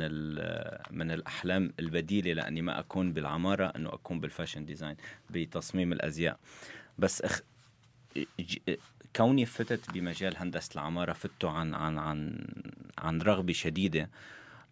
من 0.91 1.11
الأحلام 1.11 1.73
البديلة 1.81 2.33
لأني 2.33 2.63
ما 2.63 2.81
أكون 2.81 3.13
بالعمارة 3.13 3.67
إنه 3.77 3.89
أكون 3.89 4.21
بال 4.21 4.30
fashion 4.30 4.65
design 4.65 4.97
بتصميم 5.31 5.93
الأزياء 5.93 6.39
بس 7.01 7.23
أخ... 7.23 7.41
كوني 9.17 9.47
فتت 9.47 9.91
بمجال 9.91 10.37
هندسة 10.37 10.75
العمارة 10.75 11.13
فتوا 11.13 11.51
عن 11.51 11.75
عن 11.75 11.99
عن 11.99 12.47
عن 12.99 13.23
رغبة 13.23 13.53
شديدة 13.53 14.11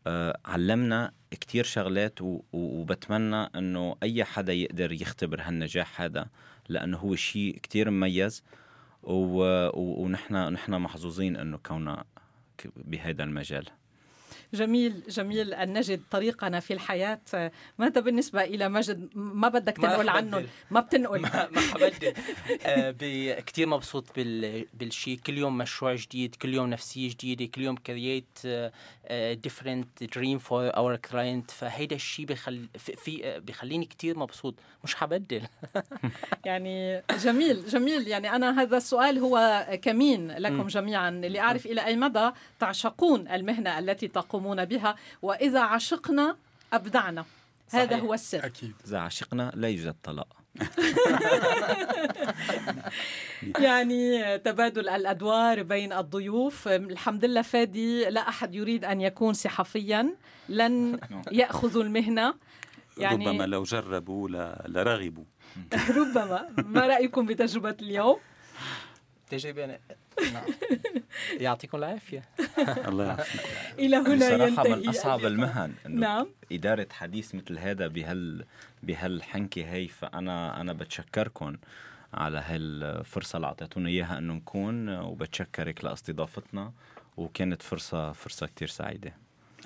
أه 0.06 0.38
علمنا 0.44 1.12
كتير 1.30 1.64
شغلات. 1.64 2.18
وبتمنى 2.52 3.36
إنه 3.36 3.96
أي 4.02 4.24
حدا 4.24 4.52
يقدر 4.52 4.92
يختبر 4.92 5.40
هالنجاح 5.42 6.00
هذا 6.00 6.28
لأنه 6.68 6.98
هو 6.98 7.16
شيء 7.16 7.58
كتير 7.62 7.90
مميز. 7.90 8.42
ونحن 9.02 10.34
نحن 10.34 10.72
محظوظين 10.74 11.36
إنه 11.36 11.58
كوننا 11.58 12.04
بهذا 12.76 13.24
المجال 13.24 13.66
جميل 14.54 15.02
جميل 15.08 15.54
أن 15.54 15.78
نجد 15.78 16.00
طريقنا 16.10 16.60
في 16.60 16.72
الحياة. 16.72 17.20
ماذا 17.78 18.00
بالنسبة 18.00 18.44
إلى 18.44 18.68
مجد 18.68 19.08
ما 19.14 19.48
بدك 19.48 19.76
تنقل 19.76 20.08
عنه؟ 20.08 20.46
ما 20.70 20.80
بتنقل. 20.80 21.20
ما, 21.20 21.48
ما 21.50 21.60
حبدل. 21.60 22.14
آه 22.62 23.40
كثير 23.40 23.66
مبسوط 23.66 24.04
بال 24.16 24.66
بالشيء 24.74 25.18
كل 25.26 25.38
يوم 25.38 25.58
مشروع 25.58 25.94
جديد 25.94 26.34
كل 26.34 26.54
يوم 26.54 26.70
نفسية 26.70 27.10
جديدة 27.10 27.46
كل 27.46 27.62
يوم 27.62 27.76
create 27.76 28.38
different 29.32 30.04
dream 30.04 30.38
for 30.38 30.76
our 30.76 30.96
client 30.96 31.50
فهيدا 31.50 31.96
الشيء 31.96 32.26
بخل 32.26 32.68
في 32.78 33.40
بخليني 33.46 33.84
كثير 33.84 34.18
مبسوط. 34.18 34.54
مش 34.84 34.94
حبدل. 34.94 35.42
يعني 36.44 37.02
جميل 37.18 37.66
جميل. 37.66 38.08
يعني 38.08 38.36
أنا 38.36 38.62
هذا 38.62 38.76
السؤال 38.76 39.18
هو 39.18 39.66
كمين 39.82 40.30
لكم 40.30 40.66
جميعا. 40.66 41.10
لأعرف 41.10 41.66
إلى 41.66 41.84
أي 41.84 41.96
مدى 41.96 42.30
تعشقون 42.60 43.28
المهنة 43.28 43.78
التي 43.78 44.08
تقوم 44.08 44.37
يقومون 44.38 44.64
بها 44.64 44.94
وإذا 45.22 45.60
عشقنا 45.60 46.36
أبدعنا. 46.72 47.24
صحيح. 47.68 47.82
هذا 47.82 47.96
هو 47.96 48.14
السر. 48.14 48.46
أكيد. 48.46 48.72
إذا 48.86 48.98
عشقنا 48.98 49.52
لا 49.54 49.68
يوجد 49.68 49.94
طلاق. 50.02 50.28
يعني 53.58 54.38
تبادل 54.38 54.88
الأدوار 54.88 55.62
بين 55.62 55.92
الضيوف. 55.92 56.68
الحمد 56.68 57.24
لله 57.24 57.42
فادي 57.42 58.04
لا 58.10 58.28
أحد 58.28 58.54
يريد 58.54 58.84
أن 58.84 59.00
يكون 59.00 59.34
صحفيا. 59.34 60.14
لن 60.48 61.00
يأخذوا 61.40 61.82
المهنة. 61.82 62.34
يعني 62.98 63.28
ربما 63.28 63.44
لو 63.46 63.62
جربوا 63.62 64.28
لرغبوا 64.66 65.24
ربما. 65.98 66.48
ما 66.56 66.80
رأيكم 66.86 67.26
بتجربة 67.26 67.76
اليوم؟ 67.82 68.16
تجربه 69.28 69.66
نعم. 69.66 69.78
يعطيكم 71.40 71.78
العافية. 71.78 72.22
الله 72.88 73.04
يعافيك. 73.04 73.40
إلى 73.78 73.96
هنا 73.96 74.30
ينتهي 74.30 74.76
من 74.76 74.88
أصعب 74.88 75.24
المهن 75.24 75.74
إنه 75.86 76.00
نعم. 76.00 76.26
إدارة 76.52 76.86
حديث 76.92 77.34
مثل 77.34 77.58
هذا 77.58 77.86
بهال 77.86 78.44
بهالحنكة 78.82 79.72
هي 79.72 79.88
فانا 79.88 80.60
أنا 80.60 80.72
بتشكركم 80.72 81.56
على 82.14 82.38
هالفرصة 82.46 83.36
اللي 83.36 83.46
أعطيتونا 83.46 83.88
إياها 83.88 84.18
إنه 84.18 84.34
نكون 84.34 84.88
وبتشكرك 84.98 85.84
لأستضافتنا 85.84 86.72
وكانت 87.16 87.62
فرصه 87.62 88.12
فرصة 88.12 88.46
كثير 88.46 88.68
سعيدة. 88.68 89.14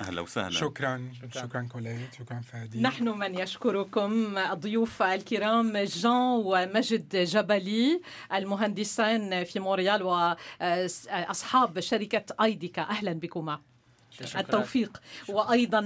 أهلا 0.00 0.20
وسهلا. 0.20 0.50
شكرا. 0.50 1.12
شكرا. 1.34 1.68
كوليت 1.72 2.14
شكرا 2.18 2.40
فادي. 2.40 2.80
نحن 2.80 3.08
من 3.08 3.38
يشكركم 3.38 4.38
الضيوف 4.38 5.02
الكرام 5.02 5.76
جان 5.76 6.12
ومجد 6.44 7.16
جبلي 7.16 8.00
المهندسان 8.32 9.44
في 9.44 9.60
مونريال 9.60 10.02
واصحاب 10.02 11.80
شركة 11.80 12.24
أيديكا. 12.42 12.82
أهلا 12.82 13.12
بكما. 13.12 13.60
التوفيق. 14.36 15.02
وأيضا 15.28 15.80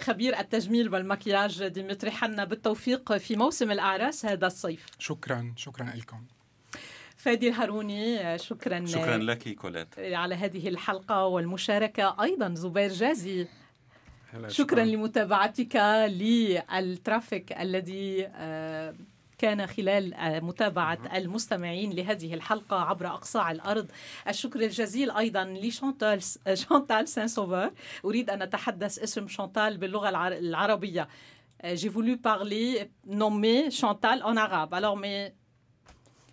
خبير 0.00 0.38
التجميل 0.38 0.94
والمكياج 0.94 1.66
ديمتري 1.66 2.10
حنا 2.10 2.44
بالتوفيق 2.44 3.16
في 3.16 3.36
موسم 3.36 3.70
الأعراس 3.70 4.26
هذا 4.26 4.46
الصيف. 4.46 4.86
شكرا. 4.98 5.52
شكرا 5.56 5.92
لكم. 5.94 6.24
فادي 7.26 7.48
الهاروني 7.48 8.38
شكرا 8.38 8.86
شكرا 8.86 9.16
لك 9.16 9.54
كولات. 9.54 9.98
على 9.98 10.34
هذه 10.34 10.68
الحلقة 10.68 11.24
والمشاركة 11.26 12.22
أيضا 12.22 12.54
زبير 12.54 12.92
جازي. 12.92 13.46
شكرا 14.48 14.84
لمتابعتك 14.84 15.76
لل 16.08 16.44
trafic 16.44 17.52
الذي 17.52 18.26
آه، 18.26 18.94
كان 19.38 19.66
خلال 19.66 20.14
آه، 20.14 20.40
متابعة 20.40 20.98
المستمعين 21.14 21.92
لهذه 21.92 22.34
الحلقة 22.34 22.80
عبر 22.80 23.06
أصقاع 23.06 23.50
الأرض. 23.50 23.86
الشكر 24.28 24.60
الجزيل 24.60 25.10
أيضا 25.10 25.44
لشانتال 25.44 26.22
شانتال 26.54 27.08
سان 27.08 27.28
سوفر 27.28 27.70
أريد 28.04 28.30
أن 28.30 28.42
أتحدث 28.42 28.98
اسم 28.98 29.28
شانتال 29.28 29.76
باللغة 29.76 30.08
العربية. 30.28 31.08
j'ai 31.80 31.88
voulu 31.88 32.16
parler, 32.18 32.90
nommer 33.06 33.70
Chantal 33.70 34.22
en 34.22 34.36
arabe. 34.36 34.72
Alors, 34.74 34.96
mais 34.96 35.34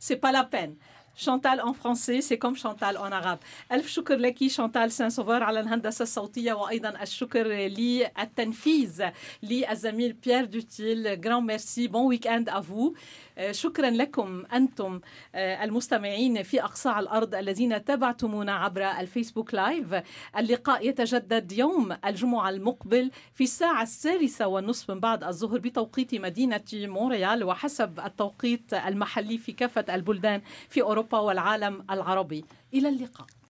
c'est 0.04 0.18
pas 0.18 0.34
la 0.34 0.44
peine. 0.44 0.76
Chantal 1.16 1.62
en 1.62 1.74
français 1.74 2.22
c'est 2.22 2.38
comme 2.38 2.56
Chantal 2.56 2.98
en 2.98 3.12
arabe. 3.12 3.40
ألف 3.72 3.88
شكر 3.88 4.16
لك 4.16 4.48
شانتال 4.48 4.92
سان 4.92 5.10
سوفر 5.10 5.44
على 5.44 5.60
الهندسة 5.60 6.04
الصوتية 6.04 6.54
وأيضا 6.54 7.02
الشكر 7.02 7.48
للتنفيذ 7.48 9.04
للزميل 9.44 10.14
بيير 10.14 10.46
دوتيل 10.46 11.22
grand 11.22 11.44
merci 11.46 11.88
bon 11.88 12.06
week-end 12.06 12.28
à 12.28 12.50
vous 12.50 12.94
شكرا 13.52 13.90
لكم 13.90 14.44
أنتم 14.54 15.00
آه، 15.36 15.64
المستمعين 15.64 16.44
في 16.44 16.64
أصقاع 16.64 17.00
الأرض 17.00 17.36
الذين 17.36 17.86
تابعتمونا 17.86 18.54
عبر 18.56 18.84
الفيسبوك 18.84 19.54
live 19.54 19.96
اللقاء 20.38 20.88
يتجدد 20.88 21.52
يوم 21.52 21.98
الجمعة 22.06 22.50
المقبل 22.50 23.12
في 23.34 23.44
الساعة 23.44 23.82
الثالثة 23.82 24.48
والنصف 24.48 24.92
من 24.92 25.00
بعد 25.00 25.24
الظهر 25.24 25.60
بتوقيت 25.60 26.16
مدينة 26.16 26.62
مونريال 26.74 27.44
وحسب 27.44 28.00
التوقيت 28.06 28.74
المحلي 28.74 29.38
في 29.38 29.52
كافة 29.52 29.86
البلدان 29.96 30.42
في 30.70 30.82
أوروبا 31.04 31.20
والعالم 31.20 31.86
العربي. 31.90 32.46
إلى 32.74 32.90
اللقاء. 32.90 33.28